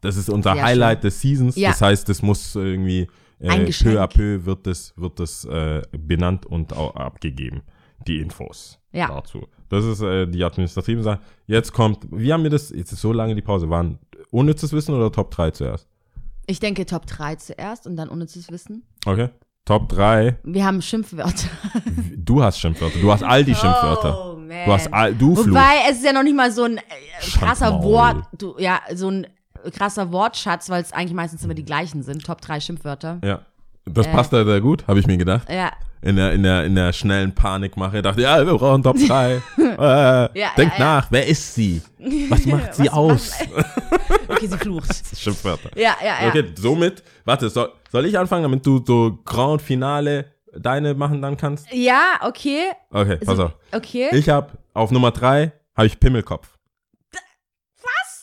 [0.00, 1.56] Das ist unser Sehr Highlight des Seasons.
[1.56, 1.70] Ja.
[1.70, 3.08] Das heißt, es muss irgendwie
[3.40, 7.62] äh, peu à peu wird das wird das äh, benannt und auch abgegeben.
[8.06, 9.08] Die Infos Ja.
[9.08, 9.46] dazu.
[9.70, 11.20] Das ist äh, die administrative Sache.
[11.46, 13.98] Jetzt kommt, wie haben wir das, jetzt ist so lange die Pause, waren
[14.30, 15.88] unnützes Wissen oder Top 3 zuerst?
[16.46, 18.82] Ich denke Top 3 zuerst und dann unnützes Wissen.
[19.06, 19.30] Okay.
[19.64, 20.36] Top 3.
[20.44, 21.48] Wir haben Schimpfwörter.
[22.16, 22.98] Du hast Schimpfwörter.
[23.00, 24.32] Du hast all die Schimpfwörter.
[24.32, 24.66] Oh, man.
[24.66, 25.46] Du hast all, du Fluch.
[25.48, 26.82] Wobei, es ist ja noch nicht mal so ein äh,
[27.38, 27.82] krasser.
[27.82, 29.26] Wort, du, ja, so ein
[29.72, 32.24] krasser Wortschatz, weil es eigentlich meistens immer die gleichen sind.
[32.24, 33.18] Top 3 Schimpfwörter.
[33.24, 33.40] Ja.
[33.86, 34.12] Das Äh.
[34.12, 35.48] passt da sehr gut, habe ich mir gedacht.
[35.50, 38.96] Ja, In der, in der, in der schnellen Panikmache dachte ich, ja, wir brauchen Top
[38.96, 39.42] 3.
[39.58, 41.82] äh, Ja, denkt ja, nach, wer ist sie?
[42.30, 43.32] Was macht sie Was- aus?
[44.28, 45.16] okay, sie flucht.
[45.16, 45.70] Schimpfwörter.
[45.78, 46.28] Ja, ja, ja.
[46.28, 51.36] Okay, somit, warte, soll, soll ich anfangen, damit du so Grand Finale deine machen dann
[51.36, 51.66] kannst?
[51.72, 52.64] Ja, okay.
[52.90, 53.52] Okay, pass So, auf.
[53.72, 54.08] Okay.
[54.12, 56.53] Ich habe auf Nummer 3 habe ich Pimmelkopf.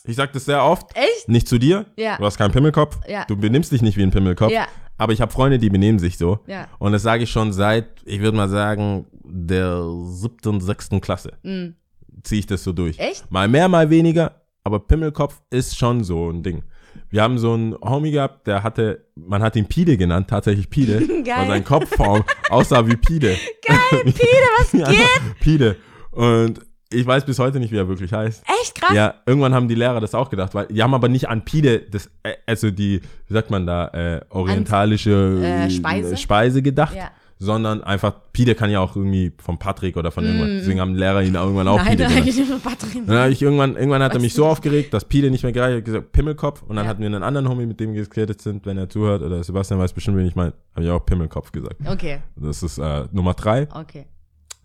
[0.04, 0.96] Ich sag das sehr oft.
[0.96, 1.28] Echt?
[1.28, 1.86] Nicht zu dir.
[1.96, 2.16] Ja.
[2.16, 2.98] Du hast keinen Pimmelkopf.
[3.08, 3.24] Ja.
[3.26, 4.50] Du benimmst dich nicht wie ein Pimmelkopf.
[4.52, 4.66] Ja.
[4.98, 6.40] Aber ich habe Freunde, die benehmen sich so.
[6.46, 6.68] Ja.
[6.78, 11.38] Und das sage ich schon seit, ich würde mal sagen, der siebten, sechsten Klasse.
[11.42, 11.76] Mhm.
[12.24, 12.98] Ziehe ich das so durch.
[12.98, 13.30] Echt?
[13.30, 14.42] Mal mehr, mal weniger.
[14.64, 16.62] Aber Pimmelkopf ist schon so ein Ding.
[17.10, 21.00] Wir haben so einen Homie gehabt, der hatte, man hat ihn Pide genannt, tatsächlich Pide.
[21.24, 21.38] Geil.
[21.38, 23.36] Weil sein Kopfform aussah wie Pide.
[23.66, 24.16] Geil, Pide,
[24.58, 25.40] was Ja, geht?
[25.40, 25.76] Pide.
[26.10, 26.60] Und
[26.94, 28.44] ich weiß bis heute nicht, wie er wirklich heißt.
[28.62, 28.94] Echt krass.
[28.94, 31.80] Ja, irgendwann haben die Lehrer das auch gedacht, weil die haben aber nicht an Pide,
[31.80, 36.16] das, äh, also die, wie sagt man da, äh, orientalische äh, Speise?
[36.16, 37.10] Speise gedacht, Ja.
[37.38, 41.22] sondern einfach, Pide kann ja auch irgendwie von Patrick oder von irgendwas, deswegen haben Lehrer
[41.22, 42.48] ihn irgendwann auch Nein, Pide genannt.
[42.48, 43.06] nur Batterien.
[43.06, 45.52] Dann ich irgendwann, irgendwann hat er Weißt mich du so aufgeregt, dass Pide nicht mehr
[45.52, 46.62] gereicht hat, gesagt Pimmelkopf.
[46.62, 46.90] Und dann Ja.
[46.90, 49.80] hatten wir einen anderen Homie, mit dem wir geredet sind, wenn er zuhört, oder Sebastian
[49.80, 51.76] weiß bestimmt, wen ich meine, habe ich auch Pimmelkopf gesagt.
[51.86, 53.66] Okay, Das ist äh, Nummer drei.
[53.74, 54.06] okay.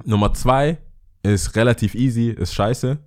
[0.05, 0.77] Nummer zwei
[1.33, 2.97] ist relativ easy, ist scheiße.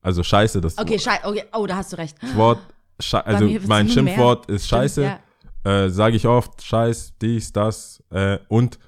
[0.00, 1.44] Also scheiße, das Okay, schei okay.
[1.52, 2.16] Oh, da hast du recht.
[2.36, 2.58] Wort,
[3.00, 4.14] Sche also mein nur mehr.
[4.14, 5.02] Schimpfwort ist scheiße.
[5.02, 5.84] Ja.
[5.84, 8.78] Äh, Sage ich oft, scheiß, dies, das äh, und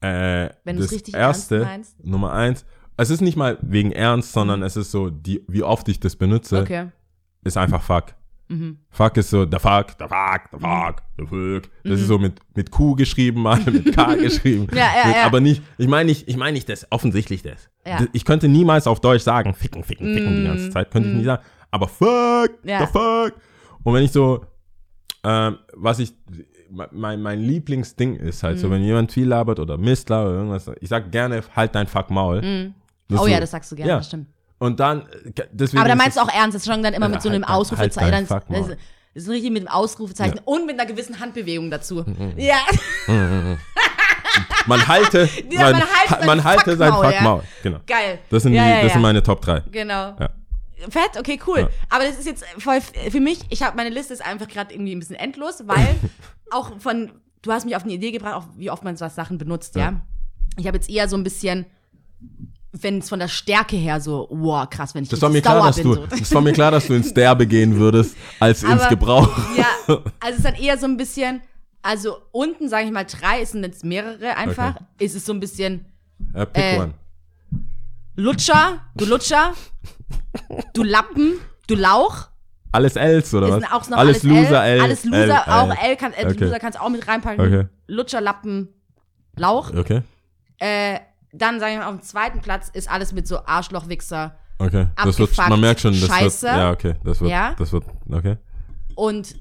[0.00, 1.66] äh, Wenn das richtig erste.
[2.02, 2.64] Nummer eins,
[2.96, 6.16] es ist nicht mal wegen Ernst, sondern es ist so, die, wie oft ich das
[6.16, 6.88] benutze, Okay.
[7.44, 8.14] ist einfach fuck.
[8.52, 8.78] Mhm.
[8.90, 11.62] Fuck ist so, der fuck, der fuck, der fuck, der fuck.
[11.84, 11.92] Das Mhm.
[11.92, 14.66] ist so mit, mit Q geschrieben, mal mit K geschrieben.
[14.72, 15.24] Ja, ja, mit, ja.
[15.26, 17.68] Aber nicht, ich meine nicht, ich meine nicht das, offensichtlich das.
[17.86, 18.04] Ja.
[18.12, 20.90] Ich könnte niemals auf Deutsch sagen, ficken, ficken, ficken die ganze Zeit.
[20.90, 21.42] Könnte ich nicht sagen.
[21.70, 22.50] Aber fuck.
[22.64, 22.78] Ja.
[22.78, 23.32] der fuck.
[23.82, 24.44] Und wenn ich so,
[25.24, 26.12] ähm, was ich,
[26.92, 28.70] mein, mein Lieblingsding ist halt so, Mm.
[28.72, 32.10] wenn jemand viel labert oder Mist labert oder irgendwas, ich sag gerne, halt dein fuck
[32.10, 32.40] Maul.
[32.42, 32.74] Mhm.
[33.10, 33.96] Oh ist ja, so- das sagst du gerne, ja.
[33.98, 34.26] das stimmt.
[34.62, 35.80] Und dann, äh, deswegen.
[35.80, 37.58] Aber da meinst du auch ernst, das schon dann immer Ja, mit so einem halt
[37.58, 38.14] Ausrufezeichen.
[38.14, 38.76] halt dein das,
[39.14, 42.04] ist richtig mit einem Ausrufezeichen und mit einer gewissen Handbewegung dazu.
[42.36, 42.60] Ja,
[44.66, 47.48] Man halte, Ja, sein, man halte man halte sein Fuckmaul, ja.
[47.64, 47.80] Genau.
[47.88, 48.20] geil.
[48.30, 48.92] Das sind, ja, die, ja, das ja.
[48.92, 49.64] sind meine Top 3.
[49.72, 50.16] Genau.
[50.18, 50.30] Ja.
[50.88, 51.58] Fett, okay, cool.
[51.58, 51.68] Ja.
[51.90, 54.94] Aber das ist jetzt voll für mich, ich habe meine Liste ist einfach gerade irgendwie
[54.94, 55.96] ein bisschen endlos, weil
[56.52, 57.10] auch von,
[57.42, 59.82] du hast mich auf eine Idee gebracht, auch wie oft man so Sachen benutzt, ja.
[59.82, 60.00] Ja.
[60.56, 61.66] Ich habe jetzt eher so ein bisschen,
[62.72, 65.62] wenn es von der Stärke her so, wow, krass, wenn ich Das war mir klar,
[65.66, 65.84] dass bin.
[65.84, 66.06] du, so.
[66.06, 69.28] das war mir klar, dass du ins Derbe gehen würdest, als ins Aber- Gebrauch.
[69.56, 71.42] Ja, also es ist dann eher so ein bisschen,
[71.82, 74.84] also unten, sage ich mal, drei, es sind jetzt mehrere einfach, Okay.
[75.04, 75.84] ist es so ein bisschen
[76.32, 76.94] Äh, pick Äh, one.
[78.16, 79.52] Lutscher, du Lutscher,
[80.74, 81.34] du Lappen,
[81.66, 82.28] du Lauch.
[82.70, 83.70] Alles Ls oder was?
[83.70, 84.76] auch noch alles, Loser L.
[84.78, 84.80] L.
[84.82, 85.90] Alles Loser, L, auch L.
[85.90, 86.44] L, kann, äh, Okay.
[86.44, 87.40] Loser kannst du auch mit reinpacken.
[87.44, 87.66] Okay.
[87.86, 88.68] Lutscher, Lappen,
[89.36, 89.72] Lauch.
[89.74, 90.02] Okay,
[90.58, 91.00] Äh,
[91.32, 94.36] dann, sagen wir mal, auf dem zweiten Platz ist alles mit so Arschlochwichser.
[94.58, 94.88] okay.
[94.96, 96.46] Das wird, man merkt schon, das Scheiße.
[96.46, 97.54] wird, ja, okay, das wird, Ja.
[97.58, 98.36] das wird, okay.
[98.94, 99.34] Und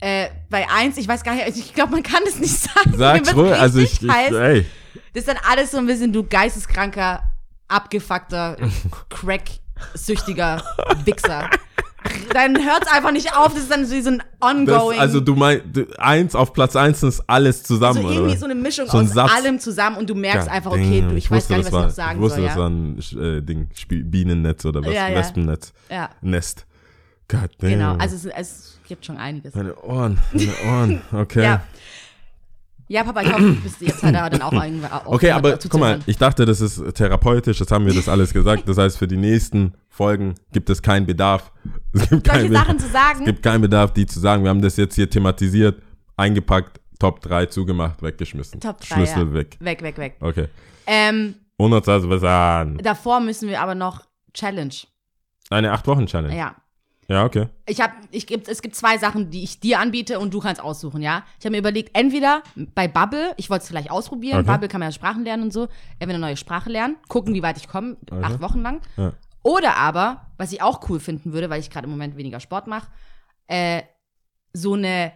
[0.00, 2.96] äh, bei eins, ich weiß gar nicht, ich glaube, man kann das nicht sagen.
[2.96, 4.66] Sag's ruhig, also ich, ich ey,
[5.14, 7.22] Das ist dann alles so ein bisschen du geisteskranker,
[7.68, 8.56] abgefuckter,
[9.10, 10.62] crack-süchtiger
[11.04, 11.48] Wichser.
[12.32, 14.18] Dann hört's einfach nicht auf, das ist dann so so ein
[14.66, 14.98] das, ongoing.
[14.98, 15.64] also du meinst,
[15.98, 18.14] eins auf Platz eins ist alles zusammen, so oder?
[18.16, 18.40] irgendwie was?
[18.40, 19.32] so eine Mischung So ein aus Satz.
[19.34, 21.72] allem zusammen und du merkst Ja, einfach, okay, du, ich, weiß wusste, gar nicht, was
[21.72, 22.46] das ich noch war- sagen Ich wusste, soll.
[22.46, 22.60] das Ja?
[22.60, 22.68] war
[23.30, 25.14] ein äh, Ding, Spie- Bienennetz oder was, ja.
[25.14, 26.66] Wespennetz, ja, Nest.
[27.28, 27.70] God damn.
[27.70, 27.96] genau.
[27.96, 29.54] Also es, es gibt schon einiges.
[29.54, 31.42] Meine Ohren, meine Ohren, okay.
[31.42, 31.62] Ja.
[32.88, 35.80] Ja, Papa, ich hoffe, du bist jetzt halt da dann auch irgendwann Okay, aber guck
[35.80, 38.68] mal, ich dachte, das ist therapeutisch, das haben wir das alles gesagt.
[38.68, 41.52] Das heißt, für die nächsten Folgen gibt es keinen Bedarf.
[41.92, 43.18] Es gibt Solche keinen Sachen Bedarf, zu sagen.
[43.20, 44.42] es gibt keinen Bedarf, die zu sagen.
[44.42, 45.82] Wir haben das jetzt hier thematisiert,
[46.16, 48.60] eingepackt, Top 3 zugemacht, weggeschmissen.
[48.60, 49.32] Top 3, Schlüssel ja.
[49.32, 49.56] weg.
[49.60, 50.16] Weg, weg, weg.
[50.20, 50.48] Okay.
[50.86, 52.78] Ähm, 100 was an.
[52.78, 54.74] davor müssen wir aber noch Challenge.
[55.50, 56.36] Eine 8-Wochen-Challenge.
[56.36, 56.54] Ja.
[57.08, 57.48] Ja, okay.
[57.66, 60.60] Ich habe, ich gibt, es gibt zwei Sachen, die ich dir anbiete und du kannst
[60.60, 61.24] aussuchen, ja.
[61.38, 62.42] Ich habe mir überlegt, entweder
[62.74, 64.50] bei Bubble, ich wollte es vielleicht ausprobieren, Okay.
[64.50, 67.42] Bubble kann man ja Sprachen lernen und so, entweder eine neue Sprache lernen, gucken, wie
[67.42, 68.22] weit ich komme, Okay.
[68.24, 68.80] acht Wochen lang.
[68.96, 69.12] Ja.
[69.42, 72.66] Oder aber, was ich auch cool finden würde, weil ich gerade im Moment weniger Sport
[72.66, 72.88] mache,
[73.46, 73.82] äh,
[74.52, 75.12] so eine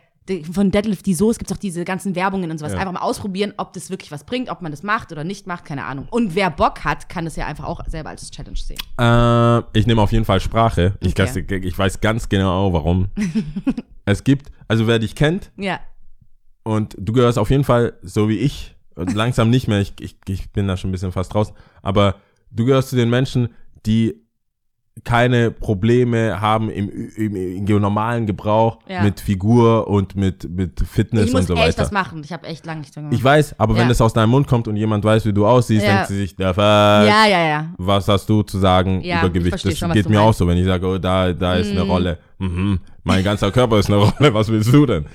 [0.53, 2.73] von Deadlift die Soße gibt es auch diese ganzen Werbungen und sowas.
[2.73, 2.79] Ja.
[2.79, 5.65] Einfach mal ausprobieren, ob das wirklich was bringt, ob man das macht oder nicht macht,
[5.65, 6.07] keine Ahnung.
[6.11, 8.79] Und wer Bock hat, kann das ja einfach auch selber als Challenge sehen.
[8.99, 10.95] Äh, ich nehme auf jeden Fall Sprache.
[11.01, 11.23] Ich, Okay.
[11.25, 13.09] weiß- ich weiß ganz genau, warum.
[14.05, 15.81] es gibt, also wer dich kennt, Ja.
[16.63, 20.51] und du gehörst auf jeden Fall, so wie ich, langsam nicht mehr, ich, ich, ich
[20.53, 21.53] bin da schon ein bisschen fast raus,
[21.83, 22.17] aber
[22.51, 23.49] du gehörst zu den Menschen,
[23.87, 24.15] die
[25.05, 29.03] keine Probleme haben im, im, im normalen Gebrauch Ja.
[29.03, 31.83] mit Figur und mit, mit Fitness Ich muss und so echt weiter.
[31.83, 32.23] was machen.
[32.25, 33.17] Ich habe echt lange nicht dran gemacht.
[33.19, 33.89] Ich weiß, aber wenn Ja.
[33.89, 35.95] das aus deinem Mund kommt und jemand weiß, wie du aussiehst, Ja.
[35.95, 36.53] denkt sie sich, ja,
[37.27, 37.67] ja, ja.
[37.79, 39.65] was hast du zu sagen Ja, über ich Gewicht?
[39.65, 42.19] Das schon, geht mir auch so, wenn ich sage, oh, da, da ist eine Rolle.
[42.39, 42.81] Mhm.
[43.05, 45.07] Mein ganzer Körper ist eine Rolle, was willst du denn?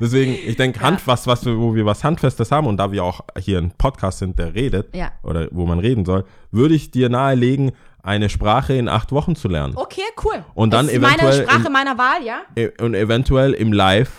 [0.00, 3.04] Deswegen, ich denke, Hand, was, was, wir- wo wir was Handfestes haben und da wir
[3.04, 5.12] auch hier ein Podcast sind, der redet, Ja.
[5.22, 7.72] oder wo man reden soll, würde ich dir nahelegen,
[8.04, 9.72] eine Sprache in acht Wochen zu lernen.
[9.76, 10.44] Okay, cool.
[10.54, 12.42] Und dann das ist meine eventuell Sprache in- meiner Wahl, ja?
[12.54, 14.10] E- Und eventuell im Live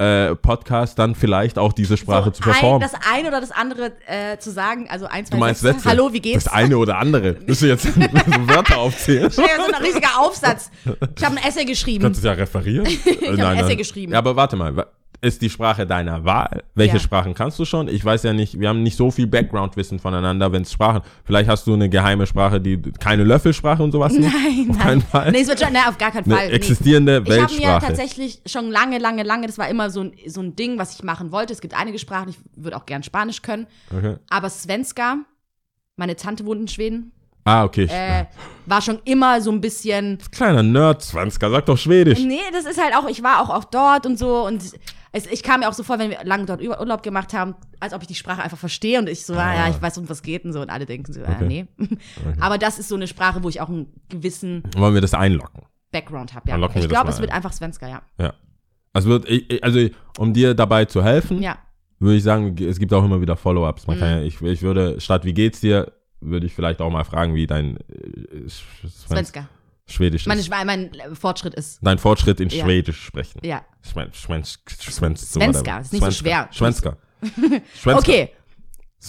[0.00, 2.80] äh, Podcast dann vielleicht auch diese Sprache So, zu performen.
[2.82, 5.88] Ein, das eine oder das andere äh, zu sagen, also eins, zwei, du meinst Sätze.
[5.88, 6.44] Hallo, wie geht's?
[6.44, 7.36] Das eine oder andere.
[7.46, 9.22] Müsst du jetzt so Wörter aufzählen?
[9.36, 10.70] Ja, so ein riesiger Aufsatz.
[11.16, 12.04] Ich habe ein Essay geschrieben.
[12.04, 12.86] Kannst du es ja referieren?
[13.04, 14.12] ich hab ein Essay geschrieben.
[14.12, 14.86] Ja, aber warte mal.
[15.20, 16.62] Ist die Sprache deiner Wahl?
[16.76, 17.00] Welche Ja.
[17.00, 17.88] Sprachen kannst du schon?
[17.88, 21.02] Ich weiß ja nicht, wir haben nicht so viel Background-Wissen voneinander, wenn es Sprachen.
[21.24, 24.32] Vielleicht hast du eine geheime Sprache, die keine Löffelsprache und sowas nicht?
[24.32, 24.78] Nein, Auf nein.
[24.86, 25.32] keinen Fall.
[25.32, 26.46] Nee, es wird schon, nein, auf gar keinen eine Fall.
[26.48, 26.52] Nee.
[26.54, 27.86] existierende Ich habe mir Weltsprache.
[27.86, 31.02] tatsächlich schon lange, lange, lange, das war immer so ein, so ein Ding, was ich
[31.02, 31.52] machen wollte.
[31.52, 33.66] Es gibt einige Sprachen, ich würde auch gern Spanisch können.
[33.96, 34.16] okay.
[34.30, 35.16] Aber Svenska,
[35.96, 37.10] meine Tante wohnt in Schweden,
[37.48, 37.84] Ah, okay.
[37.90, 38.24] äh,
[38.66, 40.18] war schon immer so ein bisschen.
[40.30, 42.18] Kleiner Nerd, Svenska, sag doch Schwedisch.
[42.20, 44.62] Nee, das ist halt auch, ich war auch, auch dort und so und
[45.10, 47.54] es, ich kam mir auch so vor, wenn wir lange dort Ur- Urlaub gemacht haben,
[47.80, 50.06] als ob ich die Sprache einfach verstehe und ich so, ah, ja, ich weiß, um
[50.10, 51.46] was geht und so und alle denken so, ah, Okay.
[51.78, 51.88] nee.
[52.40, 55.62] Aber das ist so eine Sprache, wo ich auch einen gewissen Wollen wir das einlocken?
[55.90, 56.58] Background habe, ja.
[56.74, 57.36] Ich glaube, es wird ein.
[57.36, 58.02] einfach Svenska, ja.
[58.18, 58.34] Ja.
[58.92, 59.26] Also, wird,
[59.62, 59.88] also
[60.18, 61.56] um dir dabei zu helfen, Ja,
[62.00, 63.86] würde ich sagen, es gibt auch immer wieder Follow-ups.
[63.86, 64.02] Man Mhm.
[64.02, 65.90] ja, ich, ich würde, statt wie geht's dir,
[66.20, 68.48] würde ich vielleicht auch mal fragen, wie dein äh,
[68.88, 69.48] Svenska.
[69.90, 70.50] Schwedisch Mein, ist.
[70.50, 72.62] mein Fortschritt ist, Dein Fortschritt in Ja.
[72.64, 73.40] Schwedisch sprechen.
[73.42, 73.64] ja.
[73.82, 76.48] Schwen, Schwen, Schwen, Svenska, ist nicht so schwer.
[76.52, 76.96] Schwenska.
[77.74, 77.98] Schwenska.
[77.98, 78.30] Okay,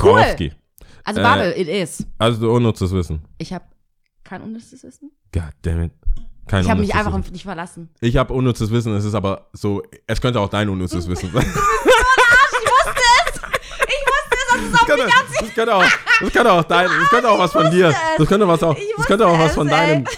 [0.02, 0.20] cool.
[0.22, 0.54] Swarovski.
[1.04, 2.08] also Äh, Babel, it is.
[2.18, 3.26] Also unnützes Wissen.
[3.40, 3.66] Ich habe
[4.24, 5.12] kein unnützes Wissen.
[5.34, 5.92] God damn it.
[6.48, 7.34] Kein Ich habe mich einfach Wissen.
[7.34, 7.90] dich verlassen.
[8.00, 11.46] Ich habe unnützes Wissen, es ist aber so, es könnte auch dein unnützes Wissen sein.
[14.72, 15.08] Das könnte,
[15.40, 15.84] das könnte auch,
[16.22, 19.06] das könnte auch dein, das könnte auch was von dir, das könnte was auch, das
[19.06, 20.18] könnte auch was von deinem, das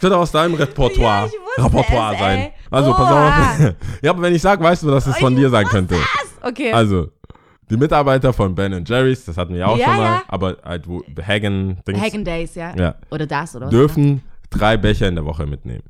[0.00, 2.50] könnte aus deinem Repertoire, Ja, Repertoire es, sein.
[2.70, 3.74] Also pass auf.
[4.02, 5.96] Ja, aber wenn ich sage, weißt du, dass es von Ich dir sein könnte.
[6.42, 6.72] Okay.
[6.72, 7.08] Also,
[7.68, 10.22] die Mitarbeiter von Ben Jerry's, das hatten wir auch Ja, schon mal, ja.
[10.28, 12.74] aber halt wo Hagen, Dings, Hagen Days, ja.
[12.76, 12.94] Ja.
[13.10, 13.70] Oder das, oder was?
[13.70, 15.84] dürfen drei Becher in der Woche mitnehmen.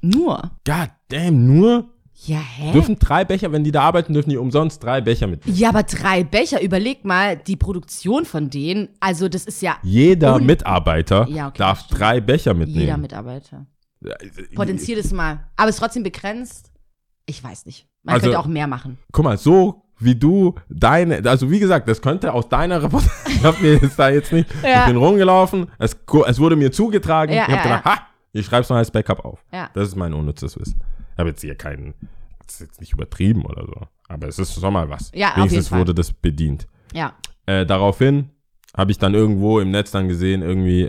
[0.00, 0.50] Nur.
[0.66, 1.84] God damn, nur?
[2.24, 2.72] Ja, hä?
[2.72, 5.56] Dürfen drei Becher, wenn die da arbeiten, dürfen die umsonst drei Becher mitnehmen.
[5.58, 10.38] ja, aber drei Becher, überleg mal, die Produktion von denen, also das ist ja Jeder
[10.38, 12.00] Mitarbeiter Ja, okay, darf stimmt.
[12.00, 12.80] drei Becher mitnehmen.
[12.80, 13.66] jeder Mitarbeiter.
[14.54, 15.44] Potenziert es mal.
[15.56, 16.70] Aber es ist trotzdem begrenzt.
[17.26, 17.86] Ich weiß nicht.
[18.02, 18.98] Man Also- könnte auch mehr machen.
[19.12, 23.44] Guck mal, so wie du deine, also wie gesagt, das könnte aus deiner Reportage, ich
[23.44, 24.80] hab mir jetzt da jetzt nicht, Ja.
[24.80, 25.96] ich bin rumgelaufen, es,
[26.26, 29.24] es wurde mir zugetragen, Ja, ich hab ja, gedacht, ha, ich schreib's noch als Backup
[29.24, 29.44] auf.
[29.52, 29.70] Ja.
[29.74, 30.80] Das ist mein unnützes Wissen.
[31.12, 31.94] Ich habe jetzt hier keinen,
[32.46, 35.10] das ist jetzt nicht übertrieben oder so, aber es ist schon mal was.
[35.14, 35.80] Ja, auf Wenigstens jeden Fall.
[35.80, 36.66] wurde das bedient.
[36.92, 37.14] Ja.
[37.46, 38.30] Äh, daraufhin
[38.74, 40.88] habe ich dann irgendwo im Netz dann gesehen, irgendwie äh,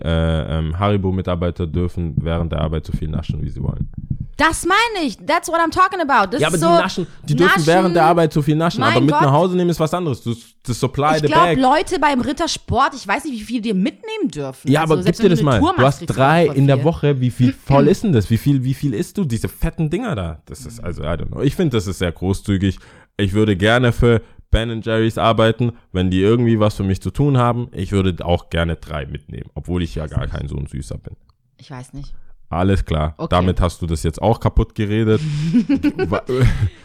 [0.59, 3.89] ähm, Haribo-Mitarbeiter dürfen während der Arbeit so viel naschen, wie sie wollen.
[4.37, 5.17] Das meine ich.
[5.17, 6.31] That's what I'm talking about.
[6.31, 8.55] Das ja, aber ist die so, naschen, die dürfen naschen- während der Arbeit so viel
[8.55, 9.21] naschen, aber mit Gott.
[9.21, 10.23] nach Hause nehmen ist was anderes.
[10.23, 11.57] Das, das Supply Ich the glaube, bag.
[11.59, 14.71] Leute beim Rittersport, ich weiß nicht, wie viel die mitnehmen dürfen.
[14.71, 15.59] Ja, Also, aber gib dir das mal.
[15.59, 16.83] Tour Du machst, hast drei in der.
[16.83, 17.21] Woche.
[17.21, 18.29] Wie viel voll ist denn das?
[18.31, 19.23] Wie viel, wie viel isst du?
[19.25, 20.41] Diese fetten Dinger da.
[20.47, 21.41] Das ist also, I don't know.
[21.41, 22.79] Ich finde, das ist sehr großzügig.
[23.17, 24.21] Ich würde gerne für
[24.53, 27.67] Ben Jerry's arbeiten, wenn die irgendwie was für mich zu tun haben.
[27.71, 31.15] Ich würde auch gerne drei mitnehmen, obwohl ich ja gar kein so ein Süßer bin.
[31.57, 32.13] Ich weiß nicht.
[32.49, 33.15] Alles klar.
[33.17, 33.29] Okay.
[33.31, 35.19] Damit hast du das jetzt auch kaputt geredet.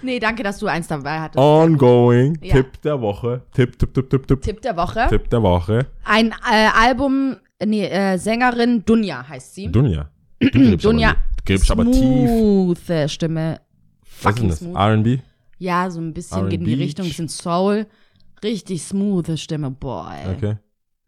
[0.03, 1.39] Nee, danke, dass du eins dabei hattest.
[1.39, 2.39] Ongoing.
[2.43, 2.55] Ja.
[2.55, 3.43] Tipp der Woche.
[3.53, 4.41] Tipp, tipp, tipp, tipp, tipp.
[4.41, 5.07] Tipp der Woche.
[5.11, 5.87] Tipp der Woche.
[6.05, 9.71] Ein äh, Album, nee, äh, Sängerin Dunja heißt sie.
[9.71, 10.09] Dunja.
[10.41, 11.11] Du Dunja.
[11.11, 11.99] aber, du gräbst aber tief.
[12.01, 13.61] Smooth Stimme.
[14.01, 14.89] Was ist Fucking denn das?
[14.89, 15.19] R&B?
[15.59, 16.75] Ja, so ein bisschen geht in die.
[16.75, 17.87] Richtung, ein bisschen Soul.
[18.43, 19.71] Richtig smooth Stimme.
[19.71, 20.35] Boah, ey.
[20.35, 20.57] Okay.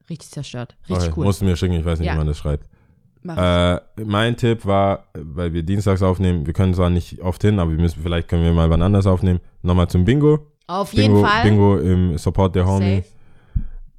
[0.08, 0.76] Richtig zerstört.
[0.88, 1.14] Richtig okay.
[1.16, 1.24] cool.
[1.24, 2.14] Musst du mir schicken, ich weiß nicht, Ja.
[2.14, 2.68] wie man das schreibt.
[3.26, 7.70] Äh, mein Tipp war, weil wir dienstags aufnehmen, wir können zwar nicht oft hin, aber
[7.70, 9.40] wir müssen, vielleicht können wir mal wann anders aufnehmen.
[9.62, 10.46] Nochmal zum Bingo.
[10.66, 11.42] Auf jeden Bingo, Fall.
[11.42, 13.02] Bingo im Support der Homie.
[13.02, 13.04] Safe.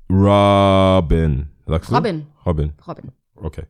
[0.10, 1.50] Robin.
[1.68, 1.96] Sagst du?
[1.96, 2.26] Robin.
[2.46, 2.74] Robin.
[2.88, 3.12] Robin.
[3.36, 3.64] Okay.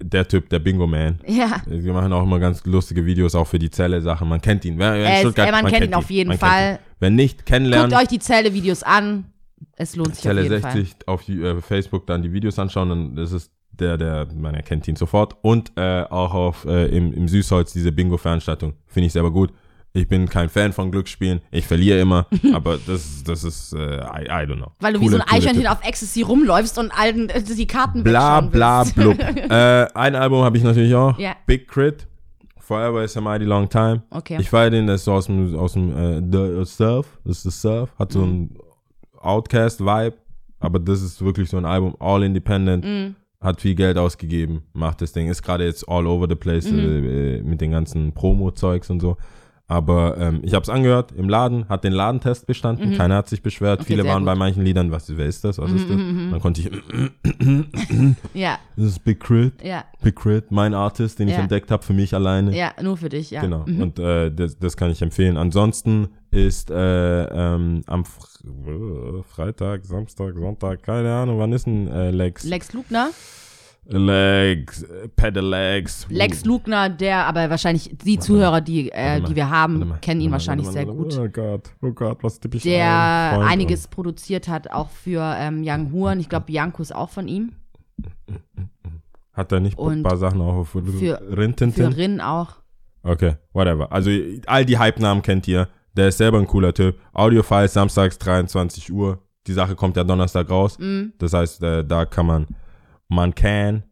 [0.00, 1.18] Der Typ, der Bingo Man.
[1.26, 1.62] Ja.
[1.66, 4.28] Wir machen auch immer ganz lustige Videos, auch für die Zelle-Sachen.
[4.28, 4.78] Man kennt ihn.
[4.78, 6.78] Wer- wer Er Stuttgart, äh, man kennt ihn auf jeden Man Fall.
[7.00, 7.90] Wenn nicht, kennenlernen.
[7.90, 9.26] Guckt euch die Zelle-Videos an.
[9.76, 12.88] Es lohnt sich Zelle auf jeden 60 auf die, äh, Facebook dann die Videos anschauen,
[12.88, 15.36] dann das ist der, der, man erkennt ihn sofort.
[15.42, 18.74] Und äh, auch auf äh, im, im Süßholz diese Bingo-Veranstaltung.
[18.86, 19.52] Finde ich selber gut.
[19.94, 21.40] Ich bin kein Fan von Glücksspielen.
[21.50, 24.70] Ich verliere immer, aber das, das ist, äh, I, I don't know.
[24.80, 28.04] Weil du wie Coole- so ein Eichhörnchen auf Ecstasy rumläufst und allen äh, die Karten
[28.04, 29.18] Bla bla blub.
[29.50, 31.18] äh, ein Album habe ich natürlich auch.
[31.18, 31.34] Ja.
[31.46, 32.06] Big Crit.
[32.58, 34.02] Forever is a mighty long time.
[34.10, 34.36] Okay.
[34.38, 37.18] Ich feiere den, das ist so aus dem, aus dem äh, The Surf.
[37.24, 37.90] Das ist The Surf.
[37.98, 38.58] Hat so ein
[39.22, 40.16] Outcast-Vibe.
[40.60, 42.84] Aber das ist wirklich so ein Album, all independent.
[42.84, 43.14] Mhm.
[43.40, 45.28] Hat viel Geld ausgegeben, macht das Ding.
[45.28, 46.78] Ist gerade jetzt all over the place Mhm.
[46.78, 49.16] äh, mit den ganzen Promo-Zeugs und so.
[49.70, 53.42] Aber ähm, ich habe es angehört im Laden, hat den Ladentest bestanden, keiner hat sich
[53.42, 53.80] beschwert.
[53.80, 53.82] Mhm.
[53.82, 54.36] Okay, Viele waren bei gut.
[54.36, 55.96] Mhm, manchen Liedern, was, wer ist das, was ist das?
[55.98, 56.70] Dann konnte ich,
[58.34, 61.40] Ja, das ist Big Crit, ja, Big Crit, mein Artist, den ich Ja.
[61.40, 62.56] entdeckt habe für mich alleine.
[62.56, 63.42] ja, nur für dich, ja.
[63.42, 63.64] Genau.
[63.66, 63.82] Mhm.
[63.82, 65.36] Und äh, das, das kann ich empfehlen.
[65.36, 71.88] Ansonsten ist äh, ähm, am Fr äh, Freitag, Samstag, Sonntag, keine Ahnung, wann ist denn
[71.88, 72.44] äh, Lex?
[72.44, 73.10] Lex Lugner.
[73.90, 74.84] Legs,
[75.16, 76.06] Pedal Legs.
[76.10, 80.66] Lex Lugner, der, aber wahrscheinlich die Zuhörer, die, äh, die wir haben, kennen ihn wahrscheinlich
[80.68, 81.18] sehr gut.
[81.18, 85.90] Oh Gott, oh Gott, was tippe ich Der einiges produziert hat, auch für ähm, Young
[85.92, 86.20] Huren.
[86.20, 87.52] Ich glaube, Bianco ist auch von ihm.
[89.32, 91.92] Hat er nicht ein paar Sachen auch für, für- Rintintin?
[91.92, 92.56] Für Rin auch.
[93.02, 93.90] Okay, whatever.
[93.90, 94.10] Also
[94.46, 95.68] all die Hype-Namen kennt ihr.
[95.96, 96.96] Der ist selber ein cooler Typ.
[97.12, 99.18] Audiofiles samstags 23 Uhr.
[99.46, 100.78] Die Sache kommt ja Donnerstag raus.
[100.78, 101.12] Mhm.
[101.18, 102.46] Das heißt, äh, da kann man,
[103.08, 103.82] man kann,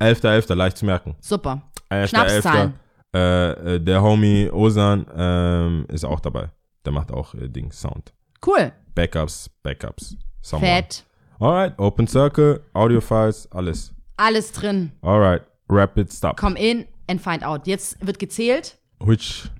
[0.00, 0.54] 11.11.
[0.54, 1.16] leicht zu merken.
[1.20, 1.62] Super.
[1.90, 2.06] 11.11.
[2.08, 2.74] Schnapszahlen.
[3.14, 6.50] Äh, äh, der Homie Osan ähm, ist auch dabei.
[6.84, 8.12] Der macht auch äh, Ding, Sound.
[8.44, 8.72] Cool.
[8.94, 10.16] Backups, Backups.
[10.40, 10.66] Someone.
[10.66, 11.04] Fett.
[11.38, 13.92] Alright, Open Circle, Audiofiles, alles.
[14.16, 14.92] Alles drin.
[15.02, 16.36] Alright, Rapid Stop.
[16.36, 17.66] Come in and find out.
[17.66, 18.78] Jetzt wird gezählt.
[19.00, 19.50] Which,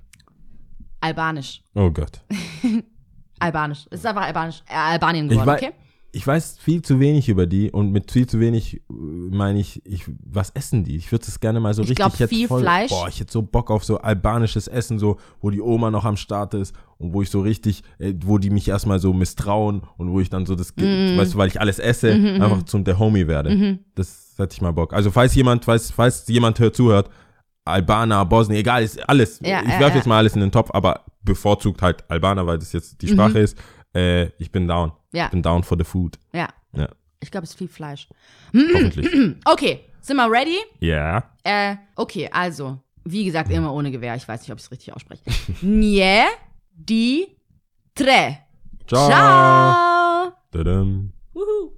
[1.01, 1.61] Albanisch.
[1.75, 2.21] oh Gott.
[3.39, 3.85] Albanisch.
[3.91, 4.63] Es ist einfach Albanisch.
[4.67, 5.71] Äh, Albanien Ich, geworden, wei okay?
[6.15, 9.83] Ich weiß viel zu wenig über die und mit viel zu wenig äh, meine ich,
[9.83, 10.95] ich, was essen die?
[10.95, 11.97] Ich würde es gerne mal so Ich richtig.
[11.97, 12.91] glaub, hätte viel Fleisch.
[12.91, 16.15] Boah, ich hätte so Bock auf so albanisches Essen, so, wo die Oma noch am
[16.15, 20.11] Start ist und wo ich so richtig, äh, wo die mich erstmal so misstrauen und
[20.11, 21.17] wo ich dann so das, Mhm.
[21.17, 23.79] weißt du, weil ich alles esse, einfach zum der Homie werde.
[23.95, 24.93] Das hätte ich mal Bock.
[24.93, 27.09] Also, falls jemand, falls, falls jemand hört, zuhört,
[27.65, 29.39] Albaner, Bosnien, egal, ist alles.
[29.41, 29.95] Ja, ich werfe ja.
[29.95, 33.39] jetzt mal alles in den Topf, aber bevorzugt halt Albaner, weil das jetzt die Sprache
[33.39, 33.57] ist.
[33.95, 34.91] Äh, ich bin down.
[35.13, 35.17] Mhm.
[35.19, 35.25] Ja.
[35.25, 36.17] Ich bin down for the food.
[36.33, 36.49] Ja.
[36.75, 36.89] Ja,
[37.21, 38.07] Ich glaube, es ist viel Fleisch.
[38.53, 39.09] hoffentlich.
[39.45, 40.57] Okay, sind wir ready?
[40.79, 41.23] Ja.
[41.43, 44.15] Äh, okay, also, wie gesagt, immer ohne Gewehr.
[44.15, 45.23] Ich weiß nicht, ob ich es richtig ausspreche.
[45.61, 46.23] Nie,
[46.73, 47.27] di,
[47.95, 48.39] tre.
[48.87, 49.07] Ciao.
[49.09, 50.31] Ciao.
[50.51, 51.13] Tadam.